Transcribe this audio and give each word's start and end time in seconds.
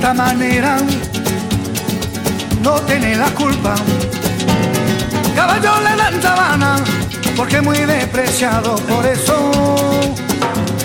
esta 0.00 0.14
manera, 0.14 0.78
no 2.62 2.72
tiene 2.86 3.16
la 3.16 3.26
culpa. 3.34 3.74
Caballo 5.36 5.72
le 5.82 5.94
dan 5.94 6.22
sabana, 6.22 6.76
porque 7.36 7.60
muy 7.60 7.76
despreciado, 7.80 8.76
por 8.76 9.04
eso 9.04 9.50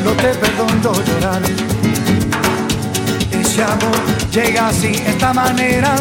no 0.03 0.11
te 0.22 0.35
perdono 0.35 0.91
llorar. 1.05 1.41
Ese 3.31 3.63
amor 3.63 4.00
llega 4.34 4.73
sin 4.73 4.95
esta 4.95 5.31
manera, 5.34 5.95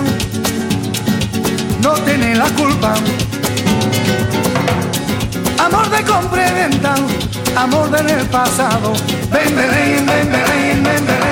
no 1.81 1.93
tiene 1.93 2.35
la 2.35 2.47
culpa. 2.47 2.95
Amor 5.65 5.89
de 5.89 6.03
compra 6.03 6.45
amor 7.57 7.91
del 7.91 8.27
pasado. 8.27 8.93
Ven, 9.31 9.55
ven, 9.55 9.71
ven, 9.71 10.07
ven, 10.07 10.33
ven, 10.33 10.83
ven, 10.83 11.07
ven, 11.07 11.24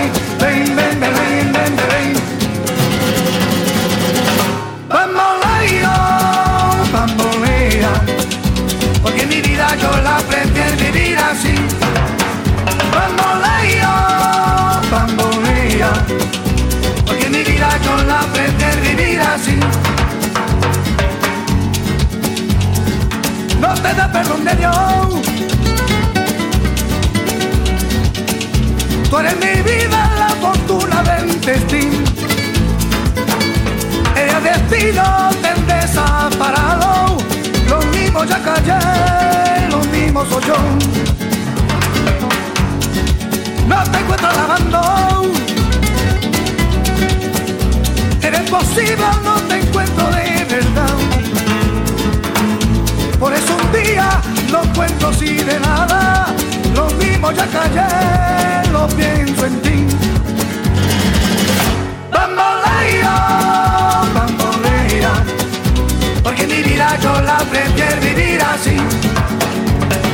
porque 9.22 9.27
mi 9.27 9.41
vida 9.43 9.77
yo 9.77 9.91
la 10.03 10.16
prefiero 10.19 10.77
vivir 10.77 11.19
así. 11.19 11.55
Bamboleo, 12.94 13.94
bambolea, 14.91 15.93
porque 17.06 17.28
mi 17.31 17.43
vida 17.43 17.69
yo 17.84 17.97
la 18.05 18.21
prefiero 18.32 18.82
vivir 18.82 19.21
así. 19.21 19.59
No 23.61 23.75
te 23.75 23.94
da 23.94 24.11
perdón 24.11 24.44
de 24.44 24.56
Dios 24.56 24.72
Tú 29.09 29.19
eres 29.19 29.37
mi 29.37 29.62
vida, 29.62 30.11
la 30.19 30.28
fortuna 30.41 31.03
del 31.03 31.41
destino. 31.41 31.99
El 34.16 34.43
destino 34.43 35.31
te 35.43 35.72
desaparado. 35.72 36.92
Ya 38.28 38.41
callé, 38.41 39.69
lo 39.69 39.78
mismo 39.91 40.25
soy 40.27 40.43
yo. 40.44 40.55
No 43.66 43.83
te 43.91 43.99
encuentro 43.99 44.28
lavando. 44.33 45.33
Eres 48.22 48.50
posible, 48.50 49.06
no 49.25 49.34
te 49.49 49.59
encuentro 49.59 50.06
de 50.11 50.44
verdad. 50.44 50.94
Por 53.19 53.32
eso 53.34 53.56
un 53.56 53.72
día 53.72 54.21
no 54.53 54.61
cuento 54.72 55.09
así 55.09 55.34
de 55.38 55.59
nada 55.59 56.32
lo 56.75 56.87
mismo 56.91 57.31
ya 57.32 57.47
callé, 57.47 58.71
lo 58.71 58.87
pienso 58.88 59.47
en 59.47 59.62
ti. 59.62 59.72
Mi 62.12 64.02
yo 67.00 67.20
la 67.20 67.38
prefiero 67.38 68.00
vivir 68.00 68.41
así. 68.43 68.76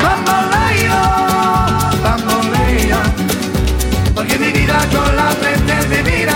Bambolea, 0.03 1.01
bambolea, 2.03 3.03
porque 4.15 4.39
mi 4.39 4.51
vida 4.53 4.79
yo 4.93 5.13
la 5.13 5.29
prefiero 5.41 5.89
vivir 5.89 6.28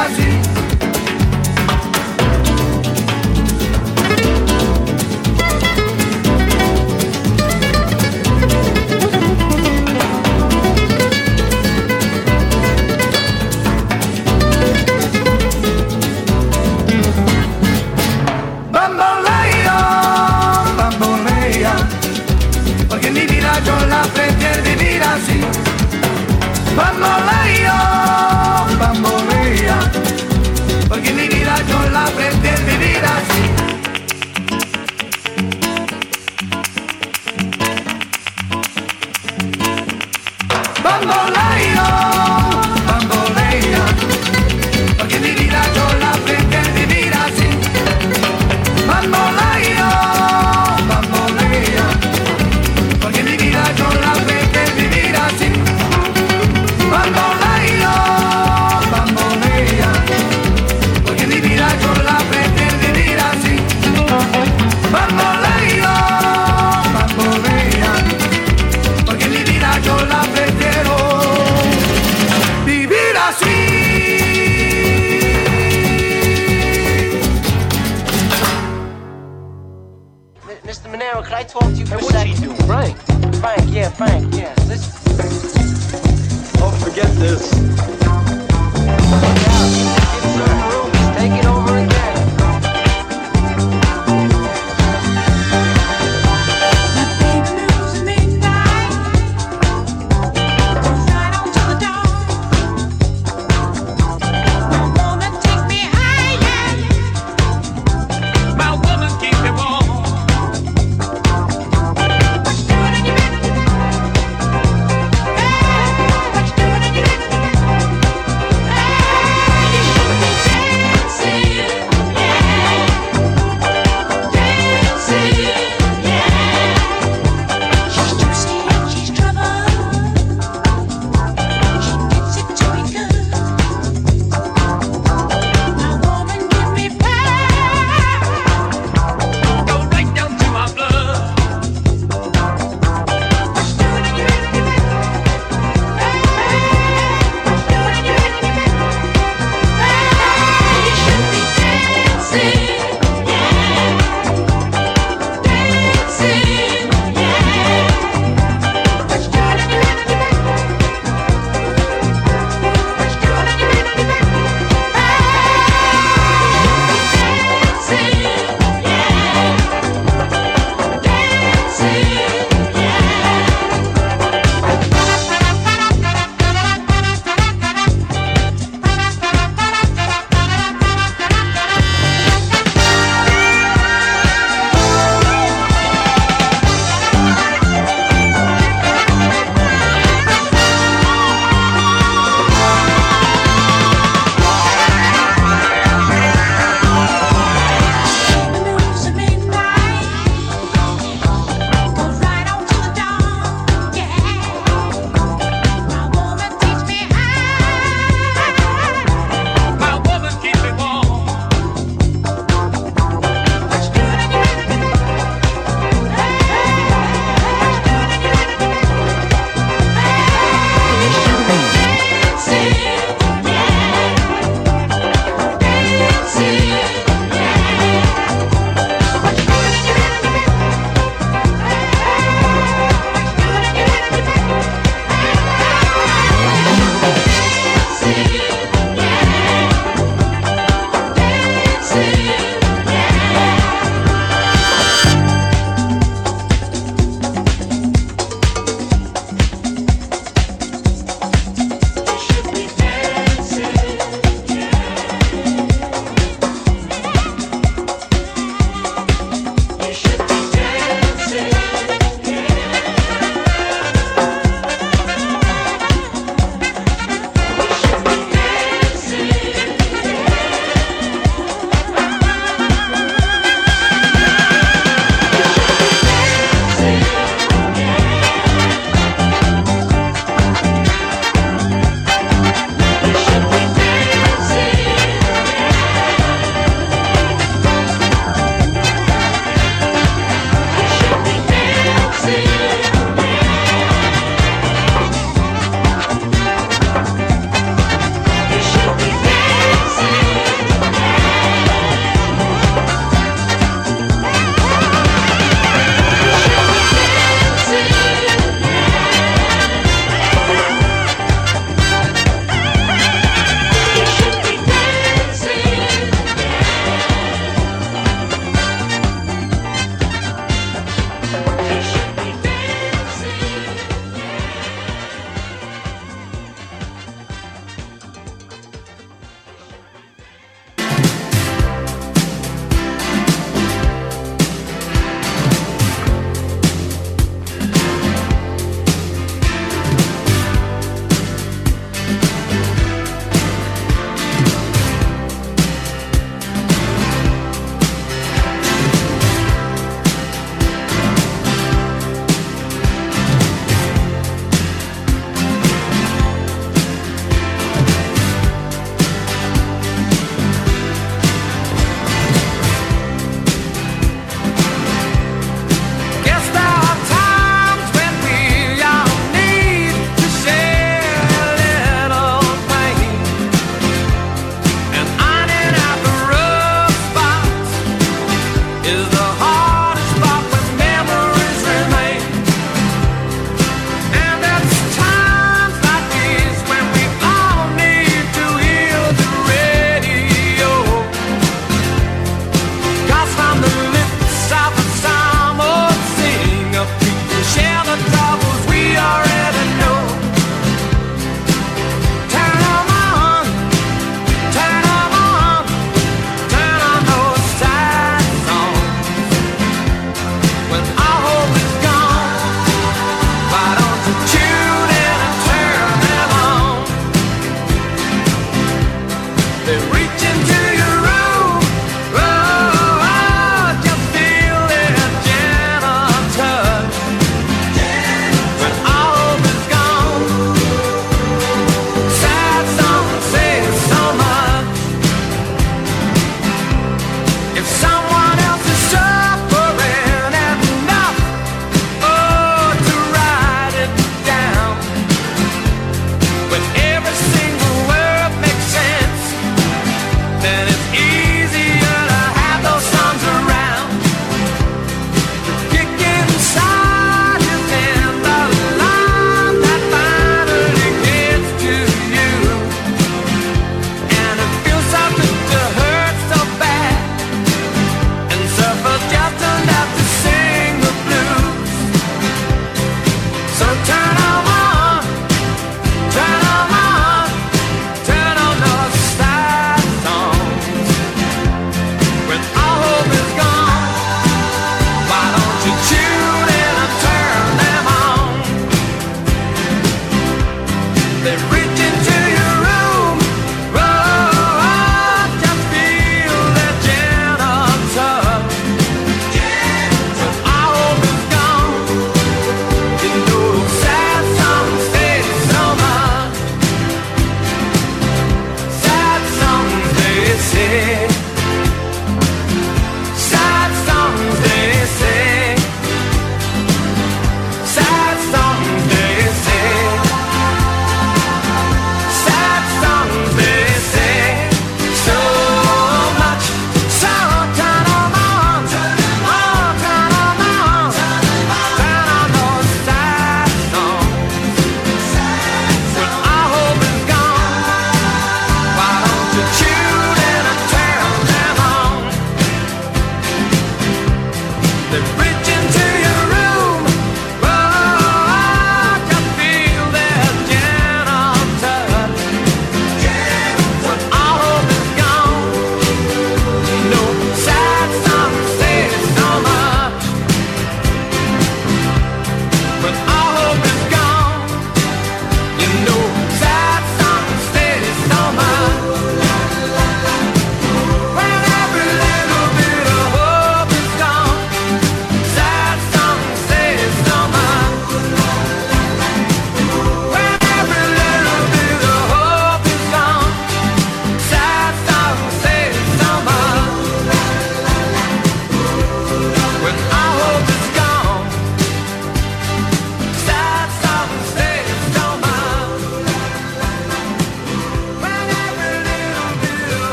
Bamboleo, 26.77 27.79
bambolea, 28.79 29.79
porque 30.89 31.13
mi 31.13 31.29
vida 31.29 31.55
yo 31.69 31.91
la 31.91 32.07
aprendí 32.07 32.49
a 32.49 32.57
vivir 32.57 33.05
así. 33.05 33.43
Bamboleo, 40.83 42.32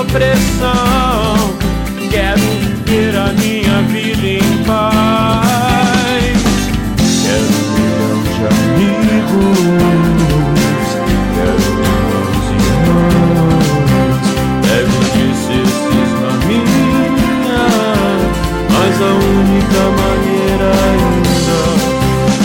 opressão. 0.00 1.54
Quero 2.10 2.40
viver 2.40 3.16
a 3.16 3.32
minha 3.34 3.82
vida 3.82 4.26
em 4.26 4.64
paz. 4.64 6.38
Quero 7.22 7.50
milhão 7.74 8.18
de 8.24 8.42
amigos. 8.54 9.58
Quero 11.34 11.66
meus 11.80 12.44
irmãos. 12.56 13.68
Pego 14.62 14.98
desses 15.12 15.72
na 16.20 16.32
minha, 16.46 17.64
mas 18.70 18.94
a 19.00 19.12
única 19.12 19.82
maneira 20.00 20.68
ainda 20.88 21.60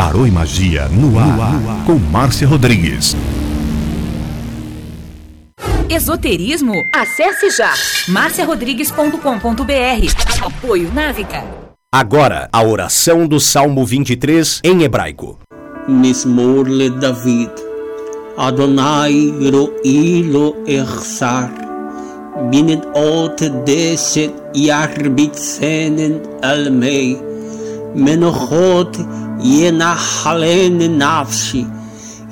Tarô 0.00 0.24
e 0.26 0.30
Magia 0.30 0.88
no 0.88 1.18
ar, 1.18 1.26
no 1.26 1.42
ar, 1.42 1.84
com 1.84 1.98
Márcia 1.98 2.48
Rodrigues. 2.48 3.14
Esoterismo? 5.90 6.72
Acesse 6.94 7.50
já 7.50 7.74
marciarodrigues.com.br. 8.08 10.42
Apoio 10.42 10.90
Návica. 10.94 11.44
Agora, 11.92 12.48
a 12.50 12.62
oração 12.62 13.26
do 13.26 13.38
Salmo 13.38 13.84
23 13.84 14.62
em 14.64 14.84
hebraico. 14.84 15.38
Mismor 15.86 16.66
le 16.66 16.88
David. 16.88 17.50
Adonai 18.38 19.34
ro'i 19.52 20.22
lo 20.22 20.56
echsar. 20.66 21.52
Binnen 22.50 22.80
ot 22.94 23.50
deset 23.66 24.32
yarbitsenen 24.56 26.22
almei. 26.42 27.20
Menochot 27.94 28.96
ינחלני 29.42 30.88
נפשי, 30.88 31.64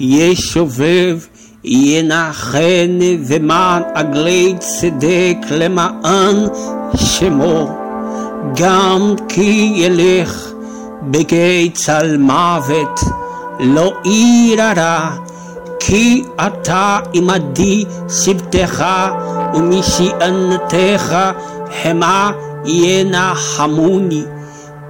ישובב 0.00 1.18
ינחני 1.64 3.18
ומען 3.26 3.82
עגלי 3.94 4.54
צדק 4.58 5.36
למען 5.50 6.36
שמו, 6.96 7.78
גם 8.56 9.14
כי 9.28 9.72
ילך 9.76 10.48
בגיא 11.02 11.70
צל 11.74 12.16
מוות, 12.16 13.00
לא 13.60 13.92
אירא 14.04 15.10
כי 15.80 16.24
אתה 16.46 16.98
עמדי 17.12 17.84
שבטך 18.08 18.84
ומשענתך 19.54 21.16
המה 21.84 22.30
ינחמוני. 22.64 24.22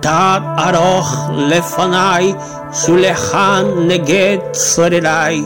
Tad 0.00 0.42
aroch 0.66 1.12
lefanai, 1.50 2.26
shulechan 2.70 3.88
neget 3.88 4.54
sorerai. 4.54 5.38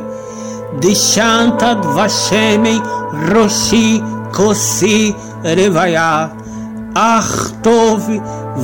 Dishantad 0.80 1.80
vashemei, 1.96 2.78
roshi 3.30 4.00
kosi 4.36 5.14
revaya. 5.56 6.30
Ach 6.94 7.34
tov 7.64 8.02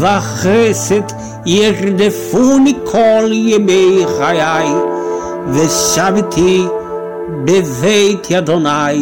vachesed 0.03 1.09
yerdefuni 1.46 2.74
kol 2.90 3.31
yemei 3.48 4.05
chayai. 4.16 4.70
Veshaviti 5.55 6.68
beveit 7.46 8.24
yadonai 8.35 8.98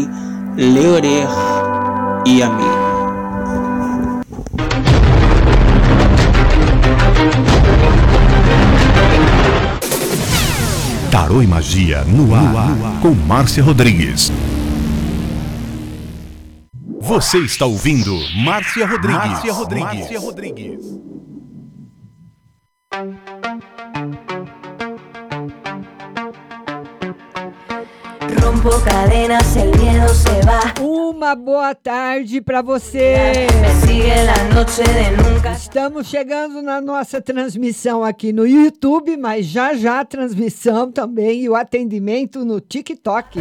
leorech 0.57 1.39
yamim. 2.39 2.76
Tarô 11.37 11.43
e 11.43 11.47
Magia 11.47 12.03
no 12.05 12.35
ar, 12.35 12.43
no 12.43 12.87
ar. 12.87 13.01
com 13.03 13.11
Márcia 13.11 13.63
Rodrigues. 13.63 14.33
Você 17.01 17.39
está 17.39 17.67
ouvindo 17.67 18.17
Márcia 18.43 18.87
Rodrigues. 18.87 19.19
Márcia 19.19 19.53
Rodrigues. 19.53 19.99
Márcia 19.99 20.19
Rodrigues. 20.21 20.81
Uma 30.81 31.35
boa 31.35 31.75
tarde 31.75 32.41
para 32.41 32.63
você. 32.63 33.47
Estamos 35.53 36.07
chegando 36.07 36.63
na 36.63 36.81
nossa 36.81 37.21
transmissão 37.21 38.03
aqui 38.03 38.33
no 38.33 38.47
YouTube, 38.47 39.17
mas 39.17 39.47
já 39.47 39.75
já 39.75 40.01
a 40.01 40.05
transmissão 40.05 40.91
também 40.91 41.43
e 41.43 41.49
o 41.49 41.55
atendimento 41.55 42.45
no 42.45 42.61
TikTok. 42.61 43.39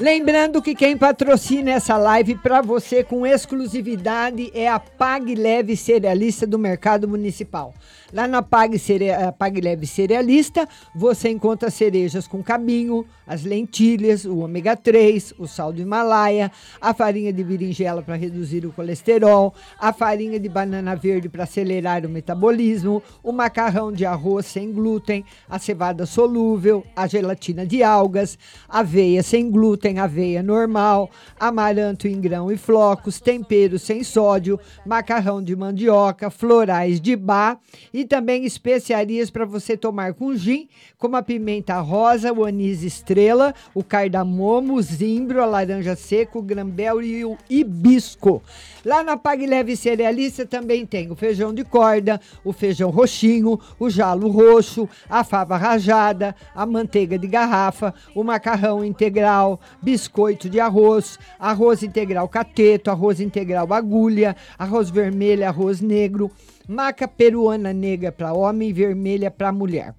Lembrando 0.00 0.62
que 0.62 0.74
quem 0.74 0.96
patrocina 0.96 1.72
essa 1.72 1.96
live 1.96 2.36
para 2.36 2.60
você 2.60 3.02
com 3.02 3.26
exclusividade 3.26 4.50
é 4.54 4.68
a 4.68 4.78
Pag 4.78 5.34
Leve 5.34 5.76
Cerealista 5.76 6.46
do 6.46 6.58
Mercado 6.58 7.08
Municipal. 7.08 7.74
Lá 8.14 8.28
na 8.28 8.42
Pag, 8.42 8.78
Cere... 8.78 9.08
Eh, 9.08 9.32
Pag 9.32 9.60
Leve 9.60 9.88
Cerealista, 9.88 10.68
você 10.94 11.30
encontra 11.30 11.68
cerejas 11.68 12.28
com 12.28 12.44
cabinho, 12.44 13.04
as 13.26 13.42
lentilhas, 13.42 14.24
o 14.24 14.38
ômega 14.38 14.76
3, 14.76 15.34
o 15.36 15.48
sal 15.48 15.72
do 15.72 15.82
Himalaia, 15.82 16.48
a 16.80 16.94
farinha 16.94 17.32
de 17.32 17.42
berinjela 17.42 18.02
para 18.02 18.14
reduzir 18.14 18.64
o 18.64 18.72
colesterol, 18.72 19.52
a 19.80 19.92
farinha 19.92 20.38
de 20.38 20.48
banana 20.48 20.94
verde 20.94 21.28
para 21.28 21.42
acelerar 21.42 22.06
o 22.06 22.08
metabolismo, 22.08 23.02
o 23.20 23.32
macarrão 23.32 23.90
de 23.90 24.06
arroz 24.06 24.46
sem 24.46 24.70
glúten, 24.70 25.24
a 25.48 25.58
cevada 25.58 26.06
solúvel, 26.06 26.84
a 26.94 27.08
gelatina 27.08 27.66
de 27.66 27.82
algas, 27.82 28.38
aveia 28.68 29.24
sem 29.24 29.50
glúten, 29.50 29.98
aveia 29.98 30.40
normal, 30.40 31.10
amaranto 31.40 32.06
em 32.06 32.20
grão 32.20 32.52
e 32.52 32.56
flocos, 32.56 33.20
tempero 33.20 33.76
sem 33.76 34.04
sódio, 34.04 34.60
macarrão 34.86 35.42
de 35.42 35.56
mandioca, 35.56 36.30
florais 36.30 37.00
de 37.00 37.16
bar 37.16 37.58
e 37.92 38.03
também 38.04 38.44
especiarias 38.44 39.30
para 39.30 39.44
você 39.44 39.76
tomar 39.76 40.14
com 40.14 40.34
gin, 40.34 40.68
como 40.98 41.16
a 41.16 41.22
pimenta 41.22 41.78
rosa, 41.80 42.32
o 42.32 42.44
anis 42.44 42.82
estrela, 42.82 43.54
o 43.74 43.82
cardamomo, 43.82 44.74
o 44.74 44.82
zimbro, 44.82 45.42
a 45.42 45.46
laranja 45.46 45.96
seco, 45.96 46.38
o 46.38 46.42
grambel 46.42 47.02
e 47.02 47.24
o 47.24 47.36
hibisco. 47.48 48.42
Lá 48.84 49.02
na 49.02 49.16
Pag 49.16 49.46
Leve 49.46 49.76
Cerealista 49.76 50.44
também 50.44 50.84
tem 50.84 51.10
o 51.10 51.16
feijão 51.16 51.54
de 51.54 51.64
corda, 51.64 52.20
o 52.44 52.52
feijão 52.52 52.90
roxinho, 52.90 53.58
o 53.78 53.88
jalo 53.88 54.28
roxo, 54.28 54.88
a 55.08 55.24
fava 55.24 55.56
rajada, 55.56 56.36
a 56.54 56.66
manteiga 56.66 57.18
de 57.18 57.26
garrafa, 57.26 57.94
o 58.14 58.22
macarrão 58.22 58.84
integral, 58.84 59.58
biscoito 59.80 60.50
de 60.50 60.60
arroz, 60.60 61.18
arroz 61.38 61.82
integral 61.82 62.28
cateto, 62.28 62.90
arroz 62.90 63.20
integral 63.20 63.72
agulha, 63.72 64.36
arroz 64.58 64.90
vermelho, 64.90 65.46
arroz 65.46 65.80
negro, 65.80 66.30
maca 66.68 67.06
peruana 67.06 67.72
negra 67.72 68.10
para 68.10 68.32
homem 68.32 68.70
e 68.70 68.72
vermelha 68.72 69.30
para 69.30 69.52
mulher. 69.52 69.94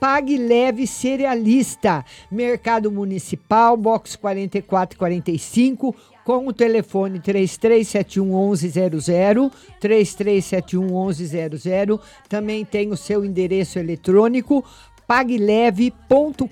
Pague 0.00 0.36
Leve 0.36 0.86
Cerealista, 0.86 2.04
Mercado 2.30 2.90
Municipal, 2.90 3.76
box 3.76 4.16
4445, 4.16 5.94
com 6.24 6.46
o 6.46 6.52
telefone 6.52 7.20
3371 7.20 8.50
1100, 8.50 9.50
3371 9.80 11.06
1100. 11.06 12.00
Também 12.28 12.64
tem 12.64 12.90
o 12.90 12.96
seu 12.96 13.24
endereço 13.24 13.78
eletrônico 13.78 14.64
pagleve.com.br 15.06 16.48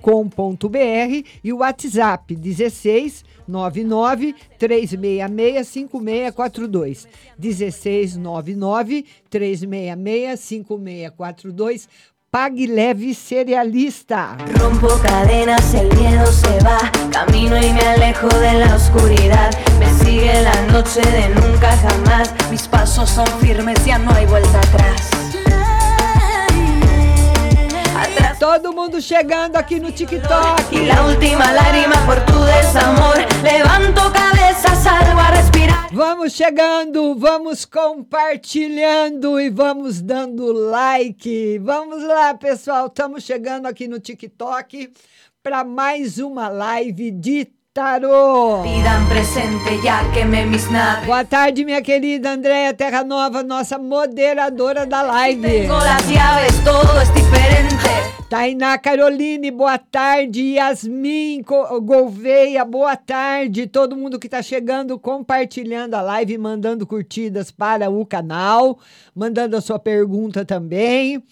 e 1.43 1.53
o 1.53 1.59
WhatsApp 1.59 2.35
16 2.35 3.25
99 3.47 4.35
366 4.59 5.69
5642. 5.69 7.09
16 7.39 8.17
99 8.19 9.05
366 9.29 10.41
5642. 10.41 11.89
Pague 12.31 12.67
Leve 12.67 13.13
Cerealista. 13.13 14.39
Rompo 14.55 14.89
cadenas, 15.03 15.75
el 15.75 15.95
miedo 15.99 16.25
se 16.27 16.59
va. 16.65 16.79
Camino 17.11 17.59
y 17.59 17.73
me 17.75 17.81
alejo 17.83 18.27
de 18.29 18.55
la 18.55 18.75
oscuridad. 18.75 19.51
Me 19.79 19.93
sigue 20.03 20.33
la 20.43 20.63
noche 20.73 21.03
de 21.03 21.29
nunca 21.29 21.77
jamás. 21.77 22.35
Mis 22.51 22.67
pasos 22.67 23.11
son 23.11 23.27
firmes, 23.41 23.85
ya 23.85 23.99
no 23.99 24.11
hay 24.13 24.25
vuelta 24.25 24.61
atrás. 24.61 25.22
Todo 28.43 28.73
mundo 28.73 29.01
chegando 29.01 29.57
aqui 29.57 29.79
no 29.79 29.93
TikTok. 29.93 30.73
Y 30.73 30.87
la 30.87 31.07
última 31.07 31.53
lágrima 31.53 31.95
por 32.05 32.19
tu 32.27 32.43
desamor. 32.43 33.15
Levanto 33.41 34.13
cabeza, 34.13 34.75
salgo 34.75 35.21
a 35.21 35.31
respirar. 35.31 35.89
Vamos 35.93 36.33
chegando, 36.33 37.15
vamos 37.15 37.65
compartilhando 37.65 39.39
e 39.39 39.49
vamos 39.49 40.03
dando 40.03 40.53
like. 40.53 41.61
Vamos 41.61 42.03
lá, 42.03 42.35
pessoal. 42.35 42.89
Estamos 42.89 43.23
chegando 43.23 43.67
aqui 43.67 43.87
no 43.87 44.01
TikTok 44.01 44.93
para 45.41 45.63
mais 45.63 46.19
uma 46.19 46.49
live 46.49 47.13
de 47.13 47.49
tarô. 47.75 48.63
Boa 51.07 51.25
tarde, 51.25 51.65
minha 51.65 51.81
querida 51.81 52.33
Andréia 52.33 52.75
Terra 52.75 53.03
Nova, 53.03 53.43
nossa 53.43 53.79
moderadora 53.79 54.85
da 54.85 55.01
live. 55.01 55.67
Tainá 58.29 58.77
Caroline, 58.77 59.51
boa 59.51 59.79
tarde. 59.79 60.55
Yasmin 60.55 61.43
Gouveia, 61.43 62.63
boa 62.63 62.95
tarde. 62.95 63.67
Todo 63.67 63.97
mundo 63.97 64.19
que 64.19 64.27
está 64.27 64.43
chegando, 64.43 64.99
compartilhando 64.99 65.95
a 65.95 66.03
live, 66.03 66.37
mandando 66.37 66.87
curtidas 66.87 67.51
para 67.51 67.89
o 67.89 68.05
canal, 68.05 68.79
mandando 69.15 69.57
a 69.57 69.63
sua 69.63 69.79
pergunta 69.79 70.45
também. 70.45 71.23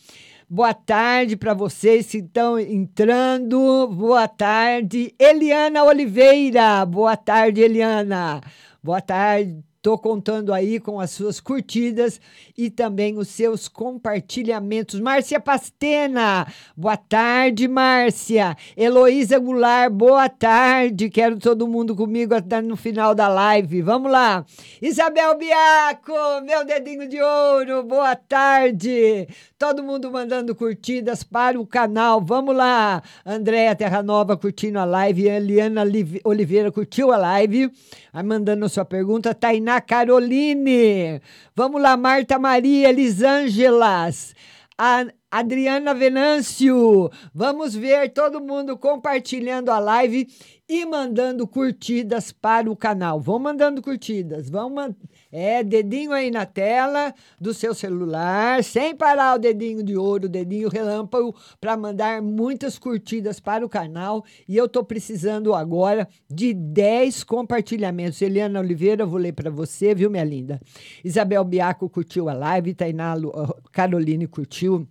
Boa 0.52 0.74
tarde 0.74 1.36
para 1.36 1.54
vocês 1.54 2.08
que 2.08 2.18
estão 2.18 2.58
entrando. 2.58 3.86
Boa 3.86 4.26
tarde, 4.26 5.14
Eliana 5.16 5.84
Oliveira. 5.84 6.84
Boa 6.84 7.16
tarde, 7.16 7.60
Eliana. 7.60 8.40
Boa 8.82 9.00
tarde. 9.00 9.62
Tô 9.80 9.96
contando 9.96 10.52
aí 10.52 10.78
com 10.78 11.00
as 11.00 11.12
suas 11.12 11.40
curtidas 11.40 12.20
e 12.58 12.68
também 12.68 13.16
os 13.16 13.28
seus 13.28 13.66
compartilhamentos. 13.66 15.00
Márcia 15.00 15.40
Pastena, 15.40 16.46
boa 16.76 16.98
tarde, 16.98 17.66
Márcia. 17.66 18.54
Heloísa 18.76 19.38
Goulart, 19.38 19.90
boa 19.90 20.28
tarde. 20.28 21.08
Quero 21.08 21.38
todo 21.38 21.66
mundo 21.66 21.96
comigo 21.96 22.34
até 22.34 22.60
no 22.60 22.76
final 22.76 23.14
da 23.14 23.26
live. 23.28 23.80
Vamos 23.80 24.12
lá. 24.12 24.44
Isabel 24.82 25.38
Biaco, 25.38 26.42
meu 26.44 26.62
dedinho 26.66 27.08
de 27.08 27.22
ouro, 27.22 27.82
boa 27.82 28.14
tarde. 28.14 29.28
Todo 29.60 29.82
mundo 29.82 30.10
mandando 30.10 30.54
curtidas 30.54 31.22
para 31.22 31.60
o 31.60 31.66
canal. 31.66 32.18
Vamos 32.18 32.56
lá. 32.56 33.02
Andréia 33.26 33.76
Terra 33.76 34.02
Nova 34.02 34.34
curtindo 34.34 34.78
a 34.78 34.86
live. 34.86 35.28
Eliana 35.28 35.84
Liv- 35.84 36.18
Oliveira 36.24 36.72
curtiu 36.72 37.12
a 37.12 37.18
live. 37.18 37.70
Aí 38.10 38.22
mandando 38.22 38.66
sua 38.70 38.86
pergunta. 38.86 39.34
Tainá 39.34 39.78
Caroline. 39.78 41.20
Vamos 41.54 41.82
lá, 41.82 41.94
Marta 41.94 42.38
Maria 42.38 42.90
Lisângelas. 42.90 44.34
A 44.78 45.04
Adriana 45.30 45.92
Venâncio. 45.92 47.10
Vamos 47.34 47.74
ver 47.74 48.14
todo 48.14 48.40
mundo 48.40 48.78
compartilhando 48.78 49.70
a 49.70 49.78
live 49.78 50.26
e 50.66 50.86
mandando 50.86 51.46
curtidas 51.46 52.32
para 52.32 52.70
o 52.70 52.74
canal. 52.74 53.20
Vão 53.20 53.38
mandando 53.38 53.82
curtidas. 53.82 54.48
Vão 54.48 54.70
man... 54.70 54.94
É, 55.32 55.62
dedinho 55.62 56.12
aí 56.12 56.30
na 56.30 56.44
tela 56.44 57.14
do 57.40 57.54
seu 57.54 57.72
celular, 57.72 58.64
sem 58.64 58.96
parar 58.96 59.36
o 59.36 59.38
dedinho 59.38 59.82
de 59.82 59.96
ouro, 59.96 60.26
o 60.26 60.28
dedinho 60.28 60.68
relâmpago, 60.68 61.34
para 61.60 61.76
mandar 61.76 62.20
muitas 62.20 62.78
curtidas 62.78 63.38
para 63.38 63.64
o 63.64 63.68
canal. 63.68 64.24
E 64.48 64.56
eu 64.56 64.68
tô 64.68 64.82
precisando 64.84 65.54
agora 65.54 66.08
de 66.28 66.52
10 66.52 67.22
compartilhamentos. 67.24 68.20
Eliana 68.20 68.58
Oliveira, 68.60 69.06
vou 69.06 69.18
ler 69.20 69.32
para 69.32 69.50
você, 69.50 69.94
viu, 69.94 70.10
minha 70.10 70.24
linda? 70.24 70.60
Isabel 71.04 71.44
Biaco 71.44 71.88
curtiu 71.88 72.28
a 72.28 72.32
live, 72.34 72.74
Tainá 72.74 73.14
Lu- 73.14 73.32
Caroline 73.72 74.26
curtiu. 74.26 74.88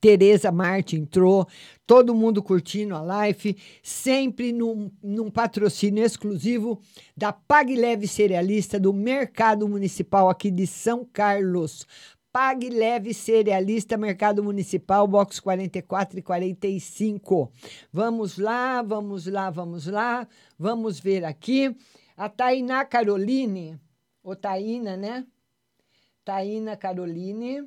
Tereza 0.00 0.52
Marte 0.52 0.96
entrou, 0.96 1.46
todo 1.84 2.14
mundo 2.14 2.40
curtindo 2.40 2.94
a 2.94 3.00
live, 3.02 3.56
sempre 3.82 4.52
num, 4.52 4.90
num 5.02 5.28
patrocínio 5.28 6.04
exclusivo 6.04 6.80
da 7.16 7.32
Pag 7.32 7.74
Leve 7.74 8.06
Cerealista 8.06 8.78
do 8.78 8.92
Mercado 8.92 9.68
Municipal 9.68 10.28
aqui 10.28 10.52
de 10.52 10.68
São 10.68 11.04
Carlos. 11.04 11.84
Pag 12.30 12.68
Leve 12.68 13.12
Cerealista, 13.12 13.96
Mercado 13.96 14.44
Municipal, 14.44 15.08
box 15.08 15.40
44 15.40 16.20
e 16.20 16.22
45. 16.22 17.50
Vamos 17.92 18.38
lá, 18.38 18.80
vamos 18.82 19.26
lá, 19.26 19.50
vamos 19.50 19.86
lá. 19.86 20.28
Vamos 20.56 21.00
ver 21.00 21.24
aqui. 21.24 21.74
A 22.16 22.28
Tainá 22.28 22.84
Caroline, 22.84 23.80
ou 24.22 24.36
Taína, 24.36 24.96
né? 24.96 25.26
Taína 26.24 26.76
Caroline. 26.76 27.66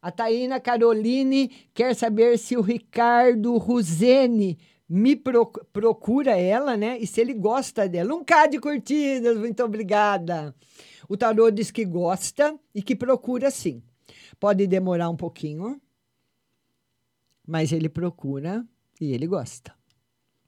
A 0.00 0.10
Taína 0.10 0.60
Caroline 0.60 1.48
quer 1.74 1.94
saber 1.94 2.38
se 2.38 2.56
o 2.56 2.60
Ricardo 2.60 3.56
Ruzene 3.56 4.58
me 4.88 5.16
pro- 5.16 5.50
procura 5.72 6.38
ela, 6.38 6.76
né? 6.76 6.98
E 6.98 7.06
se 7.06 7.20
ele 7.20 7.34
gosta 7.34 7.88
dela. 7.88 8.14
Um 8.14 8.24
K 8.24 8.46
de 8.46 8.60
curtidas, 8.60 9.36
muito 9.36 9.62
obrigada. 9.64 10.54
O 11.08 11.16
tarô 11.16 11.50
diz 11.50 11.70
que 11.70 11.84
gosta 11.84 12.58
e 12.74 12.82
que 12.82 12.94
procura 12.94 13.50
sim. 13.50 13.82
Pode 14.38 14.66
demorar 14.66 15.08
um 15.08 15.16
pouquinho, 15.16 15.80
mas 17.46 17.72
ele 17.72 17.88
procura 17.88 18.64
e 19.00 19.12
ele 19.12 19.26
gosta. 19.26 19.75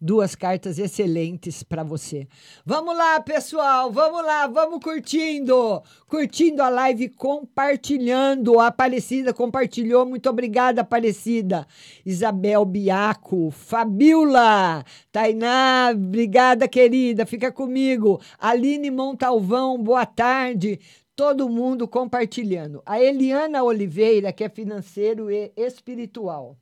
Duas 0.01 0.37
cartas 0.37 0.79
excelentes 0.79 1.65
para 1.65 1.83
você. 1.83 2.29
Vamos 2.65 2.97
lá, 2.97 3.19
pessoal, 3.21 3.91
vamos 3.91 4.25
lá, 4.25 4.47
vamos 4.47 4.79
curtindo. 4.79 5.83
Curtindo 6.07 6.63
a 6.63 6.69
live, 6.69 7.09
compartilhando. 7.09 8.61
A 8.61 8.69
Aparecida 8.69 9.35
compartilhou, 9.35 10.07
muito 10.07 10.31
obrigada, 10.31 10.83
Aparecida. 10.83 11.67
Isabel 12.07 12.65
Biaco, 12.65 13.51
Fabiola, 13.51 14.85
Tainá, 15.11 15.91
obrigada, 15.93 16.69
querida, 16.69 17.27
fica 17.27 17.51
comigo. 17.51 18.21
Aline 18.39 18.93
Montalvão, 18.93 19.83
boa 19.83 20.07
tarde. 20.07 20.79
Todo 21.17 21.49
mundo 21.49 21.89
compartilhando. 21.89 22.81
A 22.87 23.03
Eliana 23.03 23.65
Oliveira, 23.65 24.33
que 24.33 24.45
é 24.45 24.49
financeiro 24.49 25.29
e 25.29 25.53
espiritual. 25.57 26.57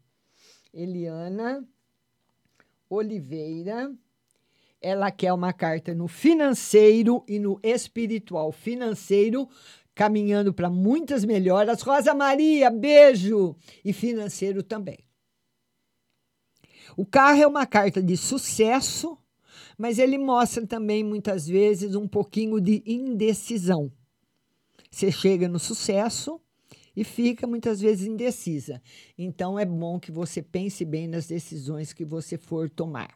Eliana. 0.73 1.63
Oliveira. 2.89 3.93
Ela 4.81 5.11
quer 5.11 5.33
uma 5.33 5.53
carta 5.53 5.95
no 5.95 6.07
financeiro 6.07 7.25
e 7.27 7.39
no 7.39 7.59
espiritual. 7.63 8.53
Financeiro, 8.53 9.49
caminhando 9.95 10.53
para 10.53 10.71
muitas 10.71 11.25
melhoras. 11.25 11.83
Rosa 11.83 12.15
Maria, 12.15 12.71
beijo! 12.71 13.57
E 13.85 13.93
financeiro 13.93 14.63
também. 14.63 14.99
O 16.97 17.05
carro 17.05 17.43
é 17.43 17.47
uma 17.47 17.67
carta 17.67 18.03
de 18.03 18.17
sucesso, 18.17 19.19
mas 19.77 19.99
ele 19.99 20.17
mostra 20.19 20.67
também 20.67 21.03
muitas 21.03 21.47
vezes 21.47 21.95
um 21.95 22.07
pouquinho 22.07 22.61
de 22.61 22.83
indecisão. 22.87 23.91
Você 24.91 25.11
chega 25.11 25.49
no 25.49 25.59
sucesso, 25.59 26.41
e 26.97 27.05
fica 27.05 27.47
muitas 27.47 27.81
vezes 27.81 28.07
indecisa. 28.07 28.81
Então 29.19 29.59
é 29.59 29.65
bom 29.65 30.01
que 30.01 30.11
você 30.11 30.41
pense 30.41 30.85
bem 30.85 31.07
nas 31.07 31.27
decisões 31.27 31.93
que 31.93 32.05
você 32.05 32.39
for 32.39 32.71
tomar. 32.71 33.11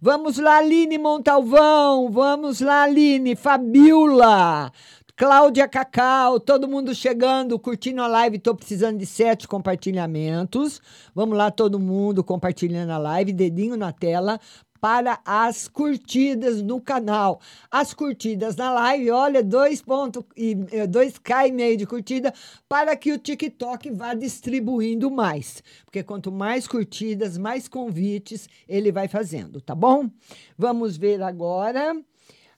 Vamos 0.00 0.36
lá, 0.38 0.58
Aline 0.58 0.98
Montalvão, 0.98 2.10
vamos 2.10 2.60
lá, 2.60 2.82
Aline, 2.82 3.36
Fabiola, 3.36 4.72
Cláudia 5.14 5.68
Cacau, 5.68 6.40
todo 6.40 6.66
mundo 6.66 6.94
chegando, 6.94 7.58
curtindo 7.58 8.02
a 8.02 8.08
live, 8.08 8.38
estou 8.38 8.54
precisando 8.54 8.98
de 8.98 9.06
sete 9.06 9.46
compartilhamentos. 9.46 10.80
Vamos 11.14 11.36
lá, 11.36 11.50
todo 11.50 11.78
mundo 11.78 12.24
compartilhando 12.24 12.90
a 12.90 12.98
live, 12.98 13.32
dedinho 13.32 13.76
na 13.76 13.92
tela 13.92 14.40
para 14.80 15.20
as 15.24 15.68
curtidas 15.68 16.62
no 16.62 16.80
canal. 16.80 17.40
As 17.70 17.92
curtidas 17.92 18.56
na 18.56 18.72
live, 18.72 19.10
olha, 19.10 19.42
dois 19.42 19.82
ponto 19.82 20.24
e 20.36 20.52
eh, 20.72 20.86
2K 20.86 21.48
e 21.48 21.52
meio 21.52 21.76
de 21.76 21.86
curtida 21.86 22.32
para 22.68 22.96
que 22.96 23.12
o 23.12 23.18
TikTok 23.18 23.90
vá 23.90 24.14
distribuindo 24.14 25.10
mais. 25.10 25.62
Porque 25.84 26.02
quanto 26.02 26.32
mais 26.32 26.66
curtidas, 26.66 27.36
mais 27.36 27.68
convites 27.68 28.48
ele 28.68 28.90
vai 28.90 29.08
fazendo, 29.08 29.60
tá 29.60 29.74
bom? 29.74 30.08
Vamos 30.56 30.96
ver 30.96 31.22
agora 31.22 31.94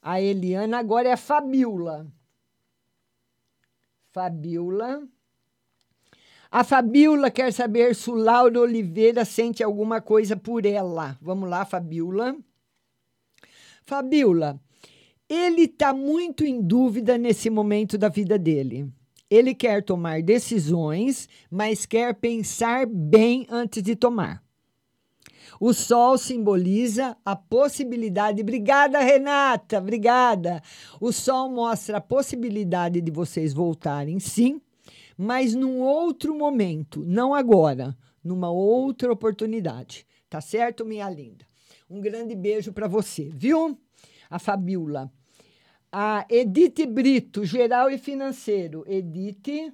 a 0.00 0.20
Eliana, 0.20 0.78
agora 0.78 1.08
é 1.08 1.12
a 1.12 1.16
Fabiola. 1.16 2.06
Fabiola. 4.12 5.02
A 6.54 6.62
Fabiola 6.62 7.30
quer 7.30 7.50
saber 7.50 7.94
se 7.94 8.10
o 8.10 8.14
Lauro 8.14 8.60
Oliveira 8.60 9.24
sente 9.24 9.62
alguma 9.62 10.02
coisa 10.02 10.36
por 10.36 10.66
ela. 10.66 11.16
Vamos 11.18 11.48
lá, 11.48 11.64
Fabiola. 11.64 12.36
Fabiola, 13.86 14.60
ele 15.26 15.62
está 15.62 15.94
muito 15.94 16.44
em 16.44 16.60
dúvida 16.60 17.16
nesse 17.16 17.48
momento 17.48 17.96
da 17.96 18.10
vida 18.10 18.38
dele. 18.38 18.86
Ele 19.30 19.54
quer 19.54 19.82
tomar 19.82 20.20
decisões, 20.20 21.26
mas 21.50 21.86
quer 21.86 22.16
pensar 22.16 22.84
bem 22.86 23.46
antes 23.48 23.82
de 23.82 23.96
tomar. 23.96 24.44
O 25.58 25.72
sol 25.72 26.18
simboliza 26.18 27.16
a 27.24 27.34
possibilidade. 27.34 28.42
Obrigada, 28.42 28.98
Renata. 28.98 29.78
Obrigada. 29.78 30.62
O 31.00 31.12
sol 31.12 31.50
mostra 31.50 31.96
a 31.96 32.00
possibilidade 32.02 33.00
de 33.00 33.10
vocês 33.10 33.54
voltarem, 33.54 34.20
sim, 34.20 34.60
mas 35.22 35.54
num 35.54 35.78
outro 35.78 36.34
momento, 36.34 37.04
não 37.06 37.32
agora, 37.32 37.96
numa 38.24 38.50
outra 38.50 39.12
oportunidade. 39.12 40.04
Tá 40.28 40.40
certo, 40.40 40.84
minha 40.84 41.08
linda? 41.08 41.46
Um 41.88 42.00
grande 42.00 42.34
beijo 42.34 42.72
para 42.72 42.88
você, 42.88 43.30
viu? 43.32 43.78
A 44.28 44.40
Fabiola. 44.40 45.12
A 45.92 46.26
Edith 46.28 46.86
Brito, 46.86 47.44
geral 47.44 47.88
e 47.88 47.98
financeiro. 47.98 48.84
Edith, 48.84 49.72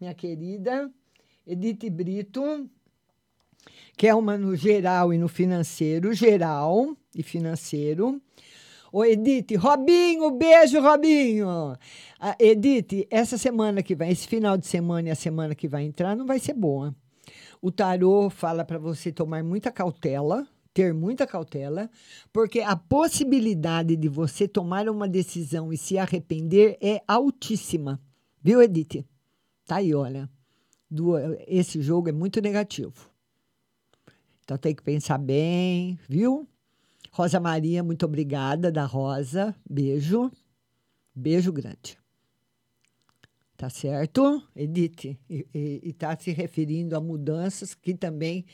minha 0.00 0.14
querida. 0.14 0.90
Edith 1.46 1.90
Brito, 1.90 2.70
que 3.98 4.06
é 4.06 4.14
uma 4.14 4.38
no 4.38 4.56
geral 4.56 5.12
e 5.12 5.18
no 5.18 5.28
financeiro. 5.28 6.14
Geral 6.14 6.96
e 7.14 7.22
financeiro. 7.22 8.18
Ô, 8.96 9.04
Edith, 9.04 9.54
Robinho, 9.56 10.30
beijo, 10.30 10.80
Robinho. 10.80 11.76
Ah, 12.18 12.34
Edith, 12.40 13.06
essa 13.10 13.36
semana 13.36 13.82
que 13.82 13.94
vai, 13.94 14.10
esse 14.10 14.26
final 14.26 14.56
de 14.56 14.66
semana 14.66 15.08
e 15.08 15.10
a 15.10 15.14
semana 15.14 15.54
que 15.54 15.68
vai 15.68 15.84
entrar 15.84 16.16
não 16.16 16.24
vai 16.24 16.38
ser 16.38 16.54
boa. 16.54 16.96
O 17.60 17.70
tarô 17.70 18.30
fala 18.30 18.64
para 18.64 18.78
você 18.78 19.12
tomar 19.12 19.44
muita 19.44 19.70
cautela, 19.70 20.48
ter 20.72 20.94
muita 20.94 21.26
cautela, 21.26 21.90
porque 22.32 22.60
a 22.60 22.74
possibilidade 22.74 23.96
de 23.96 24.08
você 24.08 24.48
tomar 24.48 24.88
uma 24.88 25.06
decisão 25.06 25.70
e 25.70 25.76
se 25.76 25.98
arrepender 25.98 26.78
é 26.80 27.02
altíssima. 27.06 28.00
Viu, 28.42 28.62
Edith? 28.62 29.04
Tá 29.66 29.76
aí, 29.76 29.94
olha. 29.94 30.26
Do, 30.90 31.18
esse 31.46 31.82
jogo 31.82 32.08
é 32.08 32.12
muito 32.12 32.40
negativo. 32.40 33.10
Então 34.42 34.56
tem 34.56 34.74
que 34.74 34.82
pensar 34.82 35.18
bem, 35.18 35.98
viu? 36.08 36.48
Rosa 37.16 37.40
Maria, 37.40 37.82
muito 37.82 38.04
obrigada 38.04 38.70
da 38.70 38.84
Rosa. 38.84 39.56
Beijo. 39.66 40.30
Beijo 41.14 41.50
grande. 41.50 41.96
Tá 43.56 43.70
certo, 43.70 44.46
Edith? 44.54 45.18
E 45.26 45.80
está 45.82 46.14
se 46.14 46.30
referindo 46.30 46.94
a 46.94 47.00
mudanças 47.00 47.74
que 47.74 47.94
também 47.94 48.44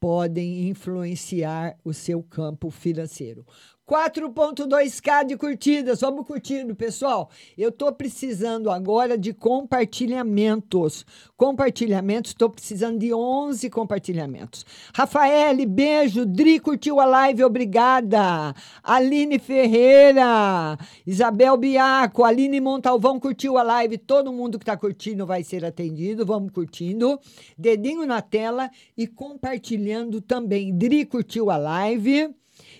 podem 0.00 0.70
influenciar 0.70 1.76
o 1.84 1.92
seu 1.92 2.22
campo 2.22 2.70
financeiro. 2.70 3.44
4.2k 3.88 5.24
de 5.24 5.34
curtidas, 5.34 6.02
vamos 6.02 6.26
curtindo, 6.26 6.76
pessoal. 6.76 7.30
Eu 7.56 7.70
estou 7.70 7.90
precisando 7.90 8.70
agora 8.70 9.16
de 9.16 9.32
compartilhamentos. 9.32 11.06
Compartilhamentos, 11.38 12.32
estou 12.32 12.50
precisando 12.50 12.98
de 12.98 13.14
11 13.14 13.70
compartilhamentos. 13.70 14.66
Rafael, 14.92 15.56
beijo. 15.66 16.26
Dri 16.26 16.60
curtiu 16.60 17.00
a 17.00 17.06
live, 17.06 17.42
obrigada. 17.44 18.54
Aline 18.82 19.38
Ferreira, 19.38 20.76
Isabel 21.06 21.56
Biaco, 21.56 22.24
Aline 22.24 22.60
Montalvão 22.60 23.18
curtiu 23.18 23.56
a 23.56 23.62
live. 23.62 23.96
Todo 23.96 24.30
mundo 24.30 24.58
que 24.58 24.64
está 24.64 24.76
curtindo 24.76 25.24
vai 25.24 25.42
ser 25.42 25.64
atendido. 25.64 26.26
Vamos 26.26 26.52
curtindo. 26.52 27.18
Dedinho 27.56 28.04
na 28.04 28.20
tela 28.20 28.70
e 28.94 29.06
compartilhando 29.06 30.20
também. 30.20 30.76
Dri 30.76 31.06
curtiu 31.06 31.50
a 31.50 31.56
live. 31.56 32.34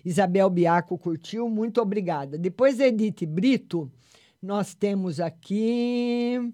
Isabel 0.05 0.49
Biaco 0.51 0.99
curtiu, 0.99 1.49
muito 1.49 1.81
obrigada. 1.81 2.39
Depois 2.39 2.81
Edith 2.81 3.27
Brito, 3.27 3.91
nós 4.41 4.75
temos 4.75 5.21
aqui 5.21 6.53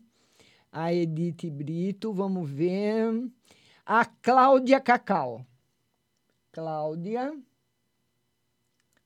a 0.73 0.93
Edith 0.93 1.51
Brito, 1.51 2.13
vamos 2.13 2.51
ver. 2.51 3.31
A 3.87 4.05
Cláudia 4.05 4.81
Cacau. 4.81 5.45
Cláudia 6.51 7.37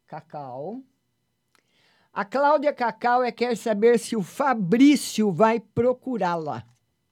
Cacau. 0.07 0.83
A 2.13 2.25
Cláudia 2.25 2.73
Cacau 2.73 3.23
é 3.23 3.31
quer 3.31 3.57
saber 3.57 3.99
se 3.99 4.17
o 4.17 4.23
Fabrício 4.23 5.31
vai 5.31 5.61
procurá-la. 5.61 6.67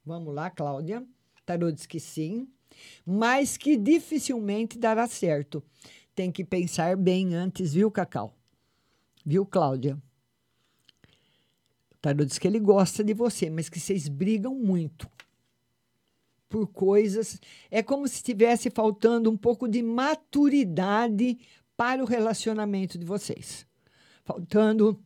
Vamos 0.05 0.33
lá, 0.33 0.49
Cláudia. 0.49 1.05
Tarô 1.45 1.71
diz 1.71 1.85
que 1.85 1.99
sim, 1.99 2.47
mas 3.05 3.55
que 3.55 3.77
dificilmente 3.77 4.77
dará 4.77 5.07
certo 5.07 5.63
tem 6.17 6.31
que 6.31 6.43
pensar 6.43 6.97
bem 6.97 7.35
antes, 7.35 7.75
viu, 7.75 7.91
Cacau? 7.91 8.35
Viu, 9.23 9.45
Cláudia? 9.45 10.01
O 11.91 11.97
Tarô 12.01 12.25
diz 12.25 12.39
que 12.39 12.47
ele 12.47 12.59
gosta 12.59 13.03
de 13.03 13.13
você, 13.13 13.51
mas 13.51 13.69
que 13.69 13.79
vocês 13.79 14.07
brigam 14.07 14.55
muito 14.55 15.07
por 16.49 16.65
coisas. 16.69 17.39
É 17.69 17.83
como 17.83 18.07
se 18.07 18.15
estivesse 18.15 18.71
faltando 18.71 19.29
um 19.29 19.37
pouco 19.37 19.67
de 19.67 19.83
maturidade 19.83 21.37
para 21.77 22.01
o 22.01 22.07
relacionamento 22.07 22.97
de 22.97 23.05
vocês. 23.05 23.67
Faltando 24.25 24.99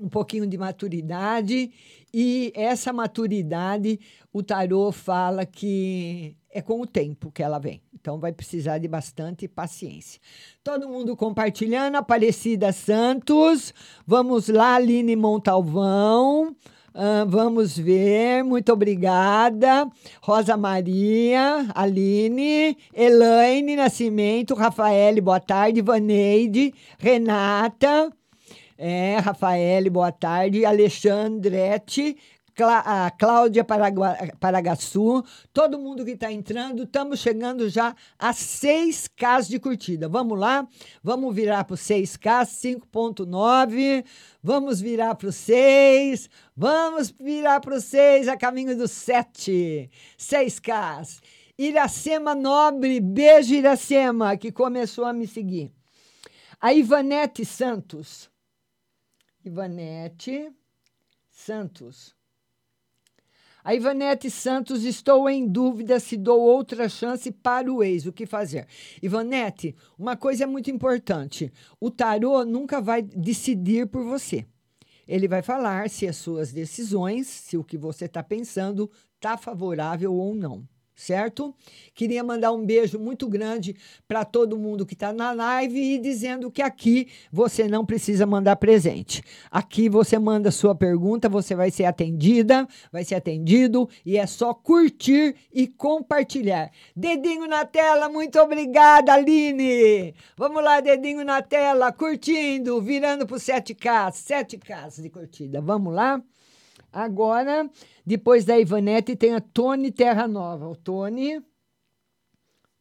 um 0.00 0.08
pouquinho 0.08 0.46
de 0.46 0.56
maturidade 0.56 1.72
e 2.14 2.52
essa 2.54 2.92
maturidade 2.92 3.98
o 4.32 4.44
tarô 4.44 4.92
fala 4.92 5.44
que 5.44 6.36
é 6.52 6.60
com 6.60 6.80
o 6.80 6.86
tempo 6.86 7.30
que 7.30 7.42
ela 7.42 7.58
vem. 7.58 7.80
Então 7.94 8.18
vai 8.18 8.32
precisar 8.32 8.78
de 8.78 8.86
bastante 8.86 9.48
paciência. 9.48 10.20
Todo 10.62 10.88
mundo 10.88 11.16
compartilhando, 11.16 11.96
Aparecida 11.96 12.72
Santos. 12.72 13.72
Vamos 14.06 14.48
lá, 14.48 14.74
Aline 14.74 15.16
Montalvão. 15.16 16.54
Uh, 16.94 17.26
vamos 17.26 17.78
ver, 17.78 18.44
muito 18.44 18.70
obrigada. 18.70 19.88
Rosa 20.20 20.58
Maria, 20.58 21.66
Aline, 21.74 22.76
Elaine 22.92 23.76
Nascimento, 23.76 24.54
Rafael, 24.54 25.22
boa 25.22 25.40
tarde, 25.40 25.80
Vaneide, 25.80 26.74
Renata, 26.98 28.12
é, 28.76 29.16
Rafael, 29.16 29.90
boa 29.90 30.12
tarde, 30.12 30.66
Alexandrete, 30.66 32.14
Clá, 32.54 33.06
a 33.06 33.10
Cláudia 33.10 33.64
Paragua, 33.64 34.16
Paragaçu, 34.38 35.24
todo 35.52 35.78
mundo 35.78 36.04
que 36.04 36.10
está 36.10 36.30
entrando, 36.30 36.82
estamos 36.82 37.20
chegando 37.20 37.68
já 37.68 37.96
a 38.18 38.32
6K 38.32 39.48
de 39.48 39.58
curtida. 39.58 40.08
Vamos 40.08 40.38
lá, 40.38 40.68
vamos 41.02 41.34
virar 41.34 41.64
para 41.64 41.74
o 41.74 41.78
6K, 41.78 42.44
5.9, 42.44 44.04
vamos 44.42 44.80
virar 44.80 45.14
para 45.14 45.28
o 45.28 45.32
6, 45.32 46.28
vamos 46.54 47.10
virar 47.10 47.60
para 47.60 47.76
o 47.76 47.80
6, 47.80 48.28
a 48.28 48.36
caminho 48.36 48.76
do 48.76 48.86
7, 48.86 49.90
6K. 50.18 51.22
Iracema 51.58 52.34
Nobre, 52.34 53.00
beijo 53.00 53.54
Iracema, 53.54 54.36
que 54.36 54.52
começou 54.52 55.04
a 55.04 55.12
me 55.12 55.26
seguir. 55.26 55.72
A 56.60 56.72
Ivanete 56.72 57.44
Santos, 57.44 58.30
Ivanete 59.44 60.52
Santos. 61.30 62.14
A 63.64 63.76
Ivanete 63.76 64.28
Santos, 64.28 64.82
estou 64.82 65.30
em 65.30 65.46
dúvida 65.46 66.00
se 66.00 66.16
dou 66.16 66.40
outra 66.40 66.88
chance 66.88 67.30
para 67.30 67.72
o 67.72 67.82
ex. 67.82 68.06
O 68.06 68.12
que 68.12 68.26
fazer? 68.26 68.66
Ivanete, 69.00 69.76
uma 69.96 70.16
coisa 70.16 70.42
é 70.42 70.46
muito 70.46 70.68
importante: 70.68 71.52
o 71.78 71.88
tarô 71.88 72.44
nunca 72.44 72.80
vai 72.80 73.02
decidir 73.02 73.86
por 73.86 74.02
você. 74.02 74.44
Ele 75.06 75.28
vai 75.28 75.42
falar 75.42 75.88
se 75.88 76.08
as 76.08 76.16
suas 76.16 76.52
decisões, 76.52 77.28
se 77.28 77.56
o 77.56 77.62
que 77.62 77.78
você 77.78 78.06
está 78.06 78.22
pensando 78.22 78.90
está 79.16 79.36
favorável 79.36 80.12
ou 80.12 80.34
não 80.34 80.66
certo? 80.94 81.54
Queria 81.94 82.22
mandar 82.22 82.52
um 82.52 82.64
beijo 82.64 82.98
muito 82.98 83.28
grande 83.28 83.76
para 84.06 84.24
todo 84.24 84.58
mundo 84.58 84.86
que 84.86 84.94
está 84.94 85.12
na 85.12 85.32
live 85.32 85.78
e 85.78 85.98
dizendo 85.98 86.50
que 86.50 86.62
aqui 86.62 87.08
você 87.30 87.68
não 87.68 87.84
precisa 87.84 88.26
mandar 88.26 88.56
presente. 88.56 89.22
Aqui 89.50 89.88
você 89.88 90.18
manda 90.18 90.50
sua 90.50 90.74
pergunta, 90.74 91.28
você 91.28 91.54
vai 91.54 91.70
ser 91.70 91.84
atendida, 91.84 92.66
vai 92.90 93.04
ser 93.04 93.14
atendido 93.14 93.88
e 94.04 94.16
é 94.16 94.26
só 94.26 94.54
curtir 94.54 95.34
e 95.52 95.66
compartilhar. 95.66 96.70
Dedinho 96.94 97.46
na 97.46 97.64
tela, 97.64 98.08
muito 98.08 98.38
obrigada, 98.38 99.12
Aline. 99.14 100.14
Vamos 100.36 100.62
lá, 100.62 100.80
dedinho 100.80 101.24
na 101.24 101.42
tela, 101.42 101.92
curtindo, 101.92 102.80
virando 102.80 103.26
para 103.26 103.36
7K, 103.36 104.10
7K 104.10 105.02
de 105.02 105.10
curtida. 105.10 105.60
Vamos 105.60 105.94
lá? 105.94 106.22
Agora, 106.92 107.70
depois 108.04 108.44
da 108.44 108.58
Ivanete, 108.58 109.16
tem 109.16 109.34
a 109.34 109.40
Tony 109.40 109.90
Terra 109.90 110.28
Nova. 110.28 110.68
O 110.68 110.76
Tony 110.76 111.42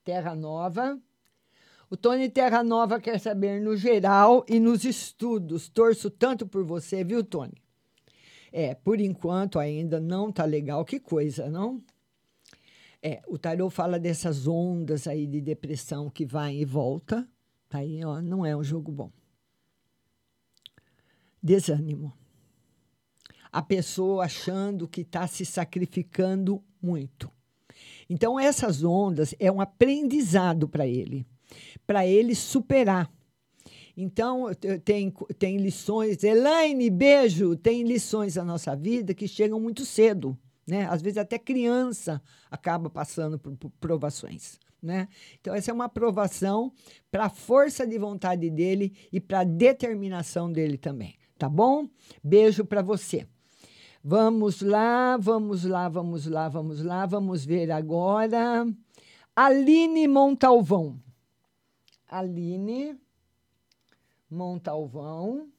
Terra 0.04 0.36
Nova. 0.36 1.00
O 1.90 1.96
Tony 1.96 2.30
Terra 2.30 2.62
Nova 2.62 3.00
quer 3.00 3.20
saber 3.20 3.62
no 3.62 3.78
geral 3.78 4.46
e 4.50 4.60
nos 4.60 4.84
estudos. 4.84 5.70
Torço 5.70 6.10
tanto 6.10 6.46
por 6.46 6.66
você, 6.66 7.06
viu, 7.06 7.24
Tony? 7.24 7.54
É, 8.52 8.76
por 8.76 9.00
enquanto 9.00 9.58
ainda 9.58 9.98
não 10.00 10.30
tá 10.30 10.44
legal. 10.44 10.84
Que 10.84 11.00
coisa, 11.00 11.50
não? 11.50 11.82
É, 13.02 13.22
o 13.28 13.38
tarô 13.38 13.70
fala 13.70 13.98
dessas 13.98 14.46
ondas 14.46 15.08
aí 15.08 15.26
de 15.26 15.40
depressão 15.40 16.10
que 16.10 16.26
vai 16.26 16.58
e 16.58 16.66
volta. 16.66 17.26
Aí, 17.70 18.04
ó, 18.04 18.22
não 18.22 18.46
é 18.46 18.56
um 18.56 18.64
jogo 18.64 18.92
bom. 18.92 19.10
Desânimo 21.42 22.21
a 23.52 23.62
pessoa 23.62 24.26
achando 24.26 24.88
que 24.88 25.02
está 25.02 25.28
se 25.28 25.46
sacrificando 25.46 26.64
muito. 26.82 27.30
Então, 28.10 28.40
essas 28.40 28.84
ondas 28.84 29.36
é 29.40 29.52
um 29.52 29.62
aprendizado 29.62 30.68
para 30.68 30.88
ele, 30.88 31.26
para 31.86 32.06
ele 32.06 32.36
superar. 32.36 33.12
Então, 33.96 34.48
tem, 34.84 35.14
tem 35.38 35.58
lições, 35.58 36.24
Elaine, 36.24 36.90
beijo, 36.90 37.56
tem 37.56 37.84
lições 37.84 38.36
da 38.36 38.44
nossa 38.44 38.76
vida 38.76 39.14
que 39.14 39.28
chegam 39.28 39.60
muito 39.60 39.86
cedo. 39.86 40.38
Né? 40.66 40.88
Às 40.90 41.02
vezes, 41.02 41.18
até 41.18 41.38
criança 41.38 42.22
acaba 42.50 42.90
passando 42.90 43.38
por, 43.38 43.56
por 43.58 43.70
provações. 43.80 44.60
Né? 44.82 45.08
Então, 45.40 45.54
essa 45.54 45.72
é 45.72 45.74
uma 45.74 45.86
aprovação 45.86 46.72
para 47.12 47.26
a 47.26 47.30
força 47.30 47.86
de 47.86 47.98
vontade 47.98 48.50
dele 48.50 48.94
e 49.12 49.20
para 49.20 49.42
a 49.42 49.44
determinação 49.44 50.52
dele 50.52 50.78
também. 50.78 51.16
Tá 51.38 51.50
bom? 51.50 51.88
Beijo 52.24 52.64
para 52.64 52.82
você. 52.82 53.28
Vamos 54.04 54.62
lá, 54.62 55.16
vamos 55.18 55.64
lá, 55.64 55.88
vamos 55.88 56.26
lá, 56.26 56.50
vamos 56.50 56.82
lá, 56.84 57.06
vamos 57.06 57.46
ver 57.46 57.72
agora. 57.72 58.66
Aline 59.36 60.08
Montalvão. 60.08 61.00
Aline 62.08 63.00
Montalvão. 64.30 65.52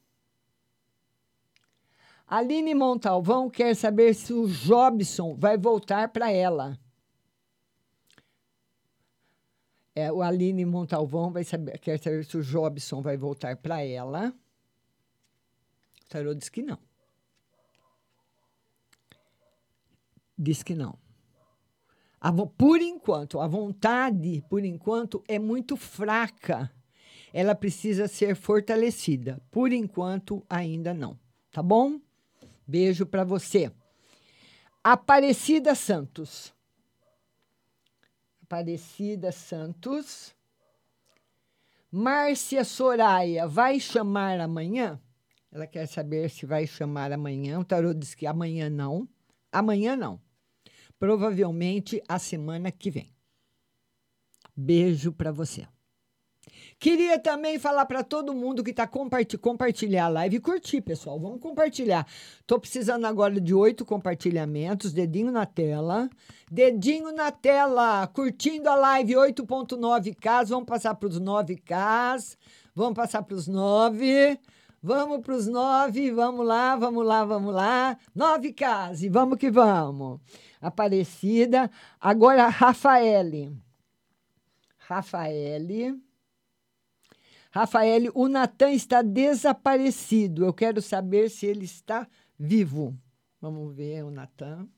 Aline 2.26 2.74
Montalvão 2.74 3.48
quer 3.48 3.76
saber 3.76 4.12
se 4.12 4.33
o 4.33 4.48
Jobson 4.48 5.37
vai 5.37 5.57
voltar 5.57 6.09
para 6.09 6.33
ela. 6.33 6.76
É, 9.94 10.11
o 10.11 10.20
Aline 10.20 10.64
Montalvão 10.64 11.31
vai 11.31 11.44
saber, 11.44 11.78
quer 11.78 11.98
saber 12.00 12.24
se 12.24 12.37
o 12.37 12.42
Jobson 12.42 13.00
vai 13.02 13.16
voltar 13.16 13.57
para 13.57 13.85
ela. 13.85 14.35
O 16.05 16.09
tarô 16.09 16.35
diz 16.35 16.48
que 16.48 16.62
não. 16.62 16.91
Diz 20.42 20.61
que 20.61 20.74
não. 20.74 20.98
A, 22.20 22.33
por 22.33 22.83
enquanto, 22.83 23.38
a 23.38 23.46
vontade, 23.46 24.42
por 24.50 24.64
enquanto, 24.64 25.22
é 25.28 25.38
muito 25.38 25.76
fraca. 25.76 26.68
Ela 27.33 27.55
precisa 27.55 28.09
ser 28.09 28.35
fortalecida. 28.35 29.40
Por 29.52 29.72
enquanto, 29.72 30.44
ainda 30.50 30.92
não. 30.92 31.16
Tá 31.52 31.62
bom? 31.62 32.00
Beijo 32.66 33.07
para 33.07 33.22
você. 33.22 33.70
Aparecida 34.83 35.76
Santos. 35.76 36.52
Aparecida 38.42 39.31
Santos. 39.31 40.35
Márcia 41.88 42.64
Soraya 42.64 43.46
vai 43.46 43.78
chamar 43.78 44.40
amanhã? 44.40 45.00
Ela 45.52 45.68
quer 45.68 45.87
saber 45.87 46.31
se 46.31 46.46
vai 46.46 46.66
chamar 46.66 47.12
amanhã. 47.12 47.61
O 47.61 47.64
tarô 47.64 47.94
diz 47.94 48.12
que 48.12 48.27
amanhã 48.27 48.69
não. 48.69 49.08
Amanhã 49.52 49.94
não. 49.94 50.21
Provavelmente 51.03 52.00
a 52.09 52.17
semana 52.17 52.71
que 52.71 52.88
vem. 52.88 53.13
Beijo 54.55 55.11
para 55.11 55.33
você. 55.33 55.67
Queria 56.79 57.19
também 57.19 57.59
falar 57.59 57.87
para 57.87 58.05
todo 58.05 58.33
mundo 58.33 58.63
que 58.63 58.71
está 58.71 58.87
compartilhando 58.87 59.42
compartilhar 59.42 60.05
a 60.05 60.09
live 60.09 60.37
e 60.37 60.40
curtir, 60.40 60.81
pessoal. 60.81 61.19
Vamos 61.19 61.40
compartilhar. 61.40 62.07
Estou 62.38 62.57
precisando 62.57 63.05
agora 63.05 63.40
de 63.40 63.53
oito 63.53 63.85
compartilhamentos, 63.85 64.92
dedinho 64.92 65.33
na 65.33 65.44
tela. 65.44 66.09
Dedinho 66.48 67.11
na 67.11 67.33
tela, 67.33 68.07
curtindo 68.07 68.69
a 68.69 68.77
live 68.77 69.15
8.9K. 69.15 70.46
Vamos 70.46 70.67
passar 70.67 70.94
para 70.94 71.09
os 71.09 71.21
9K. 71.21 72.37
Vamos 72.77 72.94
passar 72.94 73.25
para 73.25 73.35
os 73.35 73.48
9. 73.48 74.38
Vamos 74.83 75.20
para 75.20 75.37
os 75.37 75.46
9. 75.46 76.10
Vamos 76.10 76.44
lá, 76.44 76.74
vamos 76.74 77.06
lá, 77.06 77.24
vamos 77.24 77.54
lá. 77.54 77.96
9K. 78.16 79.00
E 79.02 79.08
vamos 79.08 79.38
que 79.38 79.50
vamos. 79.50 80.20
Aparecida. 80.60 81.70
Agora, 82.00 82.48
Rafaele. 82.48 83.56
Rafaele. 84.78 86.02
Rafael, 87.52 88.10
o 88.14 88.28
Natan 88.28 88.72
está 88.72 89.02
desaparecido. 89.02 90.44
Eu 90.44 90.52
quero 90.52 90.83
saber 90.83 91.30
se 91.30 91.46
ele 91.46 91.64
está 91.64 92.08
vivo. 92.38 92.98
Vamos 93.40 93.74
ver 93.76 94.02
o 94.02 94.10
Natan. 94.10 94.68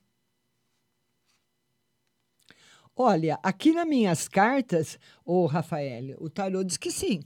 Olha, 2.97 3.39
aqui 3.43 3.73
nas 3.73 3.87
minhas 3.87 4.29
cartas, 4.29 4.99
oh, 5.25 5.47
Rafael, 5.47 6.17
o 6.19 6.31
tarô 6.31 6.63
diz 6.63 6.77
que 6.77 6.91
sim. 6.91 7.23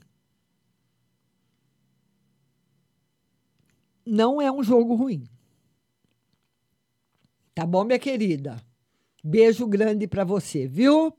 Não 4.09 4.41
é 4.41 4.51
um 4.51 4.63
jogo 4.63 4.95
ruim. 4.95 5.23
Tá 7.53 7.63
bom, 7.63 7.83
minha 7.83 7.99
querida? 7.99 8.57
Beijo 9.23 9.67
grande 9.67 10.07
para 10.07 10.23
você, 10.23 10.65
viu? 10.65 11.13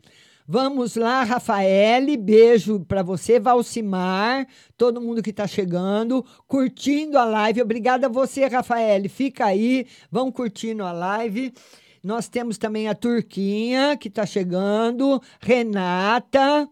Vamos 0.45 0.97
lá, 0.97 1.23
Rafael, 1.23 2.19
beijo 2.19 2.81
para 2.81 3.05
você, 3.05 3.39
Valcimar, 3.39 4.49
todo 4.77 5.01
mundo 5.01 5.23
que 5.23 5.31
está 5.31 5.47
chegando, 5.47 6.27
curtindo 6.49 7.17
a 7.17 7.25
live. 7.25 7.63
Obrigada 7.63 8.09
a 8.09 8.11
você, 8.11 8.47
Rafael. 8.47 9.09
Fica 9.09 9.45
aí, 9.45 9.87
vão 10.11 10.33
curtindo 10.33 10.83
a 10.83 10.91
live. 10.91 11.55
Nós 12.03 12.29
temos 12.29 12.59
também 12.59 12.89
a 12.89 12.95
Turquinha, 12.97 13.97
que 13.97 14.09
está 14.09 14.27
chegando, 14.27 15.23
Renata, 15.41 16.69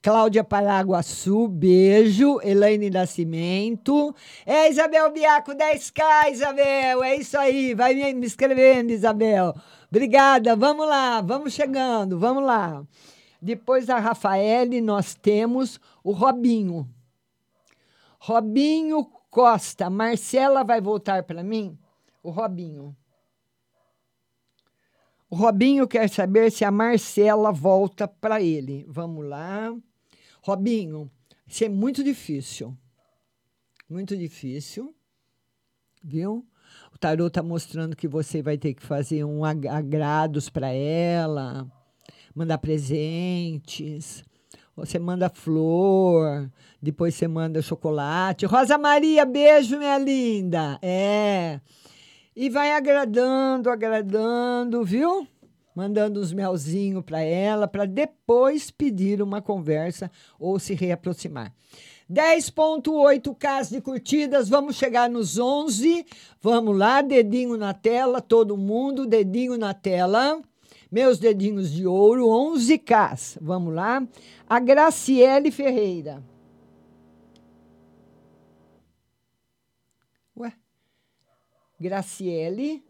Cláudia 0.00 0.44
Paraguaçu, 0.44 1.48
beijo. 1.48 2.40
Elaine 2.42 2.88
Nascimento. 2.88 4.14
É, 4.46 4.70
Isabel 4.70 5.12
Biaco, 5.12 5.52
10K, 5.52 6.30
Isabel. 6.32 7.02
É 7.02 7.16
isso 7.16 7.36
aí. 7.36 7.74
Vai 7.74 7.94
me 8.14 8.26
escrevendo, 8.26 8.90
Isabel. 8.90 9.54
Obrigada. 9.90 10.54
Vamos 10.54 10.86
lá, 10.86 11.20
vamos 11.20 11.52
chegando, 11.52 12.18
vamos 12.18 12.44
lá. 12.44 12.84
Depois 13.40 13.86
da 13.86 13.98
Rafaele, 13.98 14.80
nós 14.80 15.14
temos 15.14 15.80
o 16.04 16.12
Robinho. 16.12 16.88
Robinho 18.18 19.04
Costa. 19.30 19.90
Marcela 19.90 20.62
vai 20.62 20.80
voltar 20.80 21.22
para 21.24 21.42
mim? 21.42 21.78
O 22.22 22.30
Robinho. 22.30 22.96
O 25.30 25.36
Robinho 25.36 25.86
quer 25.86 26.08
saber 26.08 26.50
se 26.50 26.64
a 26.64 26.70
Marcela 26.70 27.52
volta 27.52 28.08
para 28.08 28.40
ele. 28.40 28.86
Vamos 28.88 29.26
lá. 29.26 29.74
Robinho, 30.48 31.10
isso 31.46 31.62
é 31.64 31.68
muito 31.68 32.02
difícil. 32.02 32.74
Muito 33.86 34.16
difícil. 34.16 34.94
Viu? 36.02 36.42
O 36.90 36.96
tarô 36.96 37.26
está 37.26 37.42
mostrando 37.42 37.94
que 37.94 38.08
você 38.08 38.40
vai 38.40 38.56
ter 38.56 38.72
que 38.72 38.82
fazer 38.82 39.24
um 39.24 39.44
agrados 39.44 40.48
para 40.48 40.68
ela 40.70 41.70
mandar 42.34 42.56
presentes. 42.56 44.24
Você 44.74 44.98
manda 44.98 45.28
flor, 45.28 46.50
depois 46.80 47.14
você 47.14 47.28
manda 47.28 47.60
chocolate. 47.60 48.46
Rosa 48.46 48.78
Maria, 48.78 49.26
beijo, 49.26 49.76
minha 49.76 49.98
linda. 49.98 50.78
É. 50.80 51.60
E 52.34 52.48
vai 52.48 52.72
agradando, 52.72 53.68
agradando, 53.68 54.82
viu? 54.82 55.28
Mandando 55.78 56.20
uns 56.20 56.32
melzinhos 56.32 57.04
para 57.04 57.20
ela, 57.20 57.68
para 57.68 57.84
depois 57.84 58.68
pedir 58.68 59.22
uma 59.22 59.40
conversa 59.40 60.10
ou 60.36 60.58
se 60.58 60.74
reaproximar. 60.74 61.54
10.8k 62.10 63.70
de 63.70 63.80
curtidas, 63.80 64.48
vamos 64.48 64.74
chegar 64.74 65.08
nos 65.08 65.38
11. 65.38 66.04
Vamos 66.42 66.76
lá, 66.76 67.00
dedinho 67.00 67.56
na 67.56 67.72
tela, 67.72 68.20
todo 68.20 68.56
mundo, 68.56 69.06
dedinho 69.06 69.56
na 69.56 69.72
tela. 69.72 70.42
Meus 70.90 71.20
dedinhos 71.20 71.70
de 71.70 71.86
ouro, 71.86 72.26
11K. 72.26 73.38
Vamos 73.40 73.72
lá. 73.72 74.04
A 74.48 74.58
Graciele 74.58 75.52
Ferreira. 75.52 76.20
Ué? 80.36 80.52
Graciele. 81.78 82.87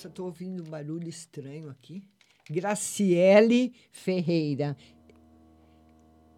Nossa, 0.00 0.08
estou 0.08 0.26
ouvindo 0.26 0.62
um 0.62 0.70
barulho 0.70 1.08
estranho 1.08 1.68
aqui. 1.68 2.02
Graciele 2.48 3.72
Ferreira 3.92 4.76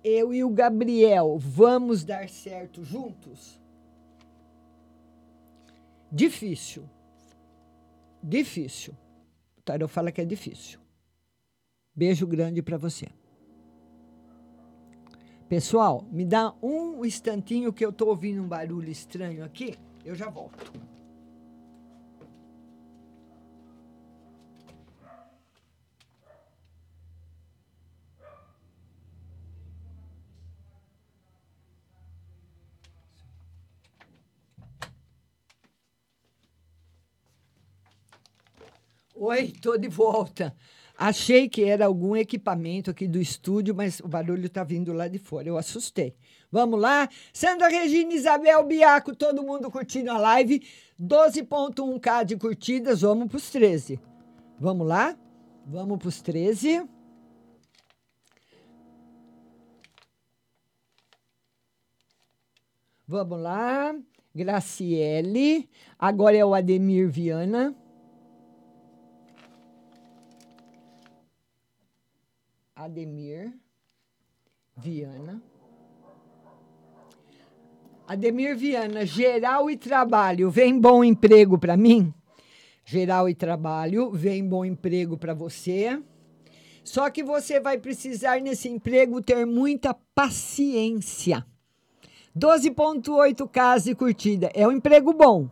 eu 0.05 0.35
e 0.35 0.43
o 0.43 0.51
Gabriel 0.51 1.39
vamos 1.39 2.05
dar 2.05 2.29
certo 2.29 2.83
juntos? 2.83 3.61
Difícil. 6.11 6.89
Difícil. 8.23 8.95
O 9.57 9.63
tarô 9.63 9.87
fala 9.87 10.11
que 10.11 10.21
é 10.21 10.25
difícil. 10.25 10.81
Beijo 11.95 12.27
grande 12.27 12.63
para 12.63 12.77
você. 12.77 13.09
Pessoal, 15.49 16.07
me 16.11 16.25
dá 16.25 16.55
um 16.63 17.05
instantinho 17.05 17.73
que 17.73 17.85
eu 17.85 17.93
tô 17.93 18.07
ouvindo 18.09 18.43
um 18.43 18.49
barulho 18.49 18.91
estranho 18.91 19.45
aqui. 19.45 19.77
Eu 20.05 20.15
já 20.15 20.29
volto. 20.29 20.73
Oi, 39.25 39.53
tô 39.63 39.79
de 39.79 39.87
volta. 39.87 40.53
Achei 40.99 41.49
que 41.49 41.63
era 41.63 41.87
algum 41.87 42.17
equipamento 42.17 42.91
aqui 42.91 43.07
do 43.07 43.21
estúdio, 43.21 43.73
mas 43.73 44.01
o 44.01 44.09
barulho 44.09 44.51
tá 44.51 44.65
vindo 44.65 44.93
lá 44.93 45.07
de 45.07 45.17
fora. 45.17 45.47
Eu 45.47 45.57
assustei. 45.57 46.17
Vamos 46.51 46.81
lá? 46.81 47.09
Sandra 47.33 47.69
Regina, 47.69 48.13
Isabel 48.13 48.67
Biaco, 48.67 49.15
todo 49.15 49.45
mundo 49.45 49.71
curtindo 49.71 50.11
a 50.11 50.19
live. 50.19 50.67
12.1k 51.01 52.25
de 52.25 52.37
curtidas, 52.37 53.03
vamos 53.03 53.29
para 53.29 53.37
os 53.37 53.49
13. 53.49 54.01
Vamos 54.59 54.89
lá? 54.89 55.17
Vamos 55.67 56.01
para 56.01 56.09
os 56.09 56.21
13. 56.21 56.85
Vamos 63.07 63.41
lá. 63.41 63.95
Graciele. 64.35 65.71
Agora 65.97 66.37
é 66.37 66.45
o 66.45 66.55
Ademir 66.55 67.09
Viana. 67.09 67.73
Ademir 72.83 73.53
Viana. 74.77 75.41
Ademir 78.09 78.57
Viana, 78.57 79.07
geral 79.07 79.71
e 79.71 79.77
trabalho, 79.77 80.51
vem 80.51 80.81
bom 80.81 81.05
emprego 81.05 81.57
para 81.57 81.77
mim? 81.77 82.13
Geral 82.85 83.29
e 83.29 83.37
trabalho, 83.37 84.11
vem 84.11 84.45
bom 84.45 84.65
emprego 84.65 85.17
para 85.17 85.33
você. 85.33 86.03
Só 86.83 87.09
que 87.09 87.23
você 87.23 87.61
vai 87.61 87.79
precisar 87.79 88.41
nesse 88.41 88.69
emprego 88.69 89.23
ter 89.23 89.47
muita 89.47 89.95
paciência. 90.13 91.47
12.8 92.37 93.49
casas 93.49 93.85
de 93.85 93.95
curtida. 93.95 94.51
É 94.55 94.67
um 94.67 94.73
emprego 94.73 95.13
bom, 95.13 95.49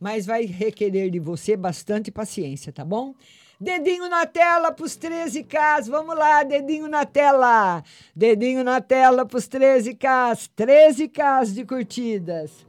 mas 0.00 0.24
vai 0.24 0.46
requerer 0.46 1.10
de 1.10 1.18
você 1.18 1.58
bastante 1.58 2.10
paciência, 2.10 2.72
tá 2.72 2.86
bom? 2.86 3.14
Dedinho 3.60 4.08
na 4.08 4.24
tela 4.24 4.72
para 4.72 4.86
os 4.86 4.96
13Ks. 4.96 5.90
Vamos 5.90 6.16
lá, 6.16 6.42
dedinho 6.42 6.88
na 6.88 7.04
tela. 7.04 7.84
Dedinho 8.16 8.64
na 8.64 8.80
tela 8.80 9.26
para 9.26 9.36
os 9.36 9.46
13Ks. 9.46 10.50
13Ks 10.56 11.52
de 11.52 11.66
curtidas. 11.66 12.66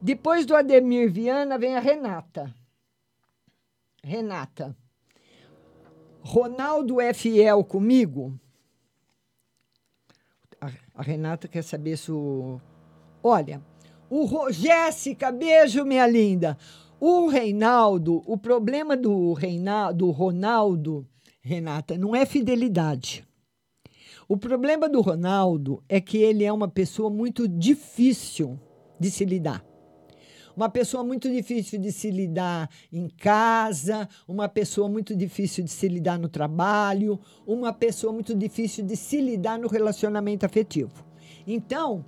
Depois 0.00 0.46
do 0.46 0.56
Ademir 0.56 1.12
Viana 1.12 1.58
vem 1.58 1.76
a 1.76 1.80
Renata. 1.80 2.54
Renata. 4.02 4.74
Ronaldo 6.22 7.02
é 7.02 7.12
fiel 7.12 7.62
comigo? 7.62 8.32
A, 10.58 10.70
a 10.94 11.02
Renata 11.02 11.46
quer 11.48 11.62
saber 11.62 11.98
se 11.98 12.10
o. 12.10 12.58
Olha, 13.22 13.60
o 14.08 14.24
Ro... 14.24 14.50
Jéssica, 14.50 15.30
beijo, 15.30 15.84
minha 15.84 16.06
linda. 16.06 16.56
O 17.00 17.28
Reinaldo, 17.28 18.24
o 18.26 18.36
problema 18.36 18.96
do 18.96 19.32
Reinaldo, 19.32 19.98
do 19.98 20.10
Ronaldo, 20.10 21.06
Renata, 21.40 21.96
não 21.96 22.14
é 22.14 22.26
fidelidade. 22.26 23.24
O 24.28 24.36
problema 24.36 24.88
do 24.88 25.00
Ronaldo 25.00 25.80
é 25.88 26.00
que 26.00 26.18
ele 26.18 26.42
é 26.42 26.52
uma 26.52 26.66
pessoa 26.66 27.08
muito 27.08 27.46
difícil 27.46 28.58
de 28.98 29.12
se 29.12 29.24
lidar. 29.24 29.64
Uma 30.56 30.68
pessoa 30.68 31.04
muito 31.04 31.30
difícil 31.30 31.80
de 31.80 31.92
se 31.92 32.10
lidar 32.10 32.68
em 32.92 33.08
casa, 33.08 34.08
uma 34.26 34.48
pessoa 34.48 34.88
muito 34.88 35.14
difícil 35.14 35.62
de 35.62 35.70
se 35.70 35.86
lidar 35.86 36.18
no 36.18 36.28
trabalho, 36.28 37.20
uma 37.46 37.72
pessoa 37.72 38.12
muito 38.12 38.34
difícil 38.34 38.84
de 38.84 38.96
se 38.96 39.20
lidar 39.20 39.56
no 39.56 39.68
relacionamento 39.68 40.44
afetivo. 40.44 41.04
Então, 41.46 42.04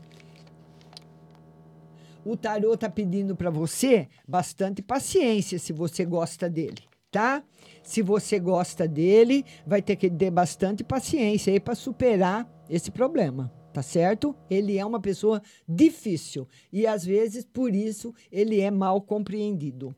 o 2.24 2.36
tarô 2.36 2.76
tá 2.76 2.88
pedindo 2.88 3.34
para 3.34 3.50
você 3.50 4.08
bastante 4.26 4.82
paciência 4.82 5.58
se 5.58 5.72
você 5.72 6.04
gosta 6.04 6.48
dele, 6.48 6.82
tá? 7.10 7.42
Se 7.82 8.02
você 8.02 8.38
gosta 8.38 8.86
dele, 8.86 9.44
vai 9.66 9.80
ter 9.82 9.96
que 9.96 10.10
ter 10.10 10.30
bastante 10.30 10.84
paciência 10.84 11.52
aí 11.52 11.60
para 11.60 11.74
superar 11.74 12.48
esse 12.68 12.90
problema, 12.90 13.52
tá 13.72 13.82
certo? 13.82 14.34
Ele 14.48 14.78
é 14.78 14.84
uma 14.84 15.00
pessoa 15.00 15.42
difícil 15.68 16.46
e 16.72 16.86
às 16.86 17.04
vezes 17.04 17.44
por 17.44 17.74
isso 17.74 18.14
ele 18.30 18.60
é 18.60 18.70
mal 18.70 19.00
compreendido. 19.00 19.94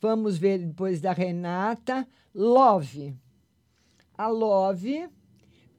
Vamos 0.00 0.38
ver 0.38 0.58
depois 0.58 1.00
da 1.00 1.12
Renata, 1.12 2.08
Love. 2.34 3.14
A 4.16 4.28
Love 4.28 5.08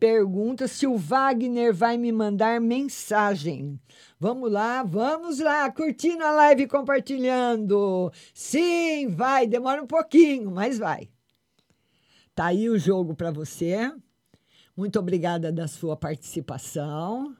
pergunta 0.02 0.68
se 0.68 0.88
o 0.88 0.97
Wagner 0.97 1.72
vai 1.72 1.95
me 1.95 2.12
mandar 2.12 2.60
mensagem. 2.60 3.80
Vamos 4.20 4.52
lá, 4.52 4.82
vamos 4.82 5.38
lá, 5.38 5.72
curtindo 5.72 6.24
a 6.24 6.32
live 6.32 6.66
compartilhando. 6.66 8.12
Sim, 8.34 9.10
vai, 9.10 9.45
demora 9.45 9.84
um 9.84 9.86
pouquinho, 9.86 10.49
mas 10.49 10.80
vai. 10.80 11.08
Tá 12.34 12.47
aí 12.47 12.68
o 12.68 12.80
jogo 12.80 13.14
para 13.14 13.30
você. 13.30 13.93
Muito 14.76 14.97
obrigada 14.97 15.52
da 15.52 15.68
sua 15.68 15.95
participação. 15.95 17.38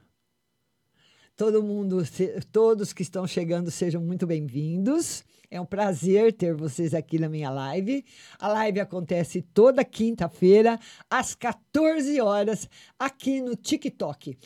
Todo 1.36 1.64
mundo, 1.64 2.04
todos 2.52 2.94
que 2.94 3.02
estão 3.02 3.26
chegando, 3.26 3.72
sejam 3.72 4.04
muito 4.04 4.28
bem-vindos. 4.28 5.24
É 5.54 5.60
um 5.60 5.66
prazer 5.66 6.32
ter 6.32 6.56
vocês 6.56 6.94
aqui 6.94 7.20
na 7.20 7.28
minha 7.28 7.50
live. 7.50 8.06
A 8.40 8.48
live 8.48 8.80
acontece 8.80 9.42
toda 9.42 9.84
quinta-feira, 9.84 10.80
às 11.10 11.36
14 11.36 12.22
horas, 12.22 12.70
aqui 12.98 13.42
no 13.42 13.54
TikTok. 13.54 14.38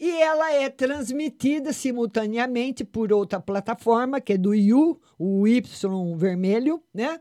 E 0.00 0.10
ela 0.22 0.54
é 0.54 0.70
transmitida 0.70 1.70
simultaneamente 1.70 2.82
por 2.82 3.12
outra 3.12 3.38
plataforma, 3.38 4.22
que 4.22 4.32
é 4.32 4.38
do 4.38 4.54
You, 4.54 4.98
o 5.18 5.46
Y 5.46 6.16
vermelho, 6.16 6.82
né? 6.94 7.20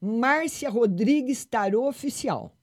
Márcia 0.00 0.68
Rodrigues 0.68 1.44
Tarô 1.44 1.88
Oficial. 1.88 2.53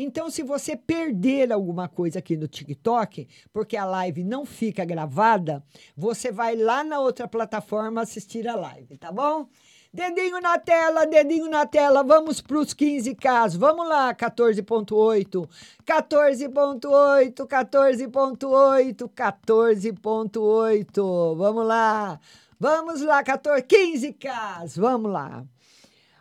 Então, 0.00 0.30
se 0.30 0.44
você 0.44 0.76
perder 0.76 1.52
alguma 1.52 1.88
coisa 1.88 2.20
aqui 2.20 2.36
no 2.36 2.46
TikTok, 2.46 3.26
porque 3.52 3.76
a 3.76 3.84
live 3.84 4.22
não 4.22 4.46
fica 4.46 4.84
gravada, 4.84 5.60
você 5.96 6.30
vai 6.30 6.54
lá 6.54 6.84
na 6.84 7.00
outra 7.00 7.26
plataforma 7.26 8.02
assistir 8.02 8.46
a 8.46 8.54
live, 8.54 8.96
tá 8.96 9.10
bom? 9.10 9.48
Dedinho 9.92 10.40
na 10.40 10.56
tela, 10.56 11.04
dedinho 11.04 11.50
na 11.50 11.66
tela, 11.66 12.04
vamos 12.04 12.40
para 12.40 12.58
os 12.58 12.72
15 12.72 13.12
casos. 13.16 13.58
Vamos 13.58 13.88
lá, 13.88 14.14
14.8, 14.14 15.48
14.8, 15.84 17.44
14.8, 17.44 19.08
14.8. 19.08 21.36
Vamos 21.36 21.66
lá, 21.66 22.20
vamos 22.56 23.02
lá, 23.02 23.24
14, 23.24 23.64
15 23.64 24.12
casos, 24.12 24.76
vamos 24.76 25.10
lá. 25.10 25.44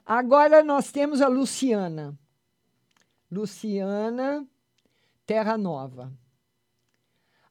Agora 0.03 0.63
nós 0.63 0.91
temos 0.91 1.21
a 1.21 1.28
Luciana. 1.28 2.17
Luciana 3.30 4.47
Terra 5.25 5.57
Nova. 5.57 6.11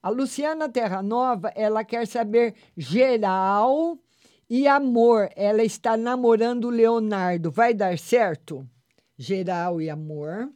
A 0.03 0.09
Luciana 0.09 0.69
Terra 0.69 1.03
Nova, 1.03 1.53
ela 1.55 1.85
quer 1.85 2.07
saber 2.07 2.55
geral 2.77 3.99
e 4.49 4.67
amor. 4.67 5.29
Ela 5.37 5.63
está 5.63 5.97
namorando 5.97 6.67
o 6.67 6.71
Leonardo. 6.71 7.51
Vai 7.51 7.75
dar 7.75 7.99
certo? 7.99 8.67
Geral 9.19 9.81
e 9.83 9.91
amor. 9.91 10.51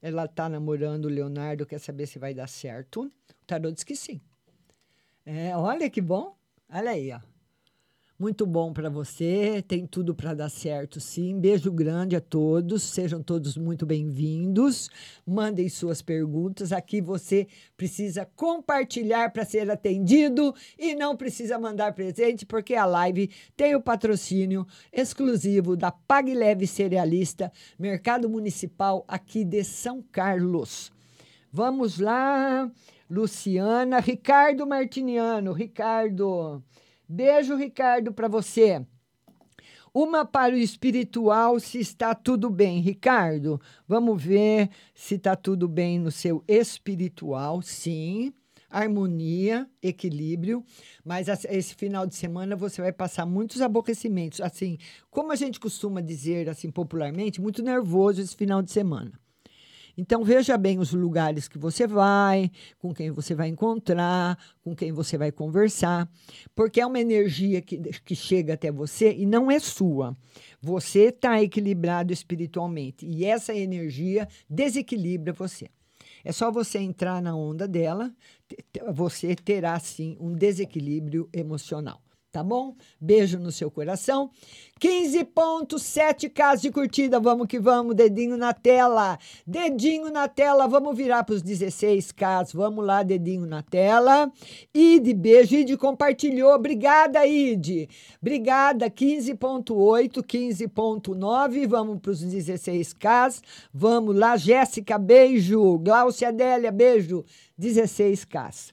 Ela 0.00 0.24
está 0.24 0.48
namorando 0.48 1.06
o 1.06 1.08
Leonardo, 1.08 1.66
quer 1.66 1.78
saber 1.78 2.06
se 2.06 2.18
vai 2.18 2.32
dar 2.32 2.48
certo. 2.48 3.02
O 3.02 3.46
tarô 3.46 3.70
diz 3.70 3.84
que 3.84 3.94
sim. 3.96 4.20
É, 5.26 5.56
olha 5.56 5.90
que 5.90 6.00
bom. 6.00 6.36
Olha 6.70 6.90
aí, 6.92 7.12
ó. 7.12 7.20
Muito 8.20 8.44
bom 8.44 8.72
para 8.72 8.90
você, 8.90 9.62
tem 9.68 9.86
tudo 9.86 10.12
para 10.12 10.34
dar 10.34 10.48
certo, 10.48 10.98
sim. 10.98 11.38
Beijo 11.38 11.70
grande 11.70 12.16
a 12.16 12.20
todos, 12.20 12.82
sejam 12.82 13.22
todos 13.22 13.56
muito 13.56 13.86
bem-vindos. 13.86 14.90
Mandem 15.24 15.68
suas 15.68 16.02
perguntas. 16.02 16.72
Aqui 16.72 17.00
você 17.00 17.46
precisa 17.76 18.28
compartilhar 18.34 19.32
para 19.32 19.44
ser 19.44 19.70
atendido 19.70 20.52
e 20.76 20.96
não 20.96 21.16
precisa 21.16 21.60
mandar 21.60 21.94
presente, 21.94 22.44
porque 22.44 22.74
a 22.74 22.84
live 22.84 23.30
tem 23.56 23.76
o 23.76 23.80
patrocínio 23.80 24.66
exclusivo 24.92 25.76
da 25.76 25.92
Pag 25.92 26.34
Leve 26.34 26.66
Cerealista, 26.66 27.52
Mercado 27.78 28.28
Municipal 28.28 29.04
aqui 29.06 29.44
de 29.44 29.62
São 29.62 30.02
Carlos. 30.02 30.90
Vamos 31.52 32.00
lá, 32.00 32.68
Luciana, 33.08 34.00
Ricardo 34.00 34.66
Martiniano, 34.66 35.52
Ricardo. 35.52 36.60
Beijo, 37.08 37.56
Ricardo, 37.56 38.12
para 38.12 38.28
você. 38.28 38.84
Uma 39.94 40.26
para 40.26 40.54
o 40.54 40.58
espiritual, 40.58 41.58
se 41.58 41.78
está 41.78 42.14
tudo 42.14 42.50
bem. 42.50 42.80
Ricardo, 42.80 43.58
vamos 43.86 44.22
ver 44.22 44.68
se 44.94 45.14
está 45.14 45.34
tudo 45.34 45.66
bem 45.66 45.98
no 45.98 46.10
seu 46.10 46.44
espiritual. 46.46 47.62
Sim, 47.62 48.34
harmonia, 48.68 49.66
equilíbrio. 49.82 50.62
Mas 51.02 51.28
esse 51.46 51.74
final 51.74 52.06
de 52.06 52.14
semana 52.14 52.54
você 52.54 52.82
vai 52.82 52.92
passar 52.92 53.24
muitos 53.24 53.62
aborrecimentos. 53.62 54.42
Assim, 54.42 54.76
como 55.10 55.32
a 55.32 55.36
gente 55.36 55.58
costuma 55.58 56.02
dizer 56.02 56.46
assim 56.50 56.70
popularmente, 56.70 57.40
muito 57.40 57.62
nervoso 57.62 58.20
esse 58.20 58.36
final 58.36 58.60
de 58.60 58.70
semana. 58.70 59.18
Então 60.00 60.22
veja 60.22 60.56
bem 60.56 60.78
os 60.78 60.92
lugares 60.92 61.48
que 61.48 61.58
você 61.58 61.84
vai, 61.84 62.52
com 62.78 62.94
quem 62.94 63.10
você 63.10 63.34
vai 63.34 63.48
encontrar, 63.48 64.38
com 64.62 64.72
quem 64.72 64.92
você 64.92 65.18
vai 65.18 65.32
conversar, 65.32 66.08
porque 66.54 66.80
é 66.80 66.86
uma 66.86 67.00
energia 67.00 67.60
que, 67.60 67.76
que 68.04 68.14
chega 68.14 68.54
até 68.54 68.70
você 68.70 69.12
e 69.12 69.26
não 69.26 69.50
é 69.50 69.58
sua. 69.58 70.16
Você 70.62 71.06
está 71.06 71.42
equilibrado 71.42 72.12
espiritualmente 72.12 73.04
e 73.04 73.24
essa 73.24 73.52
energia 73.52 74.28
desequilibra 74.48 75.32
você. 75.32 75.68
É 76.24 76.30
só 76.30 76.48
você 76.48 76.78
entrar 76.78 77.20
na 77.20 77.34
onda 77.34 77.66
dela, 77.66 78.14
você 78.94 79.34
terá 79.34 79.80
sim 79.80 80.16
um 80.20 80.32
desequilíbrio 80.32 81.28
emocional. 81.32 82.00
Tá 82.38 82.44
bom? 82.44 82.76
Beijo 83.00 83.36
no 83.36 83.50
seu 83.50 83.68
coração. 83.68 84.30
15.7 84.80 86.30
casos 86.30 86.62
de 86.62 86.70
curtida. 86.70 87.18
Vamos 87.18 87.48
que 87.48 87.58
vamos. 87.58 87.96
Dedinho 87.96 88.36
na 88.36 88.54
tela. 88.54 89.18
Dedinho 89.44 90.08
na 90.08 90.28
tela. 90.28 90.68
Vamos 90.68 90.96
virar 90.96 91.24
para 91.24 91.34
os 91.34 91.42
16 91.42 92.12
casos. 92.12 92.54
Vamos 92.54 92.86
lá, 92.86 93.02
dedinho 93.02 93.44
na 93.44 93.60
tela. 93.60 94.30
Ide, 94.72 95.14
beijo. 95.14 95.56
Ide 95.56 95.76
compartilhou. 95.76 96.52
Obrigada, 96.52 97.26
Ide. 97.26 97.88
Obrigada. 98.22 98.88
15.8, 98.88 100.22
15.9. 100.22 101.66
Vamos 101.66 101.98
para 101.98 102.12
os 102.12 102.20
16 102.20 102.92
casos. 102.92 103.42
Vamos 103.74 104.14
lá, 104.14 104.36
Jéssica, 104.36 104.96
beijo. 104.96 105.76
Glaucia 105.80 106.28
Adélia, 106.28 106.70
beijo. 106.70 107.24
16 107.58 108.24
casos. 108.26 108.72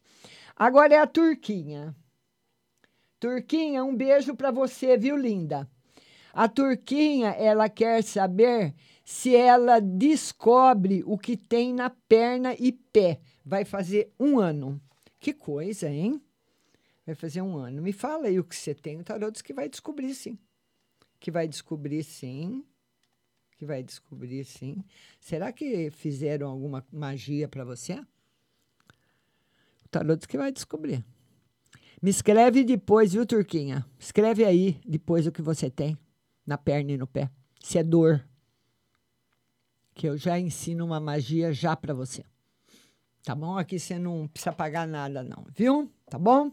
Agora 0.56 0.94
é 0.94 1.00
a 1.00 1.08
Turquinha. 1.08 1.96
Turquinha, 3.26 3.84
um 3.84 3.96
beijo 3.96 4.36
para 4.36 4.52
você, 4.52 4.96
viu, 4.96 5.18
linda? 5.18 5.68
A 6.32 6.48
Turquinha, 6.48 7.30
ela 7.30 7.68
quer 7.68 8.04
saber 8.04 8.76
se 9.04 9.36
ela 9.36 9.80
descobre 9.80 11.02
o 11.08 11.18
que 11.18 11.36
tem 11.36 11.74
na 11.74 11.90
perna 11.90 12.54
e 12.54 12.72
pé. 12.72 13.20
Vai 13.44 13.66
fazer 13.66 14.14
um 14.20 14.38
ano. 14.38 14.80
Que 15.20 15.34
coisa, 15.34 15.90
hein? 15.90 16.22
Vai 17.04 17.16
fazer 17.16 17.42
um 17.42 17.58
ano. 17.58 17.82
Me 17.82 17.92
fala 17.92 18.28
aí 18.28 18.40
o 18.40 18.44
que 18.44 18.56
você 18.56 18.76
tem. 18.76 19.00
O 19.00 19.04
tarô 19.04 19.32
diz 19.32 19.42
que 19.42 19.54
vai 19.54 19.68
descobrir, 19.68 20.14
sim. 20.14 20.38
Que 21.20 21.32
vai 21.32 21.48
descobrir, 21.48 22.04
sim. 22.04 22.64
Que 23.58 23.66
vai 23.66 23.82
descobrir, 23.82 24.46
sim. 24.46 24.84
Será 25.20 25.52
que 25.52 25.90
fizeram 25.90 26.48
alguma 26.48 26.86
magia 26.92 27.48
para 27.48 27.66
você? 27.66 27.96
O 29.84 29.90
tarô 29.90 30.16
diz 30.16 30.28
que 30.28 30.38
vai 30.38 30.52
descobrir. 30.52 31.04
Me 32.06 32.12
escreve 32.12 32.64
depois, 32.64 33.14
viu, 33.14 33.26
Turquinha? 33.26 33.84
Escreve 33.98 34.46
aí 34.46 34.80
depois 34.86 35.26
o 35.26 35.32
que 35.32 35.42
você 35.42 35.72
tem 35.72 35.98
na 36.46 36.56
perna 36.56 36.92
e 36.92 36.98
no 36.98 37.08
pé. 37.08 37.32
Se 37.60 37.80
é 37.80 37.84
dor. 37.84 38.24
Que 39.96 40.08
eu 40.08 40.16
já 40.16 40.40
ensino 40.40 40.86
uma 40.86 41.00
magia 41.00 41.52
já 41.52 41.76
para 41.76 41.96
você. 41.96 42.24
Tá 43.24 43.34
bom? 43.34 43.58
Aqui 43.58 43.80
você 43.80 43.98
não 43.98 44.28
precisa 44.28 44.54
pagar 44.54 44.88
nada, 44.88 45.24
não, 45.24 45.48
viu? 45.50 45.92
Tá 46.08 46.20
bom? 46.20 46.52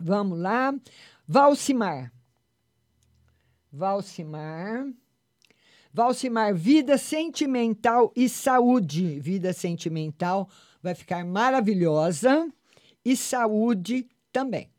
Vamos 0.00 0.36
lá. 0.40 0.74
Valcimar. 1.28 2.12
Valcimar. 3.72 4.84
Valcimar, 5.94 6.56
vida 6.56 6.98
sentimental 6.98 8.12
e 8.16 8.28
saúde. 8.28 9.20
Vida 9.20 9.52
sentimental 9.52 10.50
vai 10.82 10.96
ficar 10.96 11.24
maravilhosa 11.24 12.52
e 13.04 13.16
saúde 13.16 14.08
também. 14.32 14.71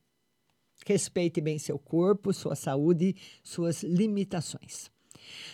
Respeite 0.86 1.40
bem 1.42 1.58
seu 1.58 1.80
corpo, 1.80 2.34
sua 2.34 2.56
saúde, 2.56 3.16
suas 3.44 3.84
limitações. 3.84 4.92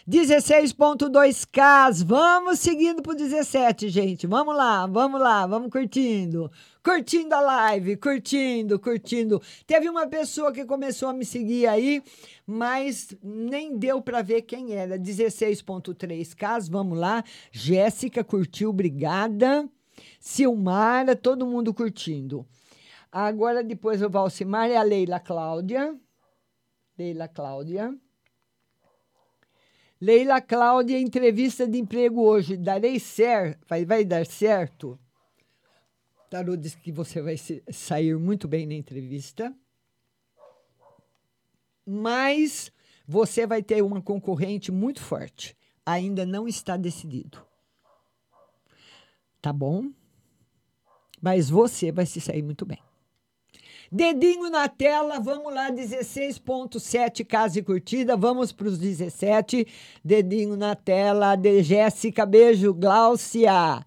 16.2K, 0.07 2.03
vamos 2.03 2.59
seguindo 2.59 3.01
pro 3.01 3.13
17, 3.15 3.89
gente. 3.89 4.25
Vamos 4.25 4.55
lá, 4.55 4.87
vamos 4.87 5.21
lá, 5.21 5.45
vamos 5.45 5.69
curtindo. 5.69 6.51
Curtindo 6.83 7.35
a 7.35 7.41
live, 7.41 7.95
curtindo, 7.97 8.79
curtindo. 8.79 9.41
Teve 9.67 9.87
uma 9.89 10.07
pessoa 10.07 10.51
que 10.51 10.65
começou 10.65 11.09
a 11.09 11.13
me 11.13 11.25
seguir 11.25 11.67
aí, 11.67 12.01
mas 12.45 13.15
nem 13.21 13.77
deu 13.77 14.01
para 14.01 14.21
ver 14.21 14.41
quem 14.43 14.73
era. 14.73 14.97
16.3K, 14.97 16.69
vamos 16.69 16.97
lá. 16.97 17.23
Jéssica 17.51 18.23
curtiu, 18.23 18.69
obrigada. 18.69 19.69
Silmara, 20.19 21.15
todo 21.15 21.45
mundo 21.45 21.73
curtindo. 21.73 22.45
Agora, 23.11 23.63
depois 23.63 24.01
o 24.01 24.09
Valcimar 24.09 24.69
é 24.69 24.77
a 24.77 24.83
Leila 24.83 25.19
Cláudia. 25.19 25.99
Leila 26.97 27.27
Cláudia. 27.27 27.97
Leila 29.99 30.39
Cláudia, 30.41 30.99
entrevista 30.99 31.67
de 31.67 31.77
emprego 31.77 32.21
hoje. 32.21 32.55
Darei 32.55 32.99
certo? 32.99 33.65
Vai, 33.67 33.85
vai 33.85 34.05
dar 34.05 34.25
certo? 34.25 34.99
Tarô 36.29 36.55
diz 36.55 36.75
que 36.75 36.91
você 36.91 37.21
vai 37.21 37.35
se- 37.37 37.63
sair 37.71 38.15
muito 38.17 38.47
bem 38.47 38.67
na 38.67 38.75
entrevista. 38.75 39.53
Mas 41.85 42.71
você 43.07 43.47
vai 43.47 43.63
ter 43.63 43.81
uma 43.81 44.01
concorrente 44.01 44.71
muito 44.71 45.01
forte. 45.01 45.57
Ainda 45.83 46.25
não 46.25 46.47
está 46.47 46.77
decidido. 46.77 47.43
Tá 49.41 49.51
bom? 49.51 49.91
Mas 51.19 51.49
você 51.49 51.91
vai 51.91 52.05
se 52.05 52.21
sair 52.21 52.43
muito 52.43 52.65
bem. 52.65 52.79
Dedinho 53.91 54.51
na 54.51 54.67
tela, 54.67 55.19
vamos 55.19 55.51
lá, 55.51 55.71
16.7 55.71 57.25
casa 57.25 57.57
e 57.57 57.63
curtida, 57.63 58.15
vamos 58.15 58.51
para 58.51 58.67
os 58.67 58.77
17. 58.77 59.65
Dedinho 60.05 60.55
na 60.55 60.75
tela, 60.75 61.35
de 61.35 61.63
Jéssica, 61.63 62.23
beijo, 62.23 62.71
Gláucia. 62.71 63.83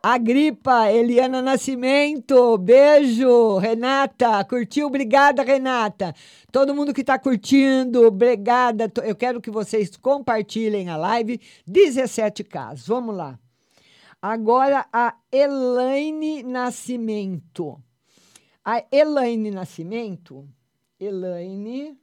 Agripa, 0.00 0.90
Eliana 0.92 1.42
Nascimento, 1.42 2.56
beijo, 2.58 3.58
Renata, 3.58 4.44
curtiu? 4.44 4.86
Obrigada, 4.86 5.42
Renata. 5.42 6.14
Todo 6.52 6.72
mundo 6.72 6.94
que 6.94 7.00
está 7.00 7.18
curtindo, 7.18 8.06
obrigada. 8.06 8.90
Eu 9.02 9.16
quero 9.16 9.40
que 9.40 9.50
vocês 9.50 9.96
compartilhem 9.96 10.88
a 10.88 10.96
live. 10.96 11.40
17 11.66 12.44
casos, 12.44 12.86
vamos 12.86 13.16
lá. 13.16 13.36
Agora 14.22 14.86
a 14.92 15.16
Elaine 15.32 16.44
Nascimento. 16.44 17.82
A 18.72 18.86
Elaine 18.92 19.50
Nascimento, 19.50 20.48
Elaine 21.00 21.98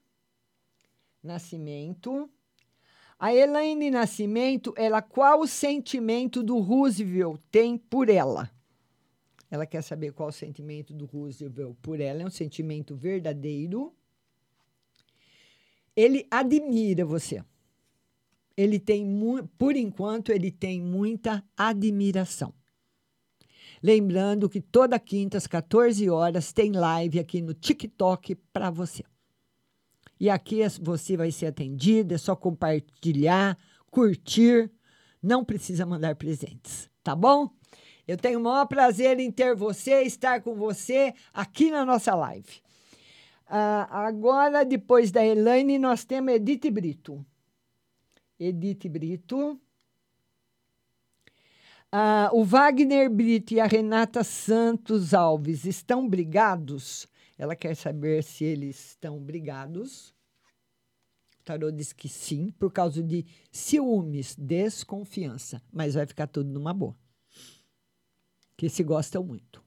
Nascimento. 1.23 2.29
A 3.17 3.33
Elaine 3.33 3.89
Nascimento, 3.89 4.73
ela 4.75 5.01
qual 5.01 5.39
o 5.39 5.47
sentimento 5.47 6.43
do 6.43 6.59
Roosevelt 6.59 7.39
tem 7.49 7.77
por 7.77 8.09
ela? 8.09 8.51
Ela 9.49 9.65
quer 9.65 9.81
saber 9.81 10.11
qual 10.11 10.27
o 10.27 10.33
sentimento 10.33 10.93
do 10.93 11.05
Roosevelt 11.05 11.77
por 11.81 12.01
ela. 12.01 12.23
É 12.23 12.25
um 12.25 12.29
sentimento 12.29 12.97
verdadeiro. 12.97 13.95
Ele 15.95 16.27
admira 16.29 17.05
você. 17.05 17.41
Ele 18.57 18.77
tem, 18.77 19.07
por 19.57 19.73
enquanto, 19.77 20.33
ele 20.33 20.51
tem 20.51 20.81
muita 20.81 21.41
admiração. 21.55 22.53
Lembrando 23.81 24.49
que 24.49 24.61
toda 24.61 24.99
quinta, 24.99 25.37
às 25.37 25.47
14 25.47 26.09
horas, 26.09 26.51
tem 26.51 26.71
live 26.71 27.19
aqui 27.19 27.41
no 27.41 27.53
TikTok 27.53 28.35
para 28.51 28.69
você. 28.69 29.03
E 30.19 30.29
aqui 30.29 30.61
é- 30.61 30.69
você 30.69 31.15
vai 31.15 31.31
ser 31.31 31.47
atendido, 31.47 32.13
é 32.13 32.17
só 32.17 32.35
compartilhar, 32.35 33.57
curtir, 33.91 34.71
não 35.21 35.43
precisa 35.43 35.85
mandar 35.85 36.15
presentes, 36.15 36.89
tá 37.03 37.15
bom? 37.15 37.49
Eu 38.07 38.17
tenho 38.17 38.39
o 38.39 38.43
maior 38.43 38.65
prazer 38.65 39.19
em 39.19 39.29
ter 39.29 39.55
você, 39.55 40.01
estar 40.03 40.41
com 40.41 40.55
você 40.55 41.13
aqui 41.33 41.69
na 41.69 41.85
nossa 41.85 42.15
live. 42.15 42.61
Ah, 43.45 44.05
agora, 44.07 44.63
depois 44.63 45.11
da 45.11 45.25
Elaine, 45.25 45.77
nós 45.77 46.03
temos 46.05 46.33
Edith 46.33 46.69
Brito. 46.71 47.25
Edith 48.39 48.89
Brito. 48.89 49.59
Ah, 51.89 52.29
o 52.33 52.43
Wagner 52.43 53.09
Brito 53.09 53.53
e 53.53 53.61
a 53.61 53.65
Renata 53.65 54.21
Santos 54.21 55.13
Alves 55.13 55.63
estão 55.63 56.07
brigados? 56.07 57.07
Ela 57.37 57.55
quer 57.55 57.75
saber 57.75 58.23
se 58.23 58.43
eles 58.43 58.89
estão 58.89 59.17
brigados. 59.19 60.13
O 61.39 61.43
tarô 61.45 61.71
diz 61.71 61.93
que 61.93 62.09
sim, 62.09 62.51
por 62.59 62.73
causa 62.73 63.01
de 63.01 63.25
ciúmes, 63.49 64.35
desconfiança. 64.35 65.61
Mas 65.71 65.93
vai 65.93 66.05
ficar 66.05 66.27
tudo 66.27 66.49
numa 66.49 66.73
boa. 66.73 66.95
Que 68.57 68.67
se 68.67 68.83
gostam 68.83 69.23
muito. 69.23 69.63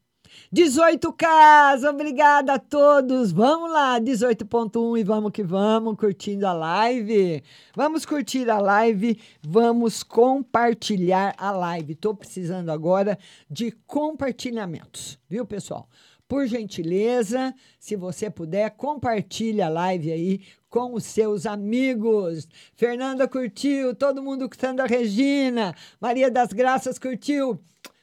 18 0.52 1.12
casa, 1.12 1.90
obrigada 1.90 2.54
a 2.54 2.58
todos. 2.58 3.30
Vamos 3.30 3.70
lá, 3.70 4.00
18.1 4.00 4.98
e 4.98 5.04
vamos 5.04 5.30
que 5.30 5.44
vamos, 5.44 5.96
curtindo 5.96 6.46
a 6.46 6.52
live. 6.52 7.42
Vamos 7.76 8.04
curtir 8.04 8.50
a 8.50 8.58
live, 8.58 9.20
vamos 9.42 10.02
compartilhar 10.02 11.34
a 11.38 11.52
live. 11.52 11.92
Estou 11.92 12.16
precisando 12.16 12.70
agora 12.70 13.16
de 13.48 13.70
compartilhamentos, 13.86 15.18
viu, 15.28 15.46
pessoal? 15.46 15.88
Por 16.26 16.46
gentileza, 16.46 17.54
se 17.78 17.94
você 17.94 18.30
puder, 18.30 18.70
compartilhe 18.70 19.60
a 19.60 19.68
live 19.68 20.12
aí 20.12 20.40
com 20.68 20.94
os 20.94 21.04
seus 21.04 21.46
amigos. 21.46 22.48
Fernanda 22.76 23.28
curtiu, 23.28 23.94
todo 23.94 24.22
mundo 24.22 24.48
curtindo 24.48 24.82
a 24.82 24.86
Regina. 24.86 25.74
Maria 26.00 26.30
das 26.30 26.52
Graças 26.52 26.98
curtiu. 26.98 27.60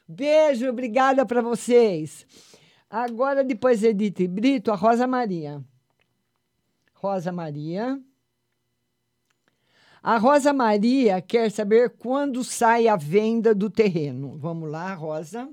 Beijo, 0.08 0.70
obrigada 0.70 1.26
para 1.26 1.42
vocês. 1.42 2.26
Agora, 2.88 3.44
depois 3.44 3.80
de 3.80 3.88
Edith 3.88 4.26
Brito, 4.26 4.72
a 4.72 4.74
Rosa 4.74 5.06
Maria. 5.06 5.62
Rosa 6.94 7.30
Maria. 7.30 8.00
A 10.02 10.16
Rosa 10.16 10.54
Maria 10.54 11.20
quer 11.20 11.50
saber 11.50 11.90
quando 11.90 12.42
sai 12.42 12.88
a 12.88 12.96
venda 12.96 13.54
do 13.54 13.68
terreno. 13.68 14.38
Vamos 14.38 14.70
lá, 14.70 14.94
Rosa. 14.94 15.50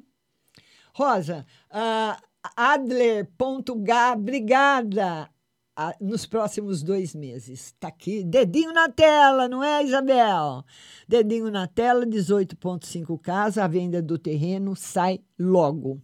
Rosa, 0.93 1.45
uh, 1.69 2.17
Adler.G, 2.55 3.91
obrigada. 4.13 5.29
Uh, 5.77 5.91
nos 5.99 6.25
próximos 6.25 6.81
dois 6.81 7.13
meses. 7.13 7.75
Tá 7.77 7.89
aqui, 7.89 8.23
dedinho 8.23 8.71
na 8.71 8.87
tela, 8.87 9.49
não 9.49 9.61
é, 9.61 9.83
Isabel? 9.83 10.63
Dedinho 11.05 11.51
na 11.51 11.67
tela, 11.67 12.05
18,5 12.05 13.19
casas, 13.19 13.57
a 13.57 13.67
venda 13.67 14.01
do 14.01 14.17
terreno 14.17 14.73
sai 14.73 15.19
logo. 15.37 16.01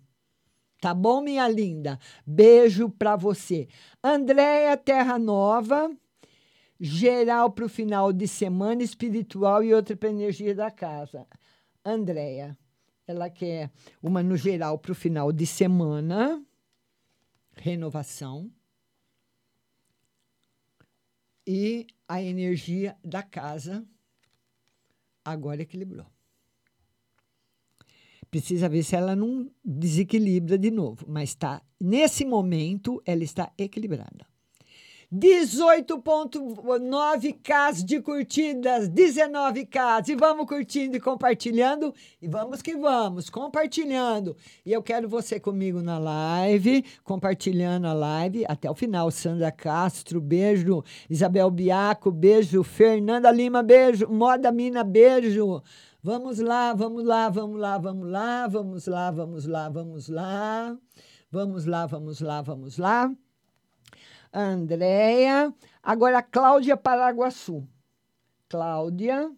Tá 0.81 0.93
bom, 0.93 1.21
minha 1.21 1.47
linda? 1.47 1.97
Beijo 2.27 2.89
para 2.89 3.15
você. 3.15 3.69
Andréia 4.03 4.75
Terra 4.75 5.17
Nova, 5.17 5.89
geral 6.77 7.49
para 7.49 7.65
o 7.65 7.69
final 7.69 8.11
de 8.11 8.27
semana, 8.27 8.83
espiritual 8.83 9.63
e 9.63 9.73
outra 9.73 9.95
para 9.95 10.09
energia 10.09 10.53
da 10.53 10.69
casa. 10.69 11.25
Andréia, 11.85 12.57
ela 13.07 13.29
quer 13.29 13.71
uma 14.03 14.21
no 14.21 14.35
geral 14.35 14.77
para 14.77 14.91
o 14.91 14.95
final 14.95 15.31
de 15.31 15.45
semana, 15.45 16.43
renovação 17.53 18.51
e 21.45 21.87
a 22.07 22.21
energia 22.21 22.97
da 23.03 23.23
casa 23.23 23.85
agora 25.23 25.61
equilibrou. 25.61 26.05
Precisa 28.29 28.69
ver 28.69 28.83
se 28.83 28.95
ela 28.95 29.15
não 29.15 29.51
desequilibra 29.63 30.57
de 30.57 30.71
novo, 30.71 31.05
mas 31.07 31.35
tá 31.35 31.61
nesse 31.79 32.23
momento 32.23 33.01
ela 33.05 33.23
está 33.23 33.51
equilibrada. 33.57 34.30
18.9k 35.13 37.83
de 37.83 38.01
curtidas, 38.01 38.89
19k. 38.89 40.07
E 40.07 40.15
vamos 40.15 40.45
curtindo 40.45 40.95
e 40.95 41.01
compartilhando. 41.01 41.93
E 42.21 42.29
vamos 42.29 42.61
que 42.61 42.77
vamos, 42.77 43.29
compartilhando. 43.29 44.37
E 44.65 44.71
eu 44.71 44.81
quero 44.81 45.09
você 45.09 45.37
comigo 45.37 45.81
na 45.81 45.97
live, 45.97 46.85
compartilhando 47.03 47.87
a 47.87 47.93
live 47.93 48.45
até 48.47 48.71
o 48.71 48.75
final. 48.75 49.11
Sandra 49.11 49.51
Castro, 49.51 50.21
beijo. 50.21 50.81
Isabel 51.09 51.51
Biaco, 51.51 52.09
beijo. 52.09 52.63
Fernanda 52.63 53.29
Lima, 53.31 53.61
beijo. 53.61 54.07
Moda 54.09 54.49
Mina, 54.49 54.81
beijo. 54.81 55.61
Vamos 56.01 56.39
lá, 56.39 56.73
vamos 56.73 57.03
lá, 57.03 57.27
vamos 57.27 57.59
lá, 57.59 57.77
vamos 57.77 58.09
lá, 58.09 58.47
vamos 58.47 58.87
lá, 58.87 59.11
vamos 59.11 59.45
lá, 59.45 59.69
vamos 59.69 60.07
lá. 60.07 60.77
Vamos 61.29 61.65
lá, 61.65 61.85
vamos 61.85 62.21
lá, 62.21 62.41
vamos 62.41 62.77
lá. 62.77 63.13
Andréia. 64.33 65.53
Agora, 65.83 66.21
Cláudia 66.21 66.77
Paraguaçu. 66.77 67.67
Cláudia 68.47 69.31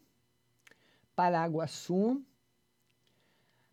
Paraguaçu. 1.15 2.21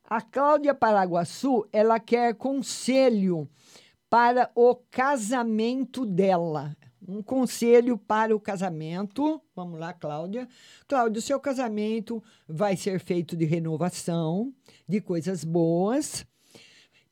A 0.05 0.21
Cláudia 0.21 0.75
Paraguaçu, 0.75 1.69
ela 1.73 2.01
quer 2.01 2.35
conselho 2.35 3.49
para 4.09 4.51
o 4.55 4.75
casamento 4.75 6.05
dela. 6.05 6.77
Um 7.07 7.23
conselho 7.23 7.97
para 7.97 8.35
o 8.35 8.41
casamento. 8.41 9.41
Vamos 9.55 9.79
lá, 9.79 9.93
Cláudia. 9.93 10.49
Cláudia, 10.89 11.19
o 11.19 11.23
seu 11.23 11.39
casamento 11.39 12.23
vai 12.49 12.77
ser 12.77 12.99
feito 13.01 13.37
de 13.37 13.45
renovação, 13.45 14.53
de 14.89 15.01
coisas 15.01 15.45
boas. 15.45 16.27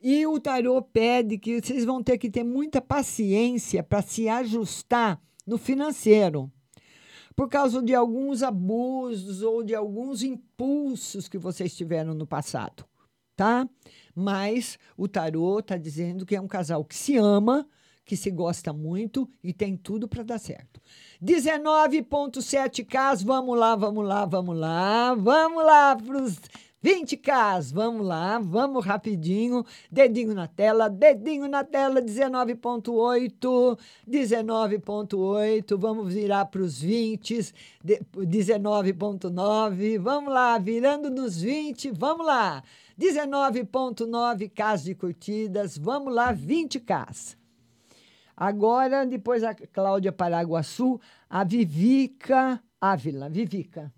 E 0.01 0.25
o 0.25 0.39
tarô 0.39 0.81
pede 0.81 1.37
que 1.37 1.61
vocês 1.61 1.83
vão 1.83 2.01
ter 2.01 2.17
que 2.17 2.29
ter 2.29 2.43
muita 2.43 2.79
paciência 2.79 3.83
para 3.83 4.01
se 4.01 4.29
ajustar 4.29 5.21
no 5.45 5.57
financeiro, 5.57 6.49
por 7.35 7.49
causa 7.49 7.81
de 7.81 7.93
alguns 7.93 8.41
abusos 8.41 9.41
ou 9.41 9.61
de 9.61 9.75
alguns 9.75 10.23
impulsos 10.23 11.27
que 11.27 11.37
vocês 11.37 11.75
tiveram 11.75 12.13
no 12.13 12.25
passado, 12.25 12.85
tá? 13.35 13.67
Mas 14.15 14.79
o 14.95 15.07
tarô 15.07 15.59
está 15.59 15.75
dizendo 15.75 16.25
que 16.25 16.35
é 16.35 16.41
um 16.41 16.47
casal 16.47 16.85
que 16.85 16.95
se 16.95 17.17
ama, 17.17 17.67
que 18.05 18.15
se 18.15 18.31
gosta 18.31 18.73
muito 18.73 19.29
e 19.43 19.53
tem 19.53 19.75
tudo 19.75 20.07
para 20.07 20.23
dar 20.23 20.39
certo. 20.39 20.81
19.7K, 21.21 23.25
vamos 23.25 23.57
lá, 23.57 23.75
vamos 23.75 24.05
lá, 24.05 24.25
vamos 24.25 24.57
lá, 24.57 25.13
vamos 25.13 25.65
lá 25.65 25.95
para 25.95 26.21
os 26.21 26.39
20K, 26.83 27.71
vamos 27.73 28.05
lá, 28.07 28.39
vamos 28.39 28.85
rapidinho. 28.85 29.65
Dedinho 29.91 30.33
na 30.33 30.47
tela, 30.47 30.89
dedinho 30.89 31.47
na 31.47 31.63
tela, 31.63 32.01
19,8, 32.01 33.77
19,8. 34.07 35.77
Vamos 35.77 36.13
virar 36.13 36.45
para 36.45 36.61
os 36.61 36.81
20, 36.81 37.53
19,9. 37.83 39.99
Vamos 39.99 40.33
lá, 40.33 40.57
virando 40.57 41.09
nos 41.09 41.41
20, 41.41 41.91
vamos 41.91 42.25
lá. 42.25 42.63
19,9K 42.97 44.83
de 44.83 44.95
curtidas, 44.95 45.77
vamos 45.77 46.13
lá, 46.13 46.33
20K. 46.33 47.35
Agora, 48.35 49.05
depois 49.05 49.43
a 49.43 49.53
Cláudia 49.53 50.13
Paraguaçu, 50.13 50.99
a 51.29 51.43
Vivica 51.43 52.63
Ávila. 52.79 53.29
Vivica. 53.29 53.93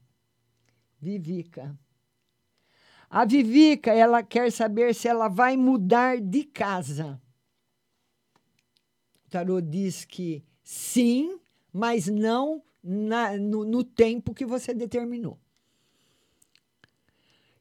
Vivica. 1.00 1.78
A 3.14 3.26
Vivica, 3.26 3.92
ela 3.92 4.24
quer 4.24 4.50
saber 4.54 4.96
se 4.96 5.06
ela 5.06 5.28
vai 5.28 5.58
mudar 5.58 6.22
de 6.22 6.46
casa. 6.46 7.22
O 9.26 9.30
tarô 9.30 9.60
diz 9.60 10.06
que 10.06 10.42
sim, 10.64 11.38
mas 11.74 12.08
não 12.08 12.64
na, 12.82 13.38
no, 13.38 13.66
no 13.66 13.84
tempo 13.84 14.34
que 14.34 14.46
você 14.46 14.74
determinou. 14.74 15.38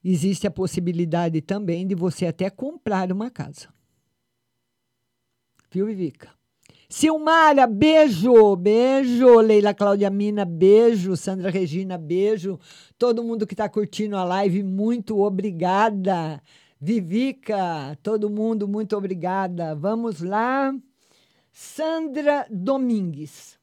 Existe 0.05 0.47
a 0.47 0.53
possibilidade 0.53 1.41
também 1.41 1.85
de 1.85 1.97
você 1.97 2.27
até 2.27 2.49
comprar 2.49 3.11
uma 3.11 3.29
casa. 3.29 3.75
Viu, 5.69 5.87
Vivica? 5.87 6.33
Silmara, 6.93 7.69
beijo, 7.69 8.57
beijo. 8.57 9.39
Leila 9.41 9.73
Cláudia 9.73 10.11
Mina, 10.11 10.45
beijo. 10.45 11.17
Sandra 11.17 11.49
Regina, 11.49 11.97
beijo. 11.97 12.59
Todo 12.99 13.23
mundo 13.23 13.47
que 13.47 13.55
está 13.55 13.69
curtindo 13.69 14.17
a 14.17 14.25
live, 14.25 14.65
muito 14.65 15.21
obrigada. 15.21 16.43
Vivica, 16.81 17.97
todo 18.03 18.29
mundo, 18.29 18.67
muito 18.67 18.97
obrigada. 18.97 19.73
Vamos 19.77 20.21
lá. 20.21 20.75
Sandra 21.53 22.45
Domingues. 22.51 23.57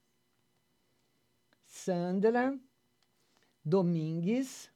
Sandra 1.66 2.58
Domingues. 3.64 4.72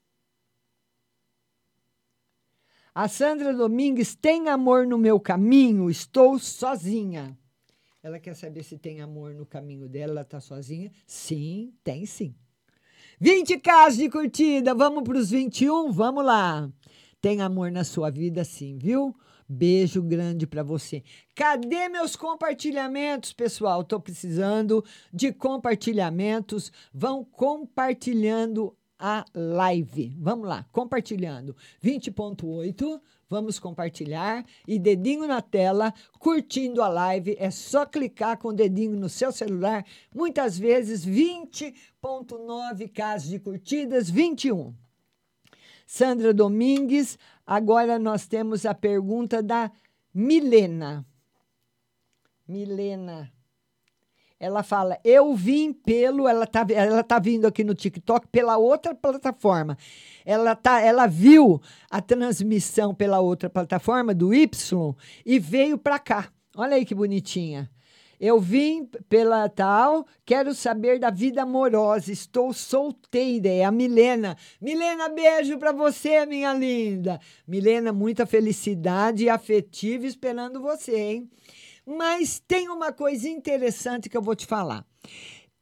A 2.93 3.07
Sandra 3.07 3.53
Domingues 3.53 4.13
tem 4.13 4.49
amor 4.49 4.85
no 4.85 4.97
meu 4.97 5.21
caminho, 5.21 5.89
estou 5.89 6.37
sozinha. 6.37 7.39
Ela 8.03 8.19
quer 8.19 8.35
saber 8.35 8.63
se 8.63 8.77
tem 8.77 8.99
amor 8.99 9.35
no 9.35 9.45
caminho 9.45 9.87
dela, 9.87 10.13
ela 10.13 10.21
está 10.21 10.39
sozinha? 10.39 10.91
Sim, 11.05 11.71
tem 11.83 12.05
sim. 12.05 12.33
20 13.19 13.59
casos 13.59 13.99
de 13.99 14.09
curtida, 14.09 14.73
vamos 14.73 15.03
para 15.03 15.17
os 15.17 15.29
21? 15.29 15.91
Vamos 15.91 16.25
lá. 16.25 16.67
Tem 17.21 17.41
amor 17.41 17.71
na 17.71 17.83
sua 17.83 18.09
vida, 18.09 18.43
sim, 18.43 18.79
viu? 18.79 19.15
Beijo 19.47 20.01
grande 20.01 20.47
para 20.47 20.63
você. 20.63 21.03
Cadê 21.35 21.89
meus 21.89 22.15
compartilhamentos, 22.15 23.33
pessoal? 23.33 23.81
Estou 23.81 23.99
precisando 23.99 24.83
de 25.13 25.31
compartilhamentos. 25.31 26.71
Vão 26.91 27.23
compartilhando 27.23 28.75
a 28.97 29.23
live. 29.35 30.15
Vamos 30.19 30.47
lá, 30.47 30.65
compartilhando. 30.71 31.55
20.8 31.83 32.99
Vamos 33.31 33.57
compartilhar 33.57 34.45
e 34.67 34.77
dedinho 34.77 35.25
na 35.25 35.41
tela, 35.41 35.93
curtindo 36.19 36.83
a 36.83 36.89
live. 36.89 37.37
É 37.39 37.49
só 37.49 37.85
clicar 37.85 38.37
com 38.37 38.49
o 38.49 38.53
dedinho 38.53 38.97
no 38.97 39.07
seu 39.07 39.31
celular. 39.31 39.85
Muitas 40.13 40.59
vezes 40.59 41.05
20.9 41.05 42.91
casos 42.91 43.29
de 43.29 43.39
curtidas, 43.39 44.09
21. 44.09 44.75
Sandra 45.87 46.33
Domingues, 46.33 47.17
agora 47.47 47.97
nós 47.97 48.27
temos 48.27 48.65
a 48.65 48.73
pergunta 48.73 49.41
da 49.41 49.71
Milena. 50.13 51.05
Milena. 52.45 53.31
Ela 54.41 54.63
fala: 54.63 54.97
Eu 55.03 55.35
vim 55.35 55.71
pelo. 55.71 56.27
Ela 56.27 56.47
tá, 56.47 56.65
ela 56.73 57.03
tá 57.03 57.19
vindo 57.19 57.45
aqui 57.45 57.63
no 57.63 57.75
TikTok 57.75 58.27
pela 58.29 58.57
outra 58.57 58.95
plataforma. 58.95 59.77
Ela, 60.25 60.55
tá, 60.55 60.81
ela 60.81 61.05
viu 61.05 61.61
a 61.91 62.01
transmissão 62.01 62.91
pela 62.91 63.19
outra 63.19 63.51
plataforma 63.51 64.15
do 64.15 64.33
Y 64.33 64.95
e 65.23 65.37
veio 65.37 65.77
para 65.77 65.99
cá. 65.99 66.29
Olha 66.57 66.75
aí 66.75 66.83
que 66.83 66.95
bonitinha. 66.95 67.69
Eu 68.19 68.39
vim 68.39 68.85
pela 69.07 69.47
tal, 69.47 70.05
quero 70.25 70.55
saber 70.55 70.99
da 70.99 71.11
vida 71.11 71.43
amorosa. 71.43 72.11
Estou 72.11 72.51
solteira, 72.51 73.47
é 73.47 73.63
a 73.63 73.71
Milena. 73.71 74.35
Milena, 74.59 75.07
beijo 75.09 75.59
para 75.59 75.71
você, 75.71 76.25
minha 76.25 76.51
linda. 76.51 77.19
Milena, 77.47 77.93
muita 77.93 78.25
felicidade 78.25 79.23
e 79.23 79.29
afetiva 79.29 80.07
esperando 80.07 80.59
você, 80.61 80.97
hein? 80.97 81.29
Mas 81.91 82.41
tem 82.47 82.69
uma 82.69 82.93
coisa 82.93 83.27
interessante 83.27 84.07
que 84.07 84.15
eu 84.15 84.21
vou 84.21 84.33
te 84.33 84.45
falar. 84.45 84.85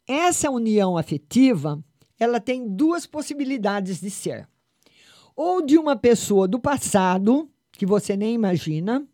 Essa 0.08 0.52
união 0.52 0.96
afetiva, 0.96 1.84
ela 2.20 2.40
tem 2.40 2.68
duas 2.68 3.08
possibilidades 3.08 4.00
de 4.00 4.12
ser. 4.12 4.48
Ou 5.36 5.60
de 5.60 5.76
uma 5.76 5.96
pessoa 5.96 6.48
do 6.48 6.60
passado, 6.60 7.50
que 7.72 7.84
você 7.84 8.16
nem 8.16 8.36
imagina, 8.36 9.08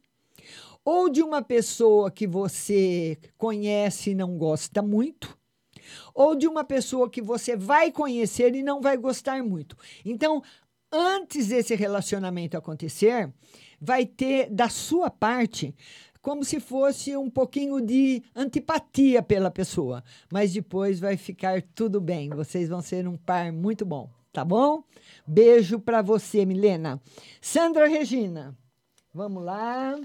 ou 0.84 1.10
de 1.10 1.24
uma 1.24 1.42
pessoa 1.42 2.12
que 2.12 2.28
você 2.28 3.18
conhece 3.38 4.10
e 4.10 4.16
não 4.16 4.38
gosta 4.38 4.82
muito, 4.82 5.38
ou 6.14 6.36
de 6.36 6.48
uma 6.48 6.66
pessoa 6.66 7.10
que 7.10 7.22
você 7.22 7.56
vai 7.56 7.94
conhecer 7.94 8.54
e 8.56 8.62
não 8.62 8.82
vai 8.82 8.98
gostar 8.98 9.42
muito. 9.42 9.78
Então, 10.04 10.44
antes 10.92 11.48
desse 11.48 11.76
relacionamento 11.76 12.58
acontecer, 12.58 13.32
vai 13.80 14.06
ter 14.06 14.50
da 14.50 14.68
sua 14.70 15.10
parte 15.10 15.74
como 16.26 16.44
se 16.44 16.60
fosse 16.60 17.16
um 17.16 17.30
pouquinho 17.30 17.80
de 17.80 18.24
antipatia 18.36 19.22
pela 19.22 19.52
pessoa, 19.52 20.04
mas 20.34 20.52
depois 20.52 21.00
vai 21.00 21.18
ficar 21.18 21.62
tudo 21.76 22.02
bem. 22.02 22.32
Vocês 22.32 22.68
vão 22.68 22.82
ser 22.82 23.08
um 23.08 23.16
par 23.16 23.52
muito 23.52 23.86
bom, 23.86 24.10
tá 24.34 24.44
bom? 24.44 24.84
Beijo 25.28 25.80
para 25.80 26.02
você, 26.02 26.44
Milena. 26.44 27.00
Sandra 27.40 27.88
Regina. 27.88 28.58
Vamos 29.14 29.44
lá. 29.44 30.02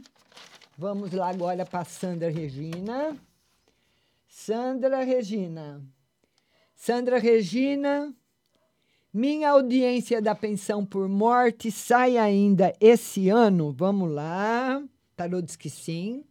Vamos 0.77 1.11
lá 1.11 1.31
agora 1.31 1.65
para 1.65 1.87
Sandra 1.87 2.31
Regina. 2.31 3.17
Sandra 4.29 5.03
Regina. 5.03 5.83
Sandra 6.77 7.19
Regina. 7.19 8.15
Minha 9.11 9.53
audiência 9.53 10.21
da 10.21 10.35
pensão 10.35 10.85
por 10.85 11.09
morte 11.09 11.73
sai 11.73 12.19
ainda 12.19 12.75
esse 12.79 13.31
ano. 13.31 13.73
Vamos 13.73 14.11
lá. 14.11 14.83
Tarô 15.21 15.43
diz 15.43 15.55
que 15.55 15.69
sim. 15.69 16.25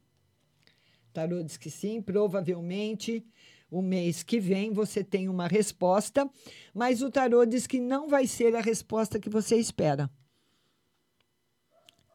Tarô 1.14 1.44
diz 1.44 1.58
que 1.58 1.70
sim. 1.70 2.02
Provavelmente 2.02 3.24
o 3.70 3.84
mês 3.84 4.24
que 4.24 4.40
vem 4.40 4.74
você 4.74 5.04
tem 5.04 5.30
uma 5.30 5.48
resposta, 5.48 6.28
mas 6.74 7.04
o 7.04 7.12
tarô 7.12 7.46
diz 7.46 7.68
que 7.68 7.80
não 7.80 8.08
vai 8.08 8.26
ser 8.26 8.56
a 8.56 8.62
resposta 8.62 9.20
que 9.20 9.30
você 9.30 9.58
espera 9.58 10.10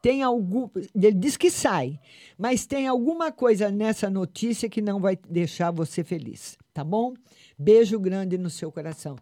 tem 0.05 0.21
algum. 0.21 0.69
Ele 0.93 1.11
diz 1.13 1.35
que 1.35 1.49
sai, 1.49 1.99
mas 2.37 2.67
tem 2.67 2.87
alguma 2.87 3.31
coisa 3.31 3.71
nessa 3.71 4.07
notícia 4.07 4.69
que 4.69 4.79
não 4.79 4.99
vai 4.99 5.17
deixar 5.27 5.71
você 5.71 6.03
feliz, 6.03 6.59
tá 6.71 6.83
bom? 6.83 7.15
Beijo 7.57 7.99
grande 7.99 8.37
no 8.37 8.51
seu 8.51 8.71
coração. 8.71 9.15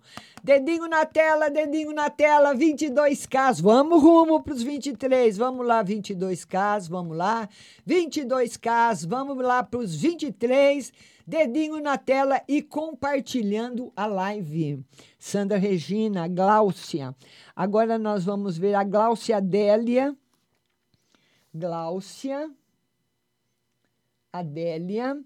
Dedinho 0.44 0.90
na 0.90 1.06
tela, 1.06 1.50
dedinho 1.50 1.94
na 1.94 2.10
tela, 2.10 2.54
22 2.54 3.26
casos. 3.26 3.62
Vamos 3.62 4.04
rumo 4.04 4.44
para 4.44 4.54
os 4.54 4.62
23. 4.62 5.38
Vamos 5.38 5.66
lá, 5.66 5.82
22 5.82 6.44
casos, 6.44 6.90
vamos 6.90 7.16
lá. 7.16 7.48
22 7.86 8.58
casos, 8.58 9.06
vamos 9.06 9.38
lá 9.38 9.64
para 9.64 9.80
os 9.80 9.96
23. 9.96 10.92
Dedinho 11.26 11.80
na 11.80 11.98
tela 11.98 12.42
e 12.46 12.62
compartilhando 12.62 13.90
a 13.96 14.06
live. 14.06 14.84
Sandra 15.18 15.58
Regina, 15.58 16.28
Gláucia. 16.28 17.16
Agora 17.56 17.98
nós 17.98 18.26
vamos 18.26 18.58
ver 18.58 18.76
a 18.76 18.84
Gláucia 18.84 19.38
Adélia 19.38 20.14
Gláucia, 21.54 22.52
Adélia. 24.32 25.24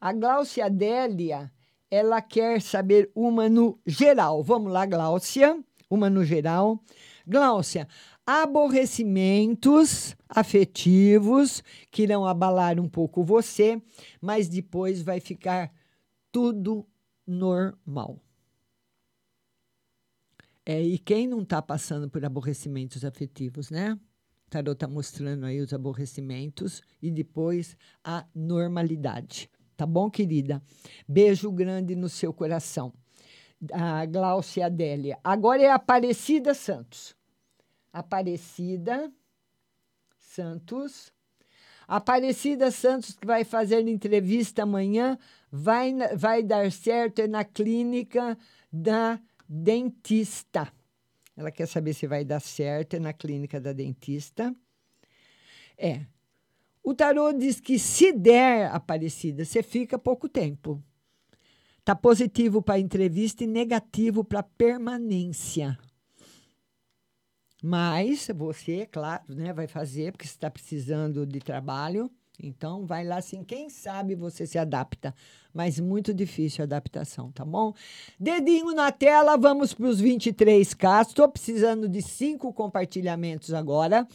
A 0.00 0.12
Gláucia 0.12 0.66
Adélia, 0.66 1.52
ela 1.90 2.22
quer 2.22 2.62
saber 2.62 3.10
uma 3.14 3.48
no 3.48 3.78
geral. 3.86 4.42
Vamos 4.42 4.72
lá, 4.72 4.86
Gláucia, 4.86 5.62
uma 5.90 6.08
no 6.08 6.24
geral. 6.24 6.80
Gláucia, 7.26 7.86
aborrecimentos 8.24 10.16
afetivos 10.28 11.62
que 11.90 12.04
irão 12.04 12.24
abalar 12.24 12.80
um 12.80 12.88
pouco 12.88 13.22
você, 13.22 13.80
mas 14.20 14.48
depois 14.48 15.02
vai 15.02 15.20
ficar 15.20 15.72
tudo 16.32 16.86
normal. 17.26 18.18
É, 20.64 20.82
e 20.82 20.98
quem 20.98 21.26
não 21.28 21.42
está 21.42 21.60
passando 21.62 22.08
por 22.10 22.24
aborrecimentos 22.24 23.04
afetivos, 23.04 23.70
né? 23.70 23.98
Tarot 24.48 24.74
está 24.74 24.88
mostrando 24.88 25.46
aí 25.46 25.60
os 25.60 25.72
aborrecimentos 25.72 26.82
e 27.02 27.10
depois 27.10 27.76
a 28.04 28.24
normalidade. 28.34 29.50
Tá 29.76 29.84
bom, 29.84 30.10
querida? 30.10 30.62
Beijo 31.06 31.50
grande 31.50 31.94
no 31.94 32.08
seu 32.08 32.32
coração. 32.32 32.92
A 33.72 34.06
Glaucia 34.06 34.66
Adélia. 34.66 35.18
Agora 35.22 35.62
é 35.62 35.70
Aparecida 35.70 36.54
Santos. 36.54 37.14
Aparecida 37.92 39.12
Santos. 40.18 41.12
Aparecida 41.88 42.70
Santos, 42.70 43.14
que 43.14 43.26
vai 43.26 43.44
fazer 43.44 43.86
entrevista 43.86 44.64
amanhã, 44.64 45.16
vai, 45.52 45.94
vai 46.16 46.42
dar 46.42 46.72
certo 46.72 47.20
é 47.20 47.28
na 47.28 47.44
clínica 47.44 48.36
da 48.72 49.20
dentista. 49.48 50.72
Ela 51.36 51.50
quer 51.50 51.66
saber 51.66 51.92
se 51.92 52.06
vai 52.06 52.24
dar 52.24 52.40
certo 52.40 52.94
é 52.94 52.98
na 52.98 53.12
clínica 53.12 53.60
da 53.60 53.72
dentista. 53.72 54.54
É. 55.76 56.06
O 56.82 56.94
tarô 56.94 57.32
diz 57.32 57.60
que 57.60 57.78
se 57.78 58.12
der 58.12 58.70
Aparecida, 58.72 59.44
você 59.44 59.62
fica 59.62 59.98
pouco 59.98 60.28
tempo. 60.28 60.82
Tá 61.84 61.94
positivo 61.94 62.62
para 62.62 62.78
entrevista 62.78 63.44
e 63.44 63.46
negativo 63.46 64.24
para 64.24 64.42
permanência. 64.42 65.78
Mas 67.62 68.28
você, 68.34 68.86
claro, 68.86 69.34
né, 69.34 69.52
vai 69.52 69.66
fazer 69.66 70.12
porque 70.12 70.24
está 70.24 70.50
precisando 70.50 71.26
de 71.26 71.40
trabalho. 71.40 72.10
Então, 72.42 72.84
vai 72.84 73.04
lá 73.04 73.16
assim, 73.16 73.42
quem 73.42 73.70
sabe 73.70 74.14
você 74.14 74.46
se 74.46 74.58
adapta, 74.58 75.14
mas 75.52 75.80
muito 75.80 76.12
difícil 76.12 76.62
a 76.62 76.64
adaptação, 76.64 77.32
tá 77.32 77.44
bom? 77.44 77.74
Dedinho 78.20 78.72
na 78.74 78.92
tela, 78.92 79.36
vamos 79.36 79.72
para 79.72 79.86
os 79.86 80.02
23K. 80.02 81.08
Estou 81.08 81.28
precisando 81.28 81.88
de 81.88 82.02
cinco 82.02 82.52
compartilhamentos 82.52 83.54
agora. 83.54 84.06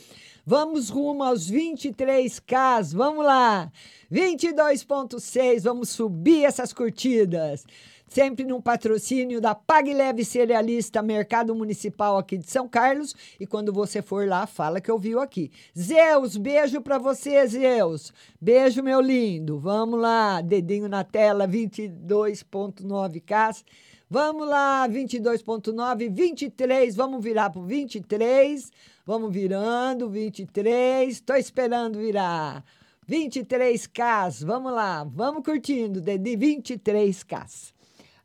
Vamos 0.45 0.89
rumo 0.89 1.23
aos 1.23 1.51
23K. 1.51 2.93
Vamos 2.93 3.25
lá. 3.25 3.71
22.6, 4.11 5.63
vamos 5.63 5.89
subir 5.89 6.45
essas 6.45 6.73
curtidas 6.73 7.65
sempre 8.11 8.43
num 8.43 8.59
patrocínio 8.59 9.39
da 9.39 9.55
Pague 9.55 9.93
Leve 9.93 10.25
Cerealista 10.25 11.01
Mercado 11.01 11.55
Municipal 11.55 12.17
aqui 12.17 12.37
de 12.37 12.51
São 12.51 12.67
Carlos. 12.67 13.15
E 13.39 13.47
quando 13.47 13.71
você 13.71 14.01
for 14.01 14.27
lá, 14.27 14.45
fala 14.45 14.81
que 14.81 14.91
ouviu 14.91 15.21
aqui. 15.21 15.49
Zeus, 15.77 16.35
beijo 16.35 16.81
para 16.81 16.97
você, 16.97 17.47
Zeus. 17.47 18.11
Beijo, 18.39 18.83
meu 18.83 18.99
lindo. 18.99 19.57
Vamos 19.59 19.97
lá, 19.97 20.41
dedinho 20.41 20.89
na 20.89 21.05
tela, 21.05 21.47
22.9K. 21.47 23.63
Vamos 24.09 24.45
lá, 24.45 24.85
22.9, 24.89 26.13
23, 26.13 26.93
vamos 26.93 27.23
virar 27.23 27.49
para 27.49 27.61
23. 27.61 28.73
Vamos 29.05 29.33
virando, 29.33 30.09
23. 30.09 31.13
Estou 31.13 31.37
esperando 31.37 31.97
virar. 31.97 32.61
23K, 33.09 34.45
vamos 34.45 34.73
lá, 34.73 35.05
vamos 35.05 35.43
curtindo, 35.43 36.01
de 36.01 36.17
23K. 36.17 37.71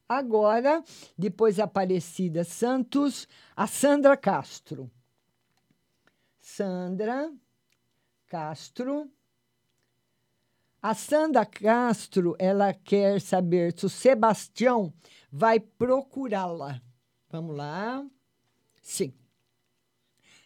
Agora, 0.08 0.84
depois 1.18 1.58
Aparecida 1.58 2.44
Santos, 2.44 3.26
a 3.56 3.66
Sandra 3.66 4.16
Castro. 4.16 4.90
Sandra 6.40 7.32
Castro. 8.28 9.10
A 10.80 10.94
Sandra 10.94 11.44
Castro, 11.44 12.36
ela 12.38 12.72
quer 12.72 13.20
saber 13.20 13.76
se 13.76 13.86
o 13.86 13.88
Sebastião 13.88 14.94
vai 15.32 15.58
procurá-la. 15.58 16.80
Vamos 17.28 17.56
lá. 17.56 18.06
Sim. 18.80 19.12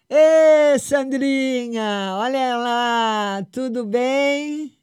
Ê, 0.08 0.78
Sandrinha, 0.78 2.16
olha 2.16 2.56
lá, 2.56 3.46
tudo 3.52 3.84
bem? 3.84 4.79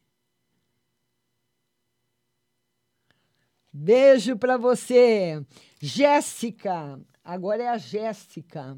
Beijo 3.80 4.36
para 4.36 4.58
você. 4.58 5.40
Jéssica, 5.80 7.00
agora 7.24 7.62
é 7.62 7.68
a 7.68 7.78
Jéssica. 7.78 8.76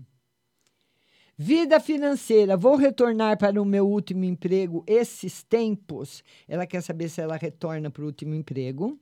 Vida 1.38 1.80
financeira, 1.80 2.58
vou 2.58 2.76
retornar 2.76 3.38
para 3.38 3.62
o 3.62 3.66
meu 3.66 3.88
último 3.88 4.26
emprego 4.26 4.84
esses 4.86 5.42
tempos. 5.42 6.22
Ela 6.50 6.68
quer 6.68 6.82
saber 6.82 7.08
se 7.08 7.22
ela 7.22 7.38
retorna 7.38 7.90
para 7.90 8.04
o 8.04 8.08
último 8.08 8.36
emprego. 8.36 9.00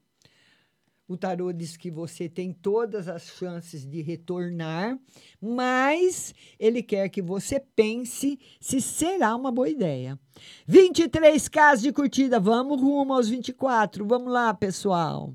O 1.08 1.18
tarô 1.18 1.52
diz 1.52 1.76
que 1.76 1.90
você 1.90 2.30
tem 2.30 2.54
todas 2.54 3.08
as 3.08 3.24
chances 3.24 3.84
de 3.84 4.00
retornar, 4.04 5.00
mas 5.42 6.36
ele 6.60 6.84
quer 6.84 7.10
que 7.10 7.24
você 7.24 7.60
pense 7.60 8.38
se 8.60 8.80
será 8.80 9.36
uma 9.36 9.52
boa 9.52 9.68
ideia. 9.68 10.20
23 10.68 11.48
casos 11.48 11.82
de 11.82 11.92
curtida, 11.92 12.40
vamos 12.40 12.80
rumo 12.80 13.16
aos 13.16 13.30
24. 13.30 14.06
Vamos 14.06 14.32
lá, 14.32 14.54
pessoal. 14.54 15.34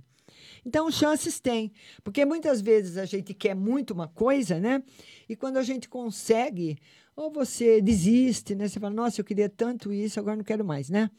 Então, 0.64 0.90
chances 0.90 1.40
tem, 1.40 1.72
porque 2.04 2.24
muitas 2.24 2.60
vezes 2.60 2.96
a 2.96 3.04
gente 3.04 3.34
quer 3.34 3.54
muito 3.54 3.92
uma 3.92 4.06
coisa, 4.06 4.60
né? 4.60 4.82
E 5.28 5.34
quando 5.34 5.56
a 5.56 5.62
gente 5.62 5.88
consegue, 5.88 6.78
ou 7.16 7.30
você 7.30 7.80
desiste, 7.80 8.54
né? 8.54 8.68
Você 8.68 8.78
fala, 8.78 8.94
nossa, 8.94 9.20
eu 9.20 9.24
queria 9.24 9.48
tanto 9.48 9.92
isso, 9.92 10.20
agora 10.20 10.36
não 10.36 10.44
quero 10.44 10.64
mais, 10.64 10.88
né? 10.88 11.10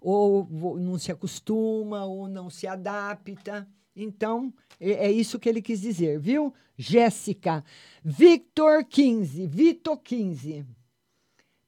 Ou 0.00 0.48
não 0.78 0.98
se 0.98 1.10
acostuma, 1.10 2.04
ou 2.04 2.28
não 2.28 2.48
se 2.48 2.66
adapta. 2.66 3.68
Então, 3.94 4.52
é, 4.78 5.06
é 5.06 5.10
isso 5.10 5.38
que 5.38 5.48
ele 5.48 5.62
quis 5.62 5.80
dizer, 5.80 6.20
viu? 6.20 6.54
Jéssica. 6.76 7.64
Victor 8.04 8.84
15. 8.84 9.46
Vitor 9.46 9.96
15. 9.96 10.66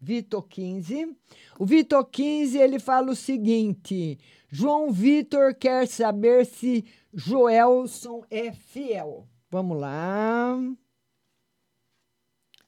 Vitor 0.00 0.42
15. 0.42 1.16
O 1.58 1.66
Vitor 1.66 2.04
15, 2.04 2.58
ele 2.58 2.78
fala 2.78 3.10
o 3.10 3.16
seguinte: 3.16 4.18
João 4.48 4.92
Vitor 4.92 5.54
quer 5.54 5.86
saber 5.86 6.46
se 6.46 6.84
Joelson 7.12 8.24
é 8.30 8.52
fiel. 8.52 9.26
Vamos 9.50 9.78
lá. 9.78 10.56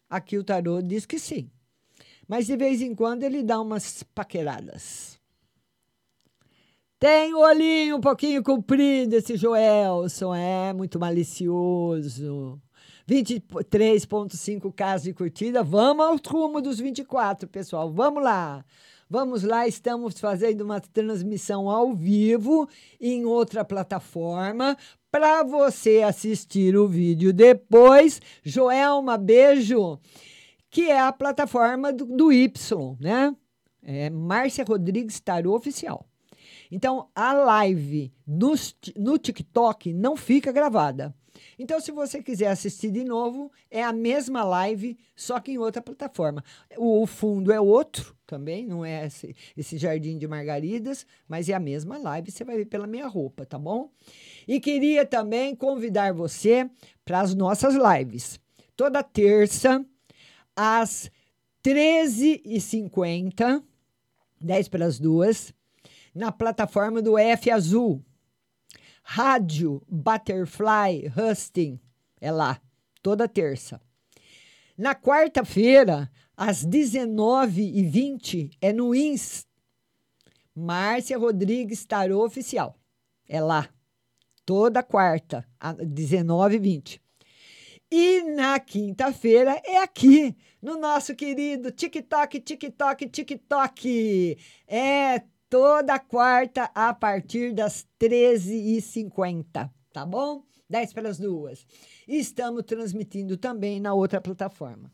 Aqui 0.09 0.37
o 0.37 0.45
tarô 0.45 0.83
diz 0.83 1.07
que 1.07 1.19
sim. 1.19 1.51
Mas 2.27 2.47
de 2.47 2.57
vez 2.57 2.81
em 2.81 2.95
quando 2.95 3.23
ele 3.23 3.43
dá 3.43 3.61
umas 3.61 4.03
paqueradas. 4.03 5.21
Tem 6.99 7.33
o 7.33 7.39
olhinho 7.39 7.97
um 7.97 8.01
pouquinho 8.01 8.43
comprido 8.43 9.15
esse 9.15 9.37
Joelson, 9.37 10.35
é 10.35 10.73
muito 10.73 11.01
malicioso. 11.01 12.61
23,5 13.11 14.73
casos 14.73 15.03
de 15.03 15.13
curtida. 15.13 15.65
Vamos 15.65 16.07
ao 16.07 16.17
rumo 16.25 16.63
dos 16.63 16.79
24, 16.79 17.49
pessoal. 17.49 17.93
Vamos 17.93 18.23
lá. 18.23 18.65
Vamos 19.13 19.43
lá, 19.43 19.67
estamos 19.67 20.21
fazendo 20.21 20.61
uma 20.61 20.81
transmissão 20.81 21.69
ao 21.69 21.93
vivo 21.93 22.69
em 23.01 23.25
outra 23.25 23.65
plataforma 23.65 24.77
para 25.11 25.43
você 25.43 26.03
assistir 26.03 26.77
o 26.77 26.87
vídeo 26.87 27.33
depois. 27.33 28.23
Joelma, 28.45 29.19
beijo. 29.19 29.99
Que 30.71 30.89
é 30.89 31.01
a 31.01 31.13
plataforma 31.13 31.93
do, 31.93 32.05
do 32.05 32.33
Y, 32.33 32.97
né? 33.01 33.35
É 33.83 34.09
Márcia 34.09 34.65
Rodrigues 34.65 35.19
Tarô 35.19 35.57
Oficial. 35.57 36.07
Então, 36.71 37.09
a 37.13 37.33
live 37.33 38.13
no, 38.25 38.55
no 38.97 39.19
TikTok 39.19 39.93
não 39.93 40.15
fica 40.15 40.53
gravada. 40.53 41.13
Então, 41.59 41.81
se 41.81 41.93
você 41.93 42.23
quiser 42.23 42.49
assistir 42.49 42.91
de 42.91 43.05
novo, 43.05 43.51
é 43.71 43.83
a 43.83 43.93
mesma 43.93 44.43
live, 44.43 44.99
só 45.15 45.39
que 45.41 45.53
em 45.53 45.59
outra 45.59 45.83
plataforma. 45.83 46.45
O, 46.77 47.07
fundo 47.07 47.53
é 47.53 47.61
outro 47.61 48.17
também, 48.27 48.67
não 48.67 48.85
é 48.85 49.07
esse, 49.07 49.35
esse 49.57 49.77
jardim 49.79 50.19
de 50.19 50.27
margaridas, 50.29 51.07
mas 51.29 51.49
é 51.49 51.55
a 51.55 51.61
mesma 51.61 51.99
live, 51.99 52.31
você 52.31 52.45
vai 52.45 52.57
ver 52.57 52.67
pela 52.67 52.87
minha 52.87 53.07
roupa, 53.07 53.45
tá 53.45 53.59
bom? 53.59 53.91
E 54.47 54.61
queria 54.61 55.05
também 55.05 55.55
convidar 55.55 56.13
você 56.13 56.71
para 57.05 57.21
as 57.21 57.35
nossas 57.35 57.75
lives. 57.75 58.39
Toda 58.77 59.03
terça, 59.03 59.85
às 60.55 61.11
13h50, 61.65 63.63
10 64.41 64.69
para 64.69 64.87
as 64.87 64.99
duas, 64.99 65.53
na 66.15 66.33
plataforma 66.33 67.03
do 67.03 67.19
F 67.19 67.51
Azul. 67.51 68.03
Rádio 69.13 69.83
Butterfly 69.89 71.13
Husting 71.17 71.81
é 72.21 72.31
lá, 72.31 72.61
toda 73.03 73.27
terça. 73.27 73.81
Na 74.79 74.95
quarta-feira, 74.95 76.09
às 76.37 76.65
19h20, 76.65 78.53
é 78.61 78.73
no 78.73 78.95
INS. 78.95 79.49
Márcia 80.55 81.19
Rodrigues 81.19 81.85
Tarô 81.85 82.25
Oficial. 82.25 82.79
É 83.29 83.41
lá, 83.41 83.69
toda 84.47 84.81
quarta, 84.81 85.45
às 85.59 85.75
19h20. 85.79 87.01
E 87.91 88.23
na 88.23 88.61
quinta-feira 88.61 89.61
é 89.65 89.79
aqui, 89.79 90.37
no 90.63 90.79
nosso 90.79 91.17
querido 91.17 91.73
TikTok, 91.73 92.39
TikTok, 92.39 93.09
TikTok. 93.09 94.39
É 94.69 95.25
toda 95.51 95.99
quarta 95.99 96.71
a 96.73 96.95
partir 96.95 97.53
das 97.53 97.87
13h50, 97.99 99.69
tá 99.93 100.07
bom? 100.07 100.45
10 100.71 100.93
pelas 100.93 101.19
duas. 101.19 101.67
Estamos 102.07 102.63
transmitindo 102.63 103.37
também 103.37 103.81
na 103.81 103.93
outra 103.93 104.21
plataforma. 104.21 104.91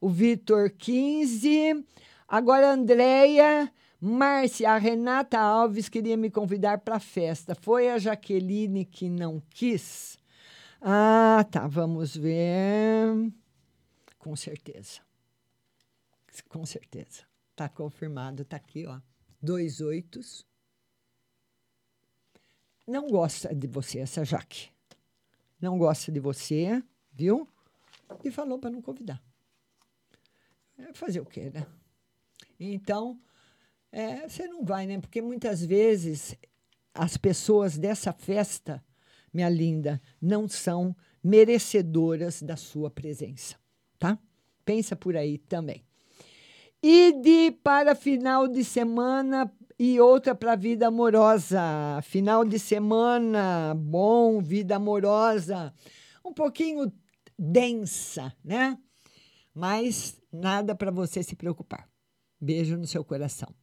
O 0.00 0.08
Vitor 0.08 0.70
15. 0.70 1.84
Agora, 2.28 2.70
a 2.70 2.72
Andréia. 2.74 3.70
Márcia, 4.00 4.70
a 4.70 4.78
Renata 4.78 5.38
Alves 5.38 5.90
queria 5.90 6.16
me 6.16 6.30
convidar 6.30 6.78
para 6.78 6.96
a 6.96 7.00
festa. 7.00 7.54
Foi 7.54 7.90
a 7.90 7.98
Jaqueline 7.98 8.86
que 8.86 9.10
não 9.10 9.42
quis? 9.50 10.16
Ah, 10.80 11.44
tá. 11.50 11.66
Vamos 11.66 12.16
ver. 12.16 13.30
Com 14.18 14.34
certeza. 14.36 15.00
Com 16.48 16.64
certeza. 16.64 17.24
Tá 17.54 17.68
confirmado. 17.68 18.44
Tá 18.44 18.56
aqui, 18.56 18.86
ó 18.86 19.09
dois 19.40 19.80
oitos. 19.80 20.46
Não 22.86 23.08
gosta 23.08 23.54
de 23.54 23.66
você, 23.66 24.00
essa 24.00 24.24
Jaque. 24.24 24.70
Não 25.60 25.78
gosta 25.78 26.10
de 26.10 26.18
você, 26.18 26.82
viu? 27.12 27.48
E 28.24 28.30
falou 28.30 28.58
para 28.58 28.70
não 28.70 28.82
convidar. 28.82 29.22
É 30.78 30.92
fazer 30.92 31.20
o 31.20 31.26
quê, 31.26 31.50
né? 31.50 31.66
Então, 32.58 33.20
é, 33.92 34.28
você 34.28 34.46
não 34.46 34.64
vai, 34.64 34.86
né? 34.86 35.00
Porque 35.00 35.20
muitas 35.22 35.64
vezes 35.64 36.34
as 36.92 37.16
pessoas 37.16 37.78
dessa 37.78 38.12
festa, 38.12 38.84
minha 39.32 39.48
linda, 39.48 40.00
não 40.20 40.48
são 40.48 40.96
merecedoras 41.22 42.42
da 42.42 42.56
sua 42.56 42.90
presença, 42.90 43.56
tá? 43.98 44.18
Pensa 44.64 44.96
por 44.96 45.16
aí 45.16 45.38
também. 45.38 45.84
Ide 46.82 47.52
para 47.62 47.94
final 47.94 48.48
de 48.48 48.64
semana 48.64 49.52
e 49.78 50.00
outra 50.00 50.34
para 50.34 50.56
vida 50.56 50.88
amorosa. 50.88 51.60
Final 52.02 52.44
de 52.44 52.58
semana, 52.58 53.74
bom, 53.76 54.40
vida 54.40 54.76
amorosa. 54.76 55.74
Um 56.24 56.32
pouquinho 56.32 56.90
densa, 57.38 58.34
né? 58.42 58.78
Mas 59.54 60.20
nada 60.32 60.74
para 60.74 60.90
você 60.90 61.22
se 61.22 61.36
preocupar. 61.36 61.88
Beijo 62.40 62.78
no 62.78 62.86
seu 62.86 63.04
coração. 63.04 63.54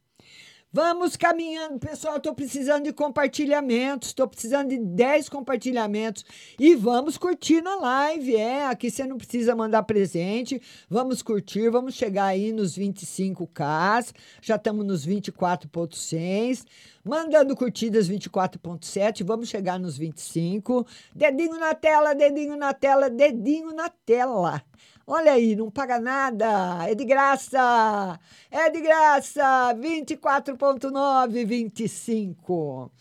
Vamos 0.70 1.16
caminhando, 1.16 1.78
pessoal. 1.78 2.18
Estou 2.18 2.34
precisando 2.34 2.84
de 2.84 2.92
compartilhamentos. 2.92 4.08
Estou 4.08 4.28
precisando 4.28 4.68
de 4.68 4.78
10 4.78 5.30
compartilhamentos. 5.30 6.26
E 6.58 6.74
vamos 6.74 7.16
curtir 7.16 7.62
na 7.62 7.74
live. 7.76 8.36
É, 8.36 8.66
aqui 8.66 8.90
você 8.90 9.06
não 9.06 9.16
precisa 9.16 9.56
mandar 9.56 9.84
presente. 9.84 10.60
Vamos 10.86 11.22
curtir. 11.22 11.70
Vamos 11.70 11.94
chegar 11.94 12.26
aí 12.26 12.52
nos 12.52 12.76
25K. 12.76 14.12
Já 14.42 14.56
estamos 14.56 14.84
nos 14.84 15.06
24,6. 15.06 16.66
Mandando 17.02 17.56
curtidas 17.56 18.06
24,7. 18.06 19.24
Vamos 19.24 19.48
chegar 19.48 19.80
nos 19.80 19.96
25. 19.96 20.86
Dedinho 21.14 21.58
na 21.58 21.74
tela, 21.74 22.14
dedinho 22.14 22.58
na 22.58 22.74
tela, 22.74 23.08
dedinho 23.08 23.72
na 23.72 23.88
tela. 23.88 24.62
Olha 25.10 25.32
aí, 25.32 25.56
não 25.56 25.70
paga 25.70 25.98
nada, 25.98 26.86
é 26.86 26.94
de 26.94 27.02
graça, 27.02 28.20
é 28.50 28.68
de 28.68 28.82
graça, 28.82 29.42
24,9, 29.74 31.46
25. 31.46 32.92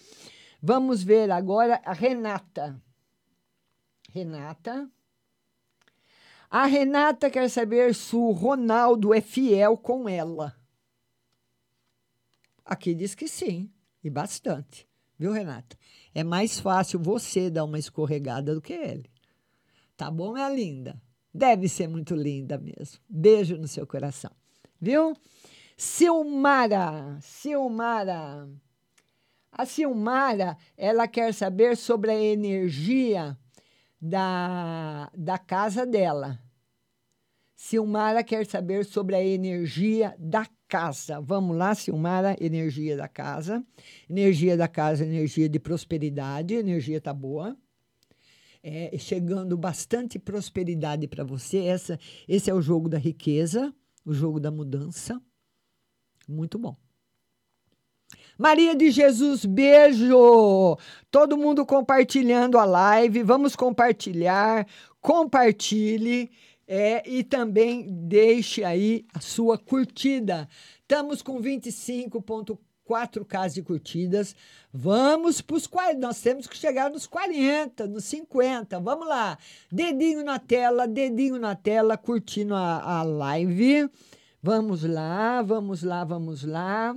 Vamos 0.64 1.03
ver 1.03 1.30
agora 1.30 1.82
a 1.84 1.91
Renata. 1.91 2.82
Renata. 4.10 4.89
A 6.49 6.66
Renata 6.66 7.30
quer 7.30 7.49
saber 7.49 7.93
se 7.93 8.16
o 8.16 8.32
Ronaldo 8.32 9.14
é 9.14 9.20
fiel 9.20 9.76
com 9.76 10.08
ela. 10.08 10.55
Aqui 12.64 12.95
diz 12.95 13.16
que 13.16 13.28
sim, 13.28 13.70
e 14.01 14.10
bastante. 14.10 14.88
Viu, 15.20 15.34
Renata? 15.34 15.78
É 16.16 16.24
mais 16.24 16.58
fácil 16.58 17.01
você 17.01 17.49
dar 17.49 17.66
uma 17.66 17.78
escorregada 17.78 18.55
do 18.55 18.62
que 18.62 18.72
ele. 18.72 19.12
Tá 19.97 20.10
bom, 20.10 20.32
minha 20.32 20.47
linda? 20.47 21.05
Deve 21.38 21.70
ser 21.70 21.88
muito 21.88 22.16
linda 22.16 22.58
mesmo. 22.58 23.00
Beijo 23.08 23.58
no 23.58 23.68
seu 23.68 23.86
coração. 23.86 24.32
Viu? 24.82 25.14
Silmara, 25.78 27.20
Silmara. 27.22 28.50
A 29.52 29.64
Silmara, 29.64 30.58
ela 30.76 31.08
quer 31.08 31.32
saber 31.36 31.78
sobre 31.78 32.10
a 32.10 32.20
energia 32.20 33.38
da, 34.02 35.12
da 35.16 35.38
casa 35.38 35.86
dela. 35.86 36.40
Silmara 37.56 38.24
quer 38.24 38.44
saber 38.48 38.84
sobre 38.84 39.16
a 39.16 39.24
energia 39.24 40.16
da 40.18 40.48
casa. 40.68 41.22
Vamos 41.22 41.56
lá, 41.56 41.76
Silmara, 41.76 42.36
energia 42.42 42.98
da 42.98 43.08
casa. 43.08 43.64
Energia 44.10 44.58
da 44.58 44.68
casa, 44.68 45.06
energia 45.06 45.48
de 45.48 45.60
prosperidade, 45.60 46.56
energia 46.56 47.00
tá 47.00 47.14
boa. 47.14 47.56
É, 48.70 48.97
chegando 48.97 49.55
bastante 49.55 50.20
prosperidade 50.20 51.07
para 51.07 51.24
você. 51.24 51.59
Essa, 51.59 51.97
esse 52.28 52.49
é 52.49 52.53
o 52.53 52.61
jogo 52.61 52.89
da 52.89 52.97
riqueza, 52.97 53.74
o 54.05 54.13
jogo 54.13 54.41
da 54.41 54.51
mudança. 54.51 55.22
Muito 56.28 56.59
bom. 56.59 56.76
Maria 58.38 58.76
de 58.76 58.91
Jesus, 58.91 59.45
beijo! 59.45 60.78
Todo 61.09 61.38
mundo 61.38 61.65
compartilhando 61.65 62.57
a 62.57 62.65
live. 62.65 63.24
Vamos 63.24 63.55
compartilhar. 63.55 64.68
Compartilhe. 64.99 66.30
É, 66.68 67.09
e 67.09 67.24
também 67.24 67.88
deixe 67.89 68.65
aí 68.65 69.05
a 69.13 69.22
sua 69.22 69.57
curtida. 69.57 70.49
Estamos 70.82 71.22
com 71.22 71.39
25,4k 72.88 73.54
de 73.54 73.62
curtidas. 73.62 74.36
Vamos 74.74 75.42
para 75.42 75.56
os 75.56 75.68
40. 75.68 76.00
Nós 76.00 76.22
temos 76.22 76.48
que 76.48 76.58
chegar 76.58 76.90
nos 76.90 77.06
40, 77.06 77.88
nos 77.88 78.06
50. 78.06 78.80
Vamos 78.80 79.08
lá. 79.08 79.38
Dedinho 79.72 80.24
na 80.24 80.40
tela, 80.40 80.88
dedinho 80.88 81.38
na 81.38 81.56
tela, 81.56 81.98
curtindo 81.98 82.56
a, 82.56 83.00
a 83.00 83.04
live. 83.04 83.90
Vamos 84.42 84.84
lá, 84.84 85.42
vamos 85.42 85.84
lá, 85.84 86.04
vamos 86.04 86.44
lá. 86.44 86.96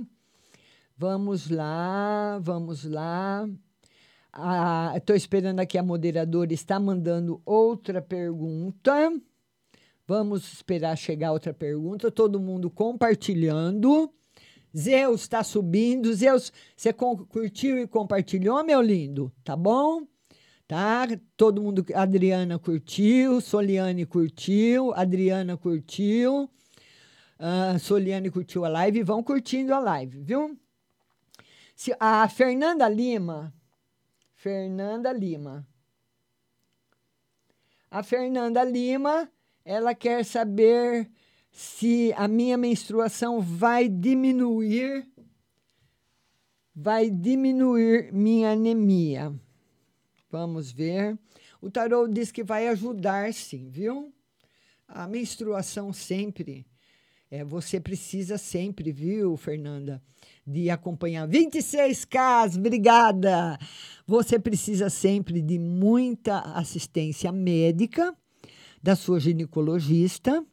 Vamos 0.97 1.49
lá, 1.49 2.39
vamos 2.41 2.85
lá. 2.85 3.47
Estou 4.95 5.13
ah, 5.13 5.17
esperando 5.17 5.59
aqui 5.59 5.77
a 5.77 5.83
moderadora 5.83 6.53
está 6.53 6.79
mandando 6.79 7.41
outra 7.43 8.01
pergunta. 8.01 9.11
Vamos 10.07 10.53
esperar 10.53 10.95
chegar 10.97 11.31
outra 11.31 11.53
pergunta. 11.53 12.11
Todo 12.11 12.39
mundo 12.39 12.69
compartilhando. 12.69 14.13
Zeus 14.75 15.21
está 15.21 15.43
subindo. 15.43 16.13
Zeus, 16.13 16.51
você 16.75 16.93
curtiu 16.93 17.79
e 17.79 17.87
compartilhou, 17.87 18.63
meu 18.63 18.81
lindo? 18.81 19.31
Tá 19.43 19.55
bom? 19.55 20.07
Tá? 20.67 21.05
Todo 21.35 21.61
mundo. 21.61 21.85
Adriana 21.93 22.57
curtiu, 22.57 23.41
Soliane 23.41 24.05
curtiu, 24.05 24.93
Adriana 24.93 25.57
curtiu, 25.57 26.49
uh, 27.39 27.77
Soliane 27.79 28.31
curtiu 28.31 28.63
a 28.63 28.69
live. 28.69 29.03
Vão 29.03 29.21
curtindo 29.21 29.73
a 29.73 29.79
live, 29.79 30.21
viu? 30.21 30.57
Se, 31.75 31.95
a 31.99 32.27
Fernanda 32.29 32.87
Lima. 32.87 33.53
Fernanda 34.35 35.11
Lima. 35.11 35.67
A 37.89 38.01
Fernanda 38.01 38.63
Lima, 38.63 39.29
ela 39.65 39.93
quer 39.93 40.23
saber 40.23 41.11
se 41.51 42.13
a 42.15 42.27
minha 42.27 42.57
menstruação 42.57 43.41
vai 43.41 43.89
diminuir 43.89 45.07
vai 46.73 47.09
diminuir 47.09 48.11
minha 48.13 48.51
anemia. 48.51 49.33
Vamos 50.31 50.71
ver. 50.71 51.19
O 51.61 51.69
tarô 51.69 52.07
diz 52.07 52.31
que 52.31 52.43
vai 52.43 52.69
ajudar 52.69 53.33
sim, 53.33 53.69
viu? 53.69 54.13
A 54.87 55.05
menstruação 55.07 55.91
sempre. 55.91 56.65
É, 57.29 57.43
você 57.43 57.79
precisa 57.79 58.37
sempre, 58.37 58.91
viu, 58.91 59.35
Fernanda? 59.37 60.01
de 60.45 60.69
acompanhar 60.69 61.27
26K, 61.27 62.57
obrigada! 62.57 63.57
Você 64.05 64.39
precisa 64.39 64.89
sempre 64.89 65.41
de 65.41 65.59
muita 65.59 66.39
assistência 66.39 67.31
médica 67.31 68.15
da 68.81 68.95
sua 68.95 69.19
ginecologista 69.19 70.43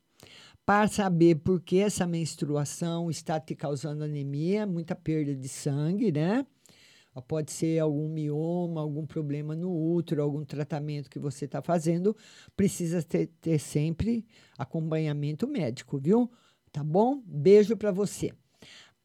para 0.68 0.86
saber 0.86 1.36
por 1.36 1.62
que 1.62 1.78
essa 1.78 2.06
menstruação 2.06 3.08
está 3.08 3.40
te 3.40 3.54
causando 3.54 4.04
anemia, 4.04 4.66
muita 4.66 4.94
perda 4.94 5.34
de 5.34 5.48
sangue, 5.48 6.12
né? 6.12 6.44
Pode 7.26 7.52
ser 7.52 7.78
algum 7.78 8.06
mioma, 8.06 8.82
algum 8.82 9.06
problema 9.06 9.56
no 9.56 9.72
útero, 9.72 10.22
algum 10.22 10.44
tratamento 10.44 11.08
que 11.08 11.18
você 11.18 11.46
está 11.46 11.62
fazendo. 11.62 12.14
Precisa 12.54 13.02
ter, 13.02 13.28
ter 13.40 13.58
sempre 13.58 14.26
acompanhamento 14.58 15.48
médico, 15.48 15.98
viu? 15.98 16.30
Tá 16.70 16.84
bom? 16.84 17.22
Beijo 17.24 17.74
para 17.74 17.90
você. 17.90 18.34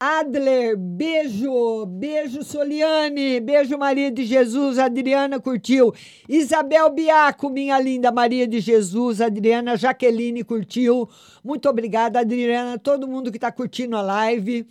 Adler, 0.05 0.75
beijo, 0.75 1.85
beijo 1.85 2.43
Soliane, 2.43 3.39
beijo 3.39 3.77
Maria 3.77 4.11
de 4.11 4.25
Jesus, 4.25 4.77
Adriana 4.77 5.39
curtiu, 5.39 5.93
Isabel 6.27 6.89
Biaco, 6.89 7.49
minha 7.49 7.79
linda 7.79 8.11
Maria 8.11 8.45
de 8.45 8.59
Jesus, 8.59 9.21
Adriana 9.21 9.77
Jaqueline 9.77 10.43
curtiu, 10.43 11.07
muito 11.41 11.69
obrigada 11.69 12.19
Adriana, 12.19 12.77
todo 12.77 13.07
mundo 13.07 13.31
que 13.31 13.37
está 13.37 13.49
curtindo 13.49 13.95
a 13.95 14.01
live, 14.01 14.67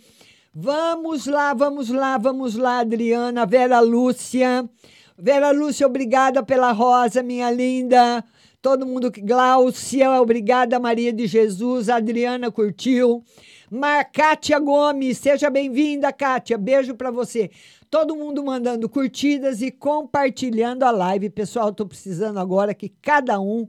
vamos 0.53 1.25
lá, 1.25 1.51
vamos 1.55 1.89
lá, 1.89 2.15
vamos 2.19 2.55
lá 2.55 2.81
Adriana, 2.81 3.43
Vera 3.43 3.79
Lúcia, 3.79 4.69
Vera 5.17 5.49
Lúcia, 5.49 5.87
obrigada 5.87 6.43
pela 6.43 6.71
rosa, 6.71 7.23
minha 7.23 7.49
linda, 7.49 8.23
todo 8.61 8.85
mundo 8.85 9.11
que, 9.11 9.19
Glaucia, 9.19 10.21
obrigada 10.21 10.79
Maria 10.79 11.11
de 11.11 11.25
Jesus, 11.25 11.89
Adriana 11.89 12.51
curtiu, 12.51 13.23
Mar 13.69 14.03
Kátia 14.11 14.59
Gomes, 14.59 15.17
seja 15.17 15.49
bem-vinda, 15.49 16.11
Kátia. 16.11 16.57
Beijo 16.57 16.95
para 16.95 17.11
você. 17.11 17.49
Todo 17.89 18.15
mundo 18.15 18.43
mandando 18.43 18.89
curtidas 18.89 19.61
e 19.61 19.71
compartilhando 19.71 20.83
a 20.83 20.91
live. 20.91 21.29
Pessoal, 21.29 21.69
estou 21.69 21.87
precisando 21.87 22.39
agora 22.39 22.73
que 22.73 22.89
cada 22.89 23.39
um 23.39 23.67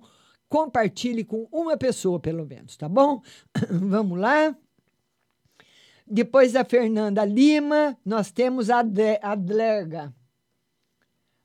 compartilhe 0.49 1.25
com 1.25 1.47
uma 1.51 1.77
pessoa, 1.77 2.19
pelo 2.19 2.47
menos, 2.47 2.77
tá 2.77 2.89
bom? 2.89 3.23
Vamos 3.71 4.19
lá. 4.19 4.57
Depois 6.07 6.53
da 6.53 6.65
Fernanda 6.65 7.25
Lima, 7.25 7.97
nós 8.05 8.31
temos 8.31 8.69
a 8.71 8.81
Adlerga. 9.23 10.15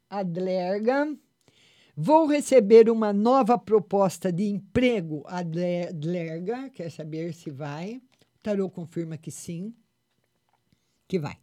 Adlerga. 0.10 1.16
Vou 1.96 2.28
receber 2.28 2.90
uma 2.90 3.12
nova 3.14 3.58
proposta 3.58 4.32
de 4.32 4.46
emprego, 4.46 5.24
Adlerga. 5.28 6.70
Quer 6.70 6.90
saber 6.90 7.34
se 7.34 7.50
vai? 7.52 8.02
Tarô 8.42 8.70
confirma 8.70 9.18
que 9.18 9.32
sim, 9.32 9.74
que 11.08 11.20
vai. 11.20 11.38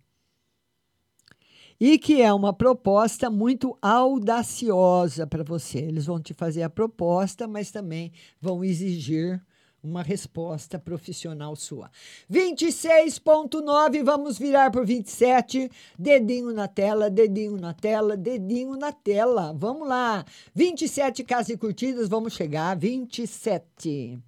E 1.78 1.98
que 1.98 2.22
é 2.22 2.32
uma 2.32 2.54
proposta 2.54 3.28
muito 3.28 3.76
audaciosa 3.82 5.26
para 5.26 5.44
você. 5.44 5.78
Eles 5.78 6.06
vão 6.06 6.18
te 6.20 6.32
fazer 6.32 6.62
a 6.62 6.70
proposta, 6.70 7.46
mas 7.46 7.70
também 7.70 8.12
vão 8.40 8.64
exigir 8.64 9.44
uma 9.82 10.02
resposta 10.02 10.78
profissional 10.78 11.54
sua. 11.54 11.90
26.9, 12.30 14.02
vamos 14.02 14.38
virar 14.38 14.70
por 14.70 14.84
27. 14.84 15.70
Dedinho 15.98 16.52
na 16.52 16.66
tela, 16.66 17.08
dedinho 17.10 17.58
na 17.58 17.72
tela, 17.72 18.16
dedinho 18.16 18.74
na 18.76 18.92
tela. 18.92 19.54
Vamos 19.56 19.86
lá. 19.86 20.24
27 20.54 21.22
casas 21.24 21.50
e 21.50 21.56
curtidas, 21.58 22.08
vamos 22.08 22.32
chegar. 22.32 22.76
27. 22.76 24.18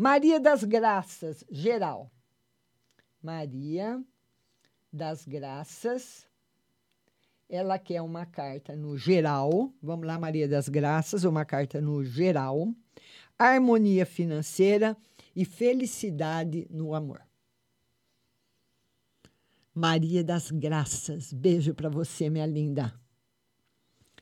Maria 0.00 0.40
das 0.40 0.64
Graças, 0.64 1.44
geral. 1.50 2.10
Maria 3.22 4.02
das 4.90 5.26
Graças. 5.26 6.26
Ela 7.46 7.78
quer 7.78 8.00
uma 8.00 8.24
carta 8.24 8.74
no 8.74 8.96
geral. 8.96 9.70
Vamos 9.82 10.06
lá, 10.06 10.18
Maria 10.18 10.48
das 10.48 10.70
Graças, 10.70 11.24
uma 11.24 11.44
carta 11.44 11.82
no 11.82 12.02
geral. 12.02 12.74
Harmonia 13.38 14.06
financeira 14.06 14.96
e 15.36 15.44
felicidade 15.44 16.66
no 16.70 16.94
amor. 16.94 17.20
Maria 19.74 20.24
das 20.24 20.50
Graças, 20.50 21.30
beijo 21.30 21.74
para 21.74 21.90
você, 21.90 22.30
minha 22.30 22.46
linda. 22.46 22.98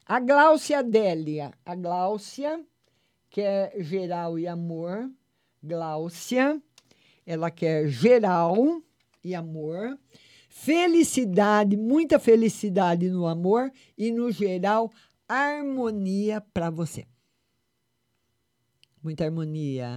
A 0.05 0.19
Gláucia 0.19 0.81
Adélia. 0.81 1.53
A 1.65 1.77
Gláucia 1.77 2.67
quer 3.31 3.81
geral 3.81 4.41
e 4.41 4.49
amor. 4.49 5.09
Gláucia, 5.63 6.61
ela 7.27 7.51
quer 7.51 7.89
geral 7.89 8.83
e 9.23 9.35
amor, 9.35 9.99
felicidade, 10.49 11.77
muita 11.77 12.19
felicidade 12.19 13.09
no 13.11 13.27
amor 13.27 13.71
e 13.97 14.11
no 14.11 14.31
geral 14.31 14.91
harmonia 15.29 16.41
para 16.41 16.71
você. 16.71 17.07
Muita 19.03 19.25
harmonia. 19.25 19.89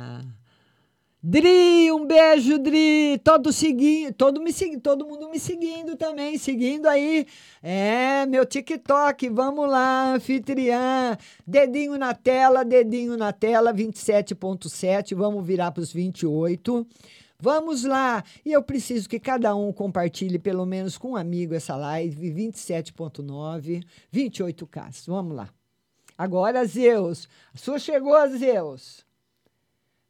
Dri, 1.23 1.91
um 1.91 2.03
beijo, 2.03 2.57
Dri. 2.57 3.19
Todo 3.23 3.53
seguindo, 3.53 4.11
todo 4.11 4.41
me 4.41 4.51
seguindo, 4.51 4.81
todo 4.81 5.05
mundo 5.05 5.29
me 5.29 5.39
seguindo 5.39 5.95
também, 5.95 6.35
seguindo 6.35 6.87
aí. 6.87 7.27
É, 7.61 8.25
meu 8.25 8.43
TikTok, 8.43 9.29
vamos 9.29 9.69
lá, 9.69 10.15
anfitriã. 10.15 11.15
Dedinho 11.45 11.95
na 11.95 12.15
tela, 12.15 12.65
dedinho 12.65 13.15
na 13.17 13.31
tela, 13.31 13.71
27.7, 13.71 15.13
vamos 15.13 15.45
virar 15.45 15.71
para 15.71 15.83
os 15.83 15.93
28. 15.93 16.87
Vamos 17.39 17.83
lá! 17.83 18.23
E 18.43 18.51
eu 18.51 18.63
preciso 18.63 19.07
que 19.07 19.19
cada 19.19 19.55
um 19.55 19.71
compartilhe 19.71 20.39
pelo 20.39 20.65
menos 20.65 20.97
com 20.97 21.11
um 21.11 21.15
amigo 21.15 21.53
essa 21.53 21.75
live, 21.75 22.31
27.9, 22.31 23.83
28K. 24.11 25.05
Vamos 25.05 25.35
lá. 25.35 25.49
Agora, 26.17 26.65
Zeus. 26.65 27.29
A 27.53 27.57
sua 27.59 27.77
chegou, 27.77 28.15
Zeus. 28.29 29.10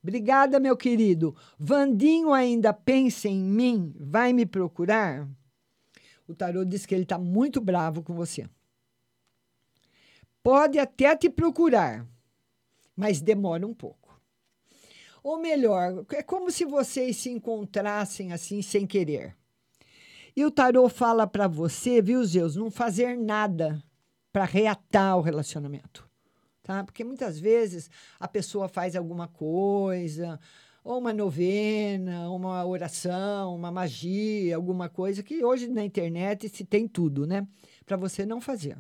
Obrigada, 0.04 0.60
meu 0.60 0.76
querido. 0.76 1.36
Vandinho 1.60 2.34
ainda 2.34 2.74
pensa 2.74 3.28
em 3.28 3.39
mim? 3.39 3.93
Vai 3.99 4.34
me 4.34 4.45
procurar? 4.45 5.30
O 6.28 6.34
tarô 6.34 6.66
diz 6.66 6.86
que 6.86 6.95
ele 6.95 7.04
está 7.04 7.20
muito 7.20 7.62
bravo 7.62 8.02
com 8.02 8.14
você. 8.16 8.49
Pode 10.41 10.80
até 10.80 11.16
te 11.16 11.30
procurar, 11.30 12.08
mas 12.95 13.22
demora 13.22 13.66
um 13.68 13.74
pouco. 13.74 14.20
Ou 15.24 15.39
melhor, 15.39 16.04
é 16.14 16.24
como 16.24 16.49
se 16.49 16.66
vocês 16.66 17.18
se 17.18 17.30
encontrassem 17.30 18.34
assim 18.34 18.62
sem 18.62 18.88
querer. 18.88 19.36
E 20.36 20.43
o 20.43 20.49
tarô 20.49 20.89
fala 20.89 21.28
para 21.28 21.47
você, 21.47 22.02
viu, 22.02 22.24
Zeus, 22.26 22.56
não 22.56 22.72
fazer 22.72 23.16
nada 23.18 23.84
para 24.32 24.45
reatar 24.45 25.18
o 25.18 25.22
relacionamento. 25.22 26.10
Tá? 26.64 26.84
Porque 26.84 27.03
muitas 27.03 27.39
vezes 27.39 27.89
a 28.20 28.28
pessoa 28.28 28.68
faz 28.68 28.95
alguma 28.95 29.28
coisa, 29.28 30.39
ou 30.84 30.99
uma 30.99 31.14
novena, 31.14 32.30
uma 32.30 32.66
oração, 32.66 33.55
uma 33.55 33.72
magia, 33.72 34.55
alguma 34.55 34.89
coisa 34.89 35.24
que 35.24 35.43
hoje 35.43 35.68
na 35.68 35.84
internet 35.84 36.49
se 36.49 36.66
tem 36.66 36.88
tudo, 36.88 37.26
né? 37.26 37.47
Para 37.86 37.97
você 37.97 38.26
não 38.26 38.41
fazer. 38.41 38.78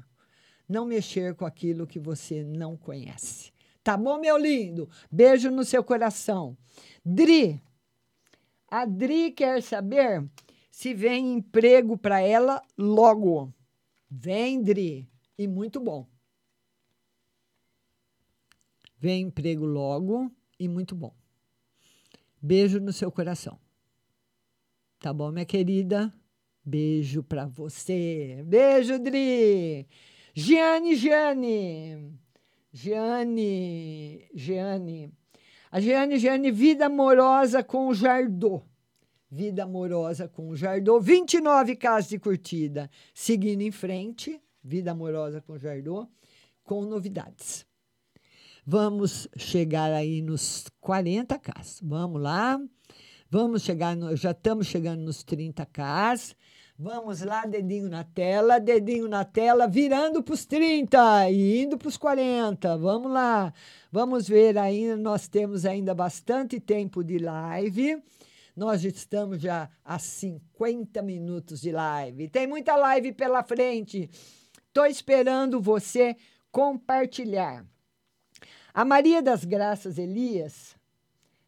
Não 0.67 0.85
mexer 0.85 1.35
com 1.35 1.45
aquilo 1.45 1.87
que 1.87 1.99
você 1.99 2.43
não 2.43 2.77
conhece. 2.77 3.51
Tá 3.83 3.97
bom, 3.97 4.19
meu 4.19 4.37
lindo? 4.37 4.89
Beijo 5.11 5.49
no 5.49 5.65
seu 5.65 5.83
coração. 5.83 6.55
Dri. 7.03 7.61
A 8.67 8.85
Dri 8.85 9.31
quer 9.31 9.61
saber 9.61 10.23
se 10.69 10.93
vem 10.93 11.33
emprego 11.33 11.97
para 11.97 12.21
ela 12.21 12.61
logo. 12.77 13.53
Vem, 14.09 14.61
Dri. 14.61 15.09
E 15.37 15.47
muito 15.47 15.79
bom. 15.79 16.07
Vem 19.01 19.23
emprego 19.23 19.65
logo 19.65 20.31
e 20.59 20.67
muito 20.67 20.95
bom. 20.95 21.11
Beijo 22.39 22.79
no 22.79 22.93
seu 22.93 23.11
coração. 23.11 23.59
Tá 24.99 25.11
bom, 25.11 25.31
minha 25.31 25.43
querida? 25.43 26.13
Beijo 26.63 27.23
para 27.23 27.47
você. 27.47 28.43
Beijo, 28.45 28.99
Dri. 28.99 29.87
Giane, 30.35 30.95
Giane. 30.95 32.13
Giane, 32.71 34.29
Giane. 34.35 35.11
A 35.71 35.79
Giane, 35.79 36.19
Giane, 36.19 36.51
vida 36.51 36.85
amorosa 36.85 37.63
com 37.63 37.87
o 37.87 37.95
Jardô. 37.95 38.61
Vida 39.31 39.63
amorosa 39.63 40.27
com 40.27 40.49
o 40.49 40.55
Jardô. 40.55 40.99
29 40.99 41.75
casas 41.75 42.07
de 42.07 42.19
curtida. 42.19 42.87
Seguindo 43.15 43.61
em 43.61 43.71
frente, 43.71 44.39
vida 44.63 44.91
amorosa 44.91 45.41
com 45.41 45.53
o 45.53 45.57
Jardô, 45.57 46.07
com 46.63 46.85
novidades. 46.85 47.65
Vamos 48.65 49.27
chegar 49.35 49.91
aí 49.91 50.21
nos 50.21 50.65
40 50.79 51.37
cas. 51.39 51.79
Vamos 51.83 52.21
lá. 52.21 52.59
Vamos 53.29 53.63
chegar, 53.63 53.95
no, 53.95 54.15
já 54.15 54.31
estamos 54.31 54.67
chegando 54.67 55.01
nos 55.01 55.23
30 55.23 55.65
cas. 55.65 56.35
Vamos 56.77 57.21
lá, 57.21 57.45
dedinho 57.45 57.89
na 57.89 58.03
tela, 58.03 58.59
dedinho 58.59 59.07
na 59.07 59.23
tela, 59.23 59.67
virando 59.67 60.21
para 60.21 60.33
os 60.33 60.45
30 60.45 61.29
e 61.29 61.63
indo 61.63 61.77
para 61.77 61.87
os 61.87 61.95
40. 61.95 62.77
Vamos 62.77 63.11
lá. 63.11 63.53
Vamos 63.91 64.27
ver 64.27 64.57
ainda, 64.57 64.97
nós 64.97 65.27
temos 65.27 65.65
ainda 65.65 65.93
bastante 65.95 66.59
tempo 66.59 67.03
de 67.03 67.19
live. 67.19 68.01
Nós 68.55 68.83
estamos 68.83 69.41
já 69.41 69.69
a 69.83 69.97
50 69.97 71.01
minutos 71.01 71.61
de 71.61 71.71
live. 71.71 72.27
Tem 72.29 72.45
muita 72.45 72.75
live 72.75 73.11
pela 73.13 73.43
frente. 73.43 74.09
Estou 74.67 74.85
esperando 74.85 75.61
você 75.61 76.15
compartilhar. 76.51 77.65
A 78.73 78.85
Maria 78.85 79.21
das 79.21 79.43
Graças 79.43 79.97
Elias, 79.97 80.77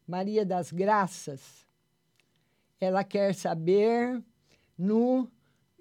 Maria 0.06 0.46
das 0.46 0.74
Graças, 0.74 1.66
ela 2.82 3.02
quer 3.02 3.34
saber 3.34 4.22
no 4.78 5.30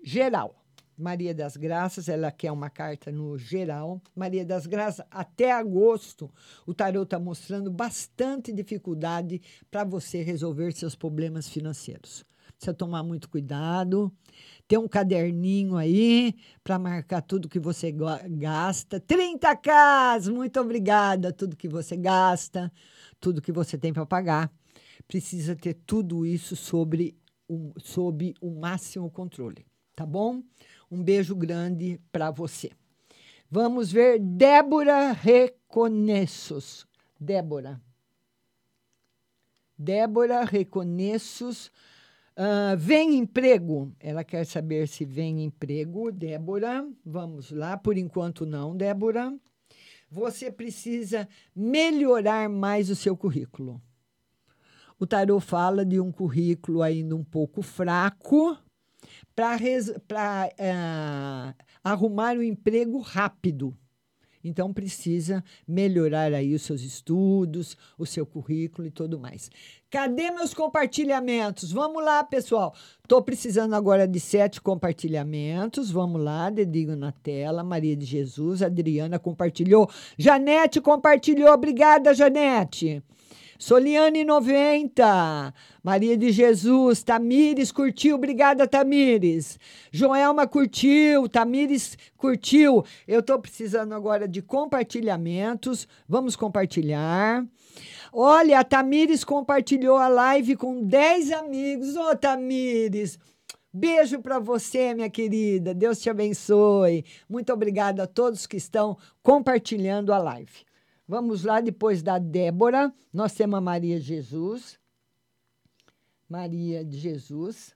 geral. 0.05 0.63
Maria 0.97 1.35
das 1.35 1.57
Graças, 1.57 2.09
ela 2.09 2.31
quer 2.31 2.53
uma 2.53 2.71
carta 2.71 3.11
no 3.11 3.37
geral. 3.37 4.01
Maria 4.15 4.45
das 4.45 4.67
Graças, 4.67 5.05
até 5.11 5.51
agosto, 5.51 6.31
o 6.65 6.73
tarot 6.73 7.03
está 7.05 7.19
mostrando 7.19 7.73
bastante 7.73 8.53
dificuldade 8.53 9.43
para 9.69 9.83
você 9.83 10.23
resolver 10.23 10.73
seus 10.73 10.95
problemas 10.95 11.49
financeiros. 11.49 12.25
Precisa 12.63 12.75
tomar 12.75 13.03
muito 13.03 13.29
cuidado. 13.29 14.13
Tem 14.69 14.79
um 14.79 14.87
caderninho 14.87 15.77
aí 15.77 16.33
para 16.63 16.79
marcar 16.79 17.21
tudo 17.21 17.49
que 17.49 17.59
você 17.59 17.91
gasta. 17.91 19.01
30k! 19.01 20.31
Muito 20.33 20.61
obrigada. 20.61 21.33
Tudo 21.33 21.57
que 21.57 21.67
você 21.67 21.97
gasta, 21.97 22.73
tudo 23.19 23.43
que 23.43 23.51
você 23.51 23.77
tem 23.77 23.93
para 23.93 24.07
pagar. 24.07 24.49
Precisa 25.09 25.57
ter 25.57 25.75
tudo 25.85 26.25
isso 26.25 26.55
sobre 26.55 27.17
o, 27.49 27.73
sob 27.79 28.33
o 28.41 28.53
máximo 28.53 29.11
controle. 29.11 29.67
Tá 29.97 30.07
bom? 30.07 30.41
Um 30.89 31.03
beijo 31.03 31.35
grande 31.35 32.01
para 32.13 32.31
você. 32.31 32.71
Vamos 33.51 33.91
ver 33.91 34.21
Débora 34.21 35.11
Reconheços. 35.11 36.87
Débora. 37.19 37.83
Débora 39.77 40.45
Reconheços 40.45 41.69
Uh, 42.33 42.77
vem 42.79 43.19
emprego? 43.19 43.93
Ela 44.01 44.25
quer 44.25 44.45
saber 44.45 44.89
se 44.89 45.05
vem 45.05 45.45
emprego. 45.45 46.11
Débora, 46.11 46.87
vamos 47.05 47.51
lá. 47.51 47.77
Por 47.77 47.97
enquanto, 47.97 48.47
não, 48.47 48.77
Débora. 48.77 49.33
Você 50.11 50.51
precisa 50.51 51.29
melhorar 51.55 52.49
mais 52.49 52.91
o 52.91 52.97
seu 52.97 53.17
currículo. 53.17 53.81
O 54.99 55.07
tarô 55.07 55.41
fala 55.41 55.85
de 55.85 55.99
um 55.99 56.13
currículo 56.13 56.83
ainda 56.83 57.17
um 57.17 57.25
pouco 57.25 57.63
fraco 57.63 58.57
para 59.35 59.57
uh, 59.57 60.53
ah, 60.61 61.55
arrumar 61.83 62.37
um 62.37 62.43
emprego 62.43 63.01
rápido. 63.01 63.77
Então 64.45 64.73
precisa 64.73 65.43
melhorar 65.67 66.33
aí 66.33 66.55
os 66.55 66.63
seus 66.63 66.83
estudos, 66.83 67.77
o 67.99 68.05
seu 68.05 68.27
currículo 68.27 68.89
e 68.89 68.91
tudo 68.91 69.19
mais. 69.19 69.51
Cadê 69.91 70.31
meus 70.31 70.55
compartilhamentos? 70.55 71.71
Vamos 71.71 72.03
lá, 72.03 72.25
pessoal. 72.25 72.75
Estou 73.03 73.21
precisando 73.21 73.75
agora 73.75 74.09
de 74.09 74.19
sete 74.19 74.61
compartilhamentos. 74.61 75.91
Vamos 75.91 76.23
lá, 76.23 76.49
dedinho 76.49 76.97
na 76.97 77.13
tela. 77.13 77.63
Maria 77.63 77.95
de 77.95 78.07
Jesus, 78.07 78.63
Adriana 78.63 79.19
compartilhou. 79.19 79.89
Janete 80.17 80.81
compartilhou. 80.81 81.53
Obrigada, 81.53 82.15
Janete. 82.15 83.03
Soliane 83.63 84.25
90. 84.25 85.55
Maria 85.85 86.17
de 86.17 86.33
Jesus. 86.33 87.05
Tamires 87.05 87.71
curtiu. 87.71 88.17
Obrigada, 88.17 88.67
Tamires. 88.67 89.57
Joelma 89.93 90.49
curtiu. 90.49 91.29
Tamires 91.29 91.97
curtiu. 92.17 92.85
Eu 93.07 93.21
estou 93.21 93.39
precisando 93.39 93.95
agora 93.95 94.27
de 94.27 94.43
compartilhamentos. 94.43 95.87
Vamos 96.09 96.35
compartilhar. 96.35 97.47
Olha, 98.13 98.59
a 98.59 98.65
Tamires 98.65 99.23
compartilhou 99.23 99.97
a 99.97 100.09
live 100.09 100.57
com 100.57 100.83
10 100.83 101.31
amigos. 101.31 101.95
Ô, 101.95 102.11
oh, 102.11 102.17
Tamires. 102.17 103.17
Beijo 103.73 104.21
para 104.21 104.41
você, 104.41 104.93
minha 104.93 105.09
querida. 105.09 105.73
Deus 105.73 106.01
te 106.01 106.11
abençoe. 106.11 107.05
Muito 107.29 107.53
obrigada 107.53 108.03
a 108.03 108.07
todos 108.09 108.45
que 108.45 108.57
estão 108.57 108.97
compartilhando 109.23 110.13
a 110.13 110.19
live. 110.19 110.72
Vamos 111.13 111.45
lá, 111.45 111.61
depois 111.61 112.03
da 112.03 112.19
Débora, 112.19 112.91
nós 113.13 113.35
temos 113.35 113.59
a 113.59 113.61
Maria 113.61 114.01
Jesus. 114.01 114.81
Maria 116.27 116.83
de 116.83 116.99
Jesus. 116.99 117.75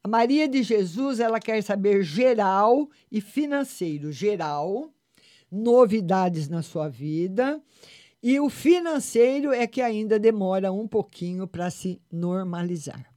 A 0.00 0.06
Maria 0.06 0.46
de 0.46 0.62
Jesus, 0.62 1.18
ela 1.18 1.40
quer 1.40 1.60
saber 1.60 2.04
geral 2.04 2.88
e 3.10 3.20
financeiro. 3.20 4.12
Geral, 4.12 4.92
novidades 5.50 6.48
na 6.48 6.62
sua 6.62 6.88
vida. 6.88 7.60
E 8.22 8.38
o 8.38 8.48
financeiro 8.48 9.52
é 9.52 9.66
que 9.66 9.82
ainda 9.82 10.16
demora 10.16 10.70
um 10.70 10.86
pouquinho 10.86 11.48
para 11.48 11.68
se 11.68 12.00
normalizar. 12.12 13.12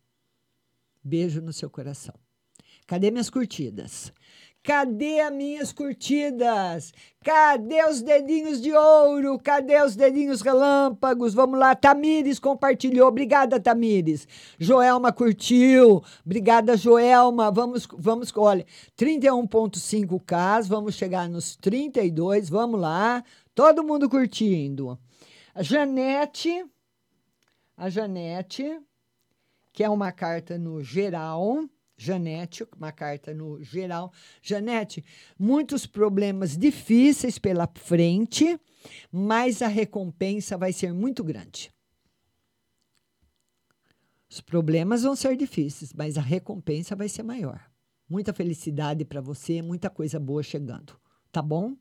Beijo 1.03 1.39
no 1.39 1.53
seu 1.53 1.69
coração. 1.69 2.15
Cadê 2.87 3.11
minhas 3.11 3.29
curtidas? 3.29 4.11
Cadê 4.67 5.21
as 5.21 5.33
minhas 5.33 5.71
curtidas? 5.71 6.93
Cadê 7.23 7.85
os 7.85 8.01
dedinhos 8.01 8.61
de 8.61 8.73
ouro? 8.73 9.39
Cadê 9.39 9.81
os 9.81 9.95
dedinhos 9.95 10.41
relâmpagos? 10.41 11.33
Vamos 11.33 11.57
lá, 11.57 11.73
Tamires 11.73 12.37
compartilhou. 12.37 13.07
Obrigada, 13.07 13.61
Tamires. 13.61 14.27
Joelma 14.59 15.13
curtiu. 15.13 16.03
Obrigada, 16.25 16.75
Joelma. 16.75 17.49
Vamos, 17.49 17.87
vamos, 17.97 18.33
olha, 18.35 18.65
31.5K, 18.97 20.67
vamos 20.67 20.95
chegar 20.95 21.29
nos 21.29 21.55
32. 21.55 22.49
Vamos 22.49 22.81
lá. 22.81 23.23
Todo 23.55 23.85
mundo 23.85 24.09
curtindo. 24.09 24.99
A 25.55 25.63
Janete, 25.63 26.65
a 27.77 27.89
Janete, 27.89 28.81
que 29.71 29.81
é 29.81 29.89
uma 29.89 30.11
carta 30.11 30.57
no 30.57 30.83
geral, 30.83 31.63
Janete, 31.97 32.65
uma 32.77 32.91
carta 32.91 33.33
no 33.33 33.61
geral. 33.63 34.13
Janete, 34.41 35.03
muitos 35.37 35.87
problemas 35.87 36.55
difíceis 36.55 37.39
pela 37.39 37.67
frente, 37.73 38.59
mas 39.11 39.61
a 39.63 39.67
recompensa 39.67 40.57
vai 40.57 40.71
ser 40.71 40.93
muito 40.93 41.23
grande. 41.23 41.71
Os 44.29 44.41
problemas 44.41 45.03
vão 45.03 45.15
ser 45.15 45.35
difíceis, 45.35 45.93
mas 45.93 46.17
a 46.17 46.21
recompensa 46.21 46.95
vai 46.95 47.09
ser 47.09 47.23
maior. 47.23 47.59
Muita 48.07 48.31
felicidade 48.31 49.03
para 49.03 49.19
você, 49.19 49.61
muita 49.61 49.89
coisa 49.89 50.19
boa 50.19 50.43
chegando, 50.43 50.93
tá 51.31 51.41
bom? 51.41 51.75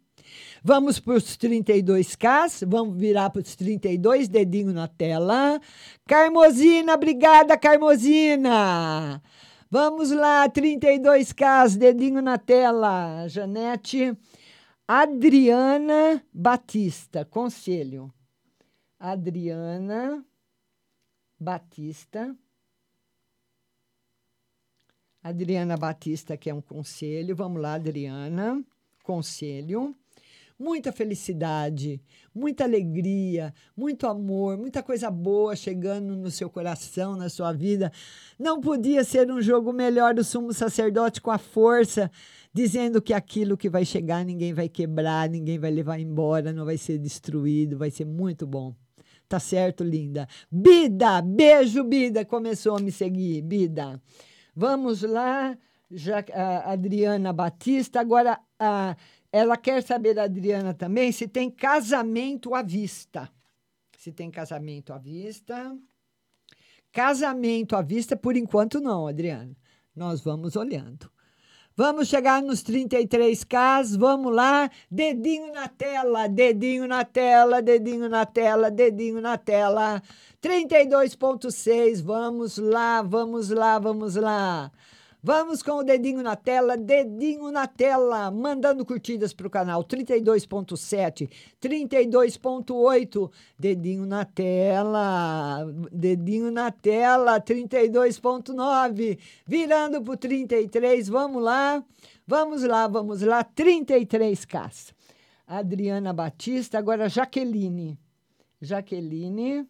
Vamos 0.63 0.99
para 0.99 1.15
os 1.15 1.37
32K, 1.37 2.67
vamos 2.67 2.97
virar 2.99 3.31
para 3.31 3.43
os 3.43 3.55
32, 3.55 4.29
dedinho 4.29 4.73
na 4.73 4.89
tela. 4.89 5.61
Carmosina, 6.07 6.95
obrigada, 6.95 7.57
Carmosina. 7.59 9.23
Vamos 9.79 10.11
lá, 10.11 10.49
32K, 10.49 11.77
dedinho 11.77 12.23
na 12.23 12.39
tela. 12.39 13.29
Janete. 13.29 14.17
Adriana 14.89 16.25
Batista, 16.33 17.27
conselho. 17.27 18.11
Adriana 18.99 20.25
Batista. 21.39 22.35
Adriana 25.23 25.77
Batista, 25.77 26.39
que 26.39 26.49
é 26.49 26.55
um 26.55 26.63
conselho. 26.63 27.37
Vamos 27.37 27.61
lá, 27.61 27.75
Adriana. 27.75 28.65
Conselho. 29.03 29.95
Muita 30.59 30.91
felicidade, 30.91 32.01
muita 32.35 32.65
alegria, 32.65 33.53
muito 33.77 34.07
amor, 34.07 34.57
muita 34.57 34.83
coisa 34.83 35.11
boa 35.11 35.55
chegando 35.55 36.17
no 36.17 36.31
seu 36.31 36.49
coração, 36.49 37.15
na 37.15 37.29
sua 37.29 37.53
vida. 37.53 37.93
Não 38.39 38.59
podia 38.59 39.05
ser 39.05 39.31
um 39.31 39.43
jogo 39.43 39.71
melhor 39.71 40.15
do 40.15 40.25
sumo 40.25 40.55
sacerdote 40.55 41.21
com 41.21 41.31
a 41.31 41.37
força, 41.37 42.11
dizendo 42.55 43.03
que 43.03 43.13
aquilo 43.13 43.55
que 43.55 43.69
vai 43.69 43.85
chegar 43.85 44.25
ninguém 44.25 44.55
vai 44.55 44.67
quebrar, 44.67 45.29
ninguém 45.29 45.59
vai 45.59 45.71
levar 45.71 46.01
embora, 46.01 46.55
não 46.55 46.65
vai 46.65 46.79
ser 46.79 46.99
destruído, 46.99 47.77
vai 47.77 47.91
ser 47.91 48.07
muito 48.07 48.47
bom. 48.47 48.75
Tá 49.29 49.39
certo, 49.39 49.85
linda? 49.85 50.27
Bida, 50.51 51.21
beijo, 51.21 51.85
Bida. 51.85 52.25
Começou 52.25 52.77
a 52.77 52.81
me 52.81 52.93
seguir, 52.93 53.43
Bida. 53.43 54.01
Vamos 54.55 55.03
lá, 55.03 55.59
já, 55.91 56.25
a 56.33 56.73
Adriana 56.73 57.33
Batista. 57.33 58.01
Agora, 58.01 58.39
a, 58.59 58.97
ela 59.37 59.57
quer 59.59 59.83
saber 59.83 60.15
da 60.15 60.23
Adriana 60.23 60.73
também 60.73 61.13
se 61.13 61.29
tem 61.29 61.51
casamento 61.51 62.55
à 62.55 62.63
vista. 62.63 63.31
Se 63.99 64.11
tem 64.11 64.31
casamento 64.31 64.95
à 64.95 64.99
vista. 64.99 65.77
Casamento 66.91 67.77
à 67.77 67.83
vista, 67.83 68.17
por 68.17 68.35
enquanto, 68.35 68.81
não, 68.81 69.07
Adriana. 69.07 69.55
Nós 69.95 70.23
vamos 70.23 70.57
olhando. 70.57 71.11
Vamos 71.77 72.09
chegar 72.09 72.41
nos 72.41 72.63
33K, 72.63 73.99
vamos 73.99 74.35
lá. 74.35 74.71
Dedinho 74.91 75.53
na 75.53 75.69
tela, 75.69 76.27
dedinho 76.27 76.89
na 76.89 77.05
tela, 77.05 77.61
dedinho 77.61 78.09
na 78.09 78.25
tela, 78.25 78.71
dedinho 78.71 79.21
na 79.21 79.37
tela. 79.37 80.03
32.6, 80.43 82.03
vamos 82.03 82.57
lá, 82.57 83.03
vamos 83.03 83.51
lá, 83.51 83.79
vamos 83.79 84.17
lá. 84.17 84.73
Vamos 85.27 85.61
com 85.61 85.73
o 85.73 85.83
dedinho 85.83 86.23
na 86.23 86.37
tela, 86.37 86.77
dedinho 86.77 87.51
na 87.51 87.67
tela, 87.67 88.31
mandando 88.31 88.87
curtidas 88.87 89.33
para 89.33 89.49
o 89.49 89.51
canal 89.51 89.83
32.7, 89.83 91.29
32.8, 91.61 93.31
dedinho 93.59 94.07
na 94.07 94.25
tela, 94.25 95.67
dedinho 95.91 96.53
na 96.53 96.71
tela, 96.71 97.41
32.9, 97.41 99.19
virando 99.45 100.01
para 100.01 100.15
o 100.15 100.17
33, 100.17 101.09
vamos 101.09 101.43
lá, 101.43 101.83
vamos 102.25 102.63
lá, 102.63 102.87
vamos 102.87 103.21
lá, 103.23 103.43
33K. 103.45 104.95
Adriana 105.45 106.13
Batista, 106.13 106.79
agora 106.79 107.09
Jaqueline. 107.09 107.99
Jaqueline. 108.61 109.67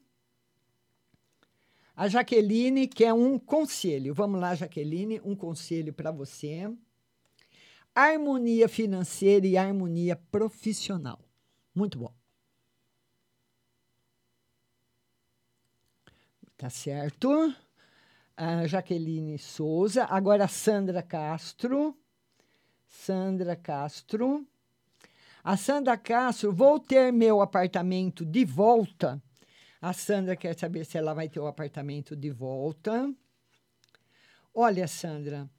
A 1.97 2.09
Jaqueline 2.09 2.87
quer 2.87 3.15
um 3.15 3.39
conselho. 3.39 4.13
Vamos 4.13 4.39
lá, 4.39 4.55
Jaqueline, 4.55 5.19
um 5.25 5.35
conselho 5.35 5.95
para 5.95 6.11
você. 6.11 6.71
Harmonia 7.95 8.69
financeira 8.69 9.47
e 9.47 9.57
harmonia 9.57 10.15
profissional. 10.31 11.19
Muito 11.75 11.99
bom. 11.99 12.13
Tá 16.59 16.69
certo? 16.69 17.55
A 18.37 18.67
Jaqueline 18.67 19.39
Souza. 19.39 20.05
Agora 20.05 20.45
a 20.45 20.49
Sandra 20.49 21.03
Castro. 21.03 21.97
Sandra 22.87 23.57
Castro. 23.57 24.47
A 25.43 25.57
Sandra 25.57 25.97
Castro, 25.97 26.53
vou 26.53 26.79
ter 26.79 27.11
meu 27.11 27.41
apartamento 27.41 28.27
de 28.27 28.45
volta 28.45 29.23
a 29.81 29.93
Sandra 29.93 30.37
quer 30.37 30.59
saber 30.59 30.85
se 30.85 30.97
ela 30.97 31.15
vai 31.15 31.29
ter 31.29 31.41
o 31.41 31.47
apartamento 31.47 32.17
de 32.17 32.31
volta. 32.31 33.13
Olha, 34.55 34.89
Sandra, 34.89 35.51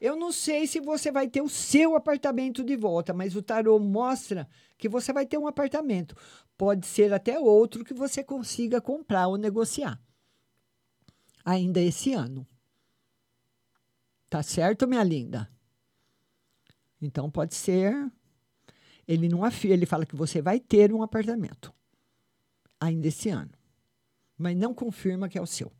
eu 0.00 0.16
não 0.16 0.32
sei 0.32 0.66
se 0.66 0.80
você 0.80 1.12
vai 1.12 1.28
ter 1.28 1.40
o 1.40 1.48
seu 1.48 1.94
apartamento 1.94 2.64
de 2.64 2.76
volta, 2.76 3.14
mas 3.14 3.36
o 3.36 3.42
tarô 3.42 3.78
mostra 3.78 4.48
que 4.76 4.88
você 4.88 5.12
vai 5.12 5.24
ter 5.24 5.38
um 5.38 5.46
apartamento. 5.46 6.16
Pode 6.58 6.86
ser 6.86 7.12
até 7.12 7.38
outro 7.38 7.84
que 7.84 7.94
você 7.94 8.24
consiga 8.24 8.80
comprar 8.80 9.28
ou 9.28 9.36
negociar. 9.36 10.00
Ainda 11.44 11.80
esse 11.80 12.12
ano. 12.12 12.46
Tá 14.28 14.42
certo, 14.42 14.88
minha 14.88 15.04
linda? 15.04 15.48
Então 17.00 17.30
pode 17.30 17.54
ser. 17.54 17.94
Ele 19.06 19.28
não 19.28 19.44
afirma, 19.44 19.74
ele 19.74 19.86
fala 19.86 20.04
que 20.04 20.16
você 20.16 20.42
vai 20.42 20.58
ter 20.58 20.92
um 20.92 21.02
apartamento 21.02 21.72
ainda 22.80 23.08
esse 23.08 23.28
ano. 23.28 23.52
Mas 24.36 24.56
não 24.56 24.74
confirma 24.74 25.28
que 25.28 25.38
é 25.38 25.42
o 25.42 25.46
seu, 25.46 25.72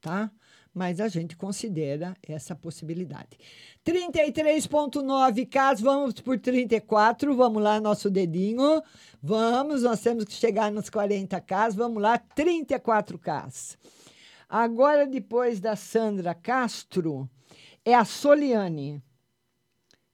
tá? 0.00 0.30
Mas 0.72 1.00
a 1.00 1.08
gente 1.08 1.36
considera 1.36 2.16
essa 2.22 2.54
possibilidade. 2.54 3.38
33,9 3.84 5.48
casos, 5.48 5.82
vamos 5.82 6.14
por 6.14 6.38
34. 6.38 7.34
Vamos 7.34 7.62
lá, 7.62 7.80
nosso 7.80 8.08
dedinho. 8.08 8.82
Vamos, 9.20 9.82
nós 9.82 10.00
temos 10.00 10.24
que 10.24 10.32
chegar 10.32 10.70
nos 10.70 10.88
40 10.88 11.40
casos. 11.40 11.76
Vamos 11.76 12.02
lá, 12.02 12.18
34 12.18 13.18
casos. 13.18 13.76
Agora, 14.48 15.06
depois 15.06 15.60
da 15.60 15.74
Sandra 15.74 16.34
Castro, 16.34 17.28
é 17.84 17.94
a 17.94 18.04
Soliane. 18.04 19.02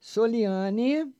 Soliane, 0.00 1.12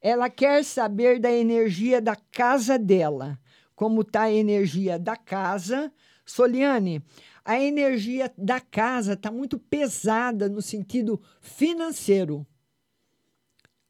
ela 0.00 0.28
quer 0.28 0.64
saber 0.64 1.18
da 1.18 1.30
energia 1.30 2.00
da 2.00 2.16
casa 2.16 2.78
dela 2.78 3.38
como 3.76 4.00
está 4.00 4.22
a 4.22 4.32
energia 4.32 4.98
da 4.98 5.14
casa. 5.14 5.92
Soliane, 6.24 7.04
a 7.44 7.60
energia 7.60 8.32
da 8.36 8.58
casa 8.58 9.12
está 9.12 9.30
muito 9.30 9.58
pesada 9.58 10.48
no 10.48 10.60
sentido 10.60 11.20
financeiro. 11.40 12.44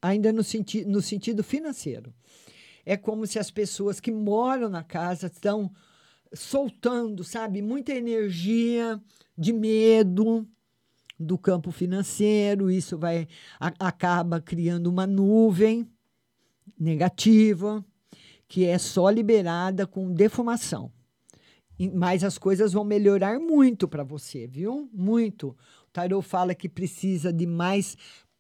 Ainda 0.03 0.31
no, 0.33 0.45
senti 0.45 0.85
no 0.85 1.01
sentido 1.01 1.43
financeiro. 1.43 2.13
É 2.85 2.97
como 2.97 3.27
se 3.27 3.39
as 3.39 3.51
pessoas 3.51 3.99
que 3.99 4.13
moram 4.13 4.69
na 4.69 4.83
casa 4.83 5.29
estão 5.29 5.73
soltando, 6.35 7.25
sabe, 7.25 7.63
muita 7.63 7.93
energia 7.93 9.01
de 9.39 9.53
medo 9.53 10.47
do 11.19 11.39
campo 11.39 11.71
financeiro. 11.71 12.71
Isso 12.71 12.99
vai 12.99 13.27
acaba 13.59 14.41
criando 14.41 14.89
uma 14.89 15.07
nuvem 15.07 15.89
negativa 16.79 17.83
que 18.49 18.65
é 18.65 18.79
só 18.79 19.09
liberada 19.11 19.87
com 19.87 20.13
defumação. 20.13 20.91
Mas 21.95 22.25
as 22.25 22.39
coisas 22.39 22.73
vão 22.73 22.85
melhorar 22.85 23.39
muito 23.39 23.87
para 23.87 24.03
você, 24.03 24.47
viu? 24.47 24.89
Muito. 24.93 25.49
O 25.49 25.93
Tarot 25.93 26.27
fala 26.27 26.55
que 26.55 26.69
precisa 26.69 27.33
de 27.33 27.47
mais 27.47 27.97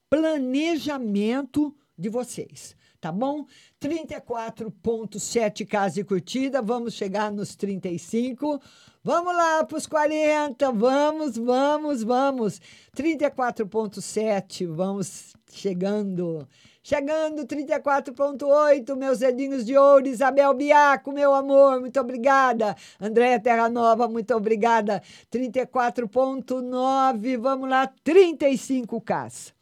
planejamento 0.08 1.74
de 1.98 2.08
vocês, 2.08 2.76
tá 3.00 3.10
bom? 3.10 3.46
34.7 3.80 5.66
casa 5.66 6.00
e 6.00 6.04
curtida, 6.04 6.60
vamos 6.60 6.94
chegar 6.94 7.32
nos 7.32 7.56
35. 7.56 8.60
Vamos 9.02 9.34
lá 9.34 9.64
para 9.64 9.78
os 9.78 9.86
40, 9.86 10.72
vamos, 10.72 11.36
vamos, 11.36 12.02
vamos. 12.02 12.60
34.7, 12.94 14.66
vamos 14.66 15.34
chegando. 15.50 16.46
Chegando 16.88 17.44
34.8, 17.44 18.94
meus 18.94 19.18
dedinhos 19.18 19.66
de 19.66 19.76
ouro, 19.76 20.06
Isabel 20.06 20.54
Biaco, 20.54 21.10
meu 21.10 21.34
amor, 21.34 21.80
muito 21.80 21.98
obrigada. 21.98 22.76
Andréia 23.00 23.40
Terra 23.40 23.68
Nova, 23.68 24.06
muito 24.06 24.32
obrigada. 24.32 25.02
34.9, 25.28 27.38
vamos 27.38 27.68
lá, 27.68 27.92
35K. 28.04 29.52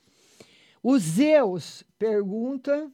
O 0.83 0.99
Zeus 0.99 1.83
pergunta, 1.99 2.93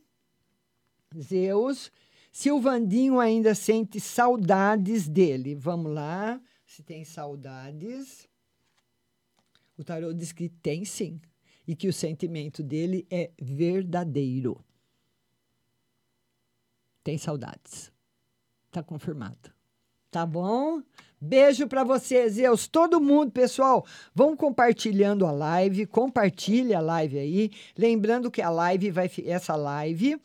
Zeus, 1.19 1.90
se 2.31 2.52
o 2.52 2.61
Vandinho 2.61 3.19
ainda 3.19 3.52
sente 3.52 3.98
saudades 3.98 5.09
dele. 5.09 5.57
Vamos 5.57 5.93
lá, 5.93 6.40
se 6.65 6.85
tem 6.85 7.05
saudades. 7.05 8.28
O 9.77 9.82
tarô 9.82 10.12
diz 10.12 10.31
que 10.31 10.48
tem 10.48 10.85
sim. 10.85 11.20
E 11.70 11.76
que 11.76 11.86
o 11.86 11.92
sentimento 11.92 12.64
dele 12.64 13.06
é 13.09 13.30
verdadeiro. 13.40 14.59
Tem 17.05 17.16
saudades. 17.16 17.92
Tá 18.72 18.82
confirmado. 18.82 19.52
Tá 20.10 20.26
bom? 20.26 20.82
Beijo 21.20 21.68
para 21.68 21.84
vocês, 21.84 22.32
Zeus. 22.32 22.66
Todo 22.66 23.01
mundo, 23.01 23.30
pessoal, 23.30 23.86
vão 24.12 24.36
compartilhando 24.36 25.24
a 25.24 25.30
live, 25.30 25.86
compartilha 25.86 26.78
a 26.78 26.80
live 26.80 27.20
aí. 27.20 27.52
Lembrando 27.78 28.32
que 28.32 28.42
a 28.42 28.51
live 28.51 28.90
vai 28.90 29.09
essa 29.24 29.55
live 29.55 30.20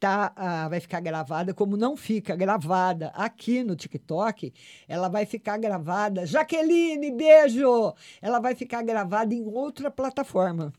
tá, 0.00 0.32
ah, 0.34 0.68
vai 0.68 0.80
ficar 0.80 1.00
gravada, 1.00 1.52
como 1.52 1.76
não 1.76 1.94
fica 1.94 2.34
gravada 2.34 3.08
aqui 3.08 3.62
no 3.62 3.76
TikTok, 3.76 4.52
ela 4.88 5.08
vai 5.08 5.26
ficar 5.26 5.58
gravada. 5.58 6.24
Jaqueline, 6.24 7.12
beijo! 7.12 7.94
Ela 8.22 8.40
vai 8.40 8.54
ficar 8.54 8.82
gravada 8.82 9.34
em 9.34 9.46
outra 9.46 9.90
plataforma, 9.90 10.72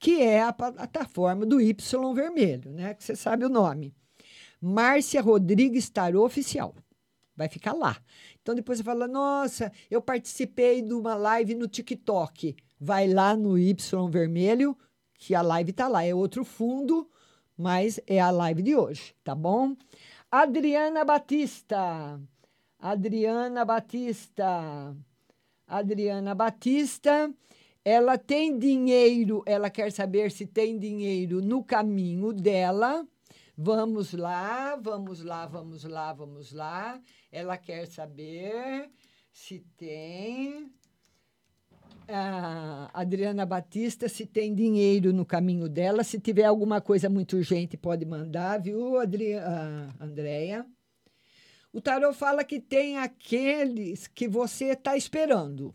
que 0.00 0.20
é 0.20 0.42
a 0.42 0.52
plataforma 0.52 1.46
do 1.46 1.60
Y 1.60 2.14
Vermelho, 2.14 2.72
né? 2.72 2.94
Que 2.94 3.04
você 3.04 3.14
sabe 3.14 3.44
o 3.44 3.48
nome. 3.48 3.94
Márcia 4.60 5.22
Rodrigues 5.22 5.88
Tarô 5.88 6.24
Oficial. 6.24 6.74
Vai 7.36 7.48
ficar 7.48 7.72
lá. 7.72 7.96
Então 8.42 8.56
depois 8.56 8.78
você 8.78 8.84
fala: 8.84 9.06
Nossa, 9.06 9.70
eu 9.88 10.02
participei 10.02 10.82
de 10.82 10.92
uma 10.92 11.14
live 11.14 11.54
no 11.54 11.68
TikTok. 11.68 12.56
Vai 12.80 13.06
lá 13.06 13.36
no 13.36 13.56
Y 13.56 14.10
Vermelho, 14.10 14.76
que 15.14 15.36
a 15.36 15.42
live 15.42 15.72
tá 15.72 15.86
lá. 15.86 16.02
É 16.02 16.12
outro 16.12 16.44
fundo 16.44 17.08
mas 17.60 18.00
é 18.06 18.18
a 18.18 18.30
live 18.30 18.62
de 18.62 18.74
hoje, 18.74 19.14
tá 19.22 19.34
bom? 19.34 19.76
Adriana 20.30 21.04
Batista. 21.04 22.18
Adriana 22.78 23.66
Batista. 23.66 24.96
Adriana 25.66 26.34
Batista. 26.34 27.30
Ela 27.84 28.18
tem 28.18 28.58
dinheiro, 28.58 29.42
ela 29.46 29.70
quer 29.70 29.90
saber 29.90 30.30
se 30.30 30.46
tem 30.46 30.78
dinheiro 30.78 31.40
no 31.40 31.64
caminho 31.64 32.32
dela. 32.32 33.06
Vamos 33.56 34.12
lá, 34.12 34.76
vamos 34.76 35.22
lá, 35.22 35.46
vamos 35.46 35.84
lá, 35.84 36.12
vamos 36.12 36.52
lá. 36.52 37.00
Ela 37.32 37.56
quer 37.56 37.86
saber 37.86 38.90
se 39.32 39.60
tem 39.76 40.70
a 42.12 42.90
Adriana 42.92 43.46
Batista 43.46 44.08
se 44.08 44.26
tem 44.26 44.54
dinheiro 44.54 45.12
no 45.12 45.24
caminho 45.24 45.68
dela. 45.68 46.02
Se 46.02 46.18
tiver 46.18 46.44
alguma 46.44 46.80
coisa 46.80 47.08
muito 47.08 47.36
urgente, 47.36 47.76
pode 47.76 48.04
mandar, 48.04 48.60
viu, 48.60 48.98
Adriana, 48.98 49.94
Andréia? 50.00 50.66
O 51.72 51.80
tarot 51.80 52.16
fala 52.16 52.42
que 52.42 52.60
tem 52.60 52.98
aqueles 52.98 54.08
que 54.08 54.26
você 54.26 54.66
está 54.72 54.96
esperando. 54.96 55.74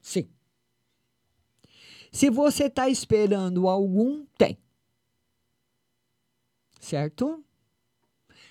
Sim. 0.00 0.28
Se 2.10 2.30
você 2.30 2.64
está 2.64 2.88
esperando 2.88 3.68
algum, 3.68 4.24
tem. 4.36 4.58
Certo? 6.80 7.44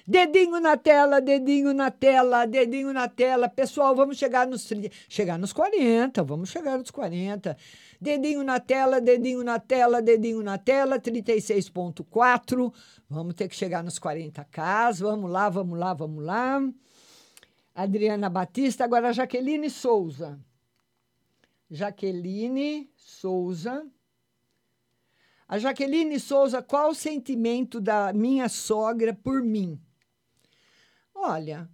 Dedinho 0.09 0.61
na 0.61 0.77
tela, 0.77 1.19
dedinho 1.19 1.73
na 1.73 1.91
tela, 1.91 2.45
dedinho 2.45 2.93
na 2.93 3.09
tela. 3.09 3.49
Pessoal, 3.49 3.93
vamos 3.93 4.17
chegar 4.17 4.47
nos 4.47 4.71
chegar 5.09 5.37
nos 5.37 5.51
40, 5.51 6.23
vamos 6.23 6.49
chegar 6.49 6.77
nos 6.77 6.89
40. 6.89 7.57
Dedinho 7.99 8.41
na 8.41 8.57
tela, 8.57 9.01
dedinho 9.01 9.43
na 9.43 9.59
tela, 9.59 10.01
dedinho 10.01 10.41
na 10.41 10.57
tela, 10.57 10.97
36.4. 10.97 12.73
Vamos 13.09 13.33
ter 13.33 13.49
que 13.49 13.55
chegar 13.55 13.83
nos 13.83 13.99
40k. 13.99 15.01
Vamos 15.01 15.29
lá, 15.29 15.49
vamos 15.49 15.77
lá, 15.77 15.93
vamos 15.93 16.23
lá. 16.23 16.61
Adriana 17.75 18.29
Batista, 18.29 18.85
agora 18.85 19.11
Jaqueline 19.11 19.69
Souza. 19.69 20.39
Jaqueline 21.69 22.89
Souza. 22.95 23.85
A 25.47 25.57
Jaqueline 25.57 26.19
Souza, 26.19 26.61
qual 26.61 26.91
o 26.91 26.95
sentimento 26.95 27.79
da 27.79 28.11
minha 28.13 28.49
sogra 28.49 29.13
por 29.13 29.41
mim? 29.41 29.79
Olha, 31.13 31.69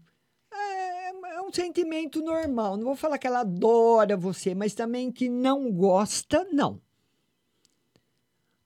é, 0.52 1.10
é, 1.10 1.42
um 1.42 1.52
sentimento 1.52 2.22
normal. 2.22 2.78
Não 2.78 2.86
vou 2.86 2.96
falar 2.96 3.18
que 3.18 3.28
ela 3.28 3.42
adora 3.42 4.16
você, 4.16 4.56
mas 4.56 4.74
também 4.74 5.12
que 5.12 5.28
não 5.28 5.72
gosta, 5.72 6.48
não. 6.52 6.82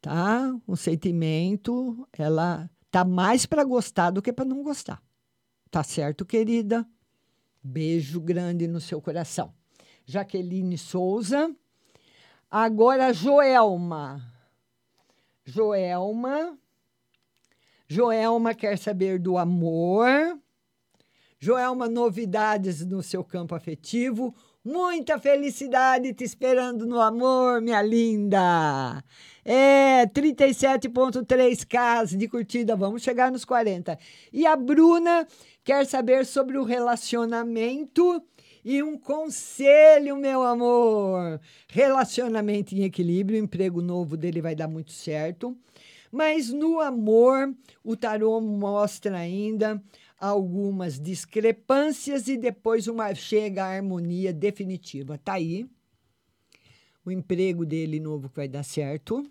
Tá? 0.02 0.54
Um 0.68 0.76
sentimento, 0.76 2.08
ela 2.14 2.70
tá 2.91 3.04
mais 3.04 3.45
para 3.45 3.64
gostar 3.64 4.12
do 4.12 4.22
que 4.22 4.32
para 4.32 4.45
não 4.45 4.62
gostar. 4.62 5.02
Tá 5.72 5.84
certo, 5.84 6.26
querida? 6.26 6.88
Beijo 7.62 8.22
grande 8.22 8.68
no 8.68 8.80
seu 8.80 9.02
coração. 9.02 9.54
Jaqueline 10.07 10.77
Souza. 10.77 11.53
Agora, 12.49 13.13
Joelma. 13.13 14.21
Joelma. 15.45 16.57
Joelma 17.89 18.53
quer 18.53 18.77
saber 18.77 19.19
do 19.19 19.38
amor. 19.38 20.39
Joelma, 21.38 21.89
novidades 21.89 22.85
no 22.85 23.03
seu 23.03 23.21
campo 23.21 23.53
afetivo. 23.53 24.34
Muita 24.63 25.19
felicidade 25.19 26.13
te 26.13 26.23
esperando 26.23 26.85
no 26.85 27.01
amor, 27.01 27.61
minha 27.61 27.81
linda. 27.81 29.03
É, 29.43 30.05
37.3k 30.07 32.17
de 32.17 32.27
curtida, 32.27 32.75
vamos 32.75 33.01
chegar 33.01 33.31
nos 33.31 33.45
40. 33.45 33.97
E 34.34 34.45
a 34.45 34.55
Bruna 34.55 35.25
quer 35.63 35.85
saber 35.85 36.25
sobre 36.25 36.57
o 36.57 36.63
relacionamento 36.63 38.21
e 38.63 38.81
um 38.84 38.97
conselho, 38.97 40.17
meu 40.17 40.43
amor. 40.43 41.39
Relacionamento 41.67 42.75
em 42.75 42.84
equilíbrio, 42.84 43.39
o 43.39 43.43
emprego 43.43 43.81
novo 43.81 44.17
dele 44.17 44.41
vai 44.41 44.55
dar 44.55 44.67
muito 44.67 44.91
certo. 44.91 45.57
Mas 46.11 46.51
no 46.51 46.79
amor, 46.79 47.53
o 47.84 47.95
tarô 47.95 48.39
mostra 48.41 49.17
ainda 49.17 49.81
algumas 50.19 50.99
discrepâncias 50.99 52.27
e 52.27 52.38
depois 52.38 52.88
uma 52.88 53.13
chega 53.13 53.63
à 53.63 53.75
harmonia 53.75 54.34
definitiva. 54.34 55.17
Tá 55.17 55.34
aí 55.34 55.69
o 57.05 57.11
emprego 57.11 57.65
dele 57.65 57.99
novo 57.99 58.29
que 58.29 58.35
vai 58.35 58.47
dar 58.47 58.63
certo. 58.63 59.23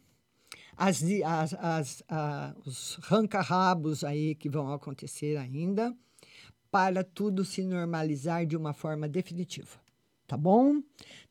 As, 0.76 1.02
as, 1.24 1.54
as, 1.54 2.02
as 2.08 2.56
os 2.66 2.94
ranca-rabos 3.02 4.04
aí 4.04 4.34
que 4.34 4.48
vão 4.48 4.72
acontecer 4.72 5.36
ainda, 5.36 5.94
para 6.70 7.02
tudo 7.05 7.44
se 7.44 7.62
normalizar 7.62 8.47
de 8.47 8.56
uma 8.56 8.72
forma 8.72 9.09
definitiva. 9.09 9.78
Tá 10.26 10.36
bom? 10.36 10.82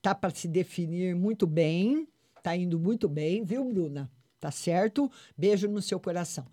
Tá 0.01 0.15
para 0.15 0.33
se 0.33 0.47
definir 0.47 1.15
muito 1.15 1.45
bem, 1.45 2.07
tá 2.41 2.55
indo 2.55 2.79
muito 2.79 3.09
bem, 3.09 3.43
viu, 3.43 3.63
Bruna? 3.65 4.09
Tá 4.39 4.51
certo? 4.51 5.11
Beijo 5.35 5.67
no 5.67 5.81
seu 5.81 5.99
coração. 5.99 6.45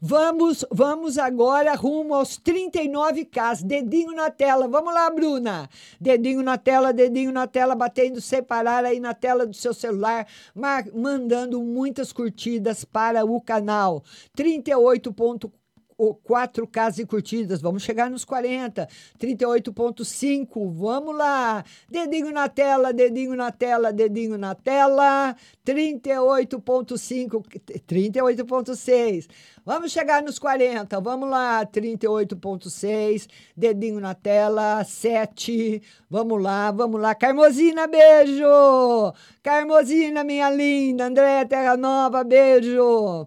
Vamos, 0.00 0.64
vamos 0.70 1.18
agora 1.18 1.74
rumo 1.74 2.14
aos 2.14 2.38
39K. 2.38 3.62
Dedinho 3.62 4.12
na 4.12 4.30
tela. 4.30 4.66
Vamos 4.66 4.94
lá, 4.94 5.10
Bruna. 5.10 5.68
Dedinho 6.00 6.42
na 6.42 6.56
tela, 6.56 6.92
dedinho 6.92 7.32
na 7.32 7.46
tela, 7.46 7.74
batendo 7.74 8.20
separar 8.20 8.84
aí 8.84 8.98
na 8.98 9.14
tela 9.14 9.46
do 9.46 9.54
seu 9.54 9.74
celular, 9.74 10.26
mandando 10.94 11.62
muitas 11.62 12.12
curtidas 12.12 12.84
para 12.84 13.24
o 13.24 13.40
canal. 13.40 14.02
38.4 14.36 15.50
4 15.96 16.66
casas 16.66 16.98
e 16.98 17.06
curtidas, 17.06 17.60
vamos 17.60 17.82
chegar 17.82 18.10
nos 18.10 18.24
40, 18.24 18.88
38.5, 19.18 20.72
vamos 20.72 21.16
lá, 21.16 21.64
dedinho 21.88 22.32
na 22.32 22.48
tela, 22.48 22.92
dedinho 22.92 23.36
na 23.36 23.52
tela, 23.52 23.92
dedinho 23.92 24.36
na 24.36 24.54
tela, 24.54 25.36
38.5, 25.64 27.42
38.6, 27.86 29.28
vamos 29.64 29.92
chegar 29.92 30.22
nos 30.22 30.38
40, 30.38 31.00
vamos 31.00 31.28
lá, 31.30 31.64
38.6, 31.64 33.28
dedinho 33.56 34.00
na 34.00 34.14
tela, 34.14 34.82
7, 34.84 35.80
vamos 36.10 36.42
lá, 36.42 36.70
vamos 36.70 37.00
lá, 37.00 37.14
Carmosina, 37.14 37.86
beijo, 37.86 38.44
Carmosina, 39.42 40.24
minha 40.24 40.50
linda, 40.50 41.06
Andréia 41.06 41.46
Terra 41.46 41.76
Nova, 41.76 42.24
beijo, 42.24 43.26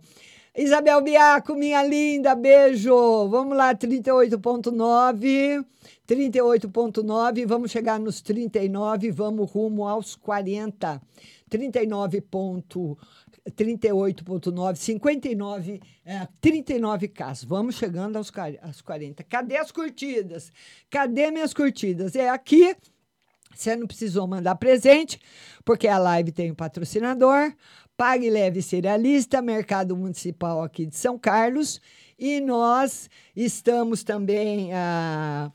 Isabel 0.57 1.03
Biaco, 1.03 1.53
minha 1.53 1.83
linda, 1.83 2.33
beijo. 2.33 3.27
Vamos 3.29 3.55
lá, 3.55 3.75
38.9. 3.75 5.63
38.9, 6.07 7.45
vamos 7.45 7.69
chegar 7.69 7.99
nos 7.99 8.21
39, 8.21 9.11
vamos 9.11 9.51
rumo 9.51 9.87
aos 9.87 10.15
40. 10.15 10.99
39. 11.47 12.23
38.9, 13.51 14.75
59, 14.75 15.79
é, 16.03 16.27
39 16.41 17.07
casos. 17.09 17.43
Vamos 17.43 17.75
chegando 17.75 18.17
aos, 18.17 18.31
aos 18.63 18.81
40. 18.81 19.23
Cadê 19.25 19.57
as 19.57 19.71
curtidas? 19.71 20.51
Cadê 20.89 21.29
minhas 21.29 21.53
curtidas? 21.53 22.15
É 22.15 22.29
aqui. 22.29 22.75
Você 23.55 23.75
não 23.75 23.87
precisou 23.87 24.27
mandar 24.27 24.55
presente, 24.55 25.19
porque 25.63 25.87
a 25.87 25.97
live 25.97 26.31
tem 26.31 26.51
um 26.51 26.55
patrocinador. 26.55 27.53
Pague 27.97 28.29
Leve 28.29 28.61
Cerealista, 28.61 29.41
Mercado 29.41 29.97
Municipal 29.97 30.61
aqui 30.61 30.85
de 30.85 30.95
São 30.95 31.17
Carlos. 31.17 31.81
E 32.17 32.39
nós 32.39 33.09
estamos 33.35 34.03
também 34.03 34.71
ah, 34.71 35.51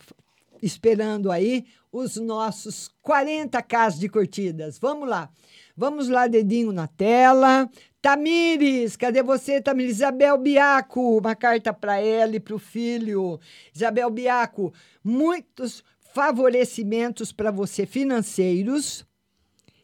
esperando 0.60 1.30
aí 1.30 1.64
os 1.92 2.16
nossos 2.16 2.90
40k 3.06 3.96
de 3.96 4.08
curtidas. 4.08 4.76
Vamos 4.76 5.08
lá. 5.08 5.30
Vamos 5.76 6.08
lá, 6.08 6.26
dedinho 6.26 6.72
na 6.72 6.88
tela. 6.88 7.70
Tamires, 8.00 8.96
cadê 8.96 9.22
você, 9.22 9.60
Tamires? 9.60 9.96
Isabel 9.96 10.36
Biaco, 10.36 11.18
uma 11.18 11.36
carta 11.36 11.72
para 11.72 12.00
ela 12.00 12.34
e 12.34 12.40
para 12.40 12.56
o 12.56 12.58
filho. 12.58 13.38
Isabel 13.72 14.10
Biaco, 14.10 14.74
muitos 15.04 15.84
favorecimentos 16.12 17.32
para 17.32 17.52
você 17.52 17.86
financeiros, 17.86 19.06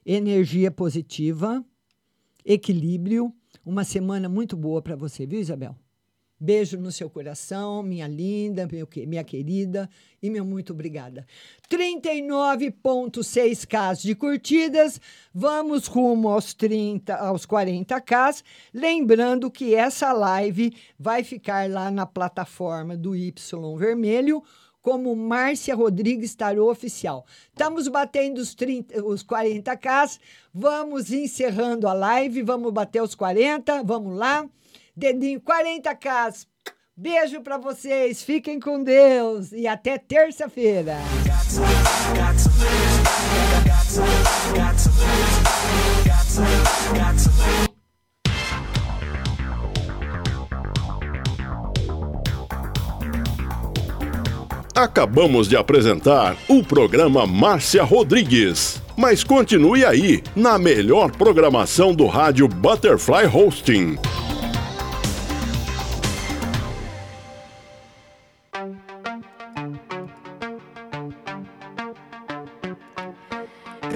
energia 0.05 0.72
positiva, 0.72 1.64
equilíbrio, 2.49 3.33
uma 3.65 3.85
semana 3.85 4.27
muito 4.27 4.57
boa 4.57 4.81
para 4.81 4.97
você, 4.97 5.27
viu, 5.27 5.39
Isabel? 5.39 5.77
Beijo 6.41 6.79
no 6.79 6.93
seu 6.93 7.11
coração, 7.11 7.83
minha 7.83 8.07
linda, 8.07 8.69
meu, 8.70 8.87
minha 9.09 9.25
querida, 9.25 9.91
e 10.23 10.31
meu 10.31 10.45
muito 10.45 10.73
obrigada. 10.73 11.27
39,6K 11.69 14.01
de 14.01 14.15
curtidas, 14.15 15.01
vamos 15.35 15.89
rumo 15.89 16.29
aos 16.29 16.55
30, 16.55 17.16
aos 17.16 17.45
40K. 17.45 18.45
Lembrando 18.73 19.51
que 19.51 19.75
essa 19.75 20.12
live 20.12 20.73
vai 20.97 21.25
ficar 21.25 21.69
lá 21.69 21.91
na 21.91 22.07
plataforma 22.07 22.97
do 22.97 23.16
Y 23.16 23.77
Vermelho 23.77 24.41
como 24.82 25.14
Márcia 25.14 25.74
Rodrigues 25.74 26.34
Tarô 26.34 26.70
Oficial. 26.70 27.24
Estamos 27.48 27.88
batendo 27.88 28.38
os, 28.38 28.55
30, 28.55 29.05
os 29.05 29.24
40K, 29.24 30.18
vamos 30.52 31.12
encerrando 31.12 31.88
a 31.88 31.92
live, 31.92 32.42
vamos 32.42 32.72
bater 32.72 33.02
os 33.02 33.14
40, 33.14 33.82
vamos 33.82 34.16
lá. 34.16 34.48
Dedinho 34.96 35.40
40K. 35.40 36.46
Beijo 36.96 37.40
para 37.42 37.59
vocês, 37.59 38.22
fiquem 38.22 38.59
com 38.59 38.82
Deus 38.82 39.52
e 39.52 39.68
até 39.68 39.98
terça-feira. 39.98 40.96
Acabamos 54.78 55.48
de 55.48 55.56
apresentar 55.56 56.36
o 56.46 56.62
programa 56.62 57.26
Márcia 57.26 57.82
Rodrigues. 57.82 58.80
Mas 58.96 59.24
continue 59.24 59.84
aí, 59.84 60.22
na 60.36 60.56
melhor 60.56 61.10
programação 61.10 61.92
do 61.92 62.06
rádio 62.06 62.46
Butterfly 62.46 63.26
Hosting. 63.26 63.98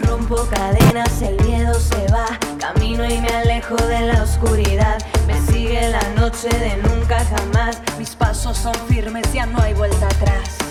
Rompo 0.04 0.34
cadenas, 0.50 1.22
el 1.22 1.40
miedo 1.44 1.74
se 1.74 2.12
va. 2.12 2.26
Camino 2.58 3.04
y 3.04 3.18
me 3.18 3.28
alejo 3.28 3.76
de 3.76 4.00
la 4.00 4.24
oscuridad. 4.24 4.98
Me 5.28 5.40
sigue 5.42 5.90
la 5.90 6.02
noche 6.20 6.48
de 6.48 6.76
nunca 6.88 7.24
jamás. 7.24 7.80
Mis 8.00 8.16
pasos 8.16 8.58
son 8.58 8.74
firmes, 8.88 9.32
ya 9.32 9.46
no 9.46 9.60
hay 9.62 9.74
vuelta 9.74 10.06
atrás. 10.06 10.61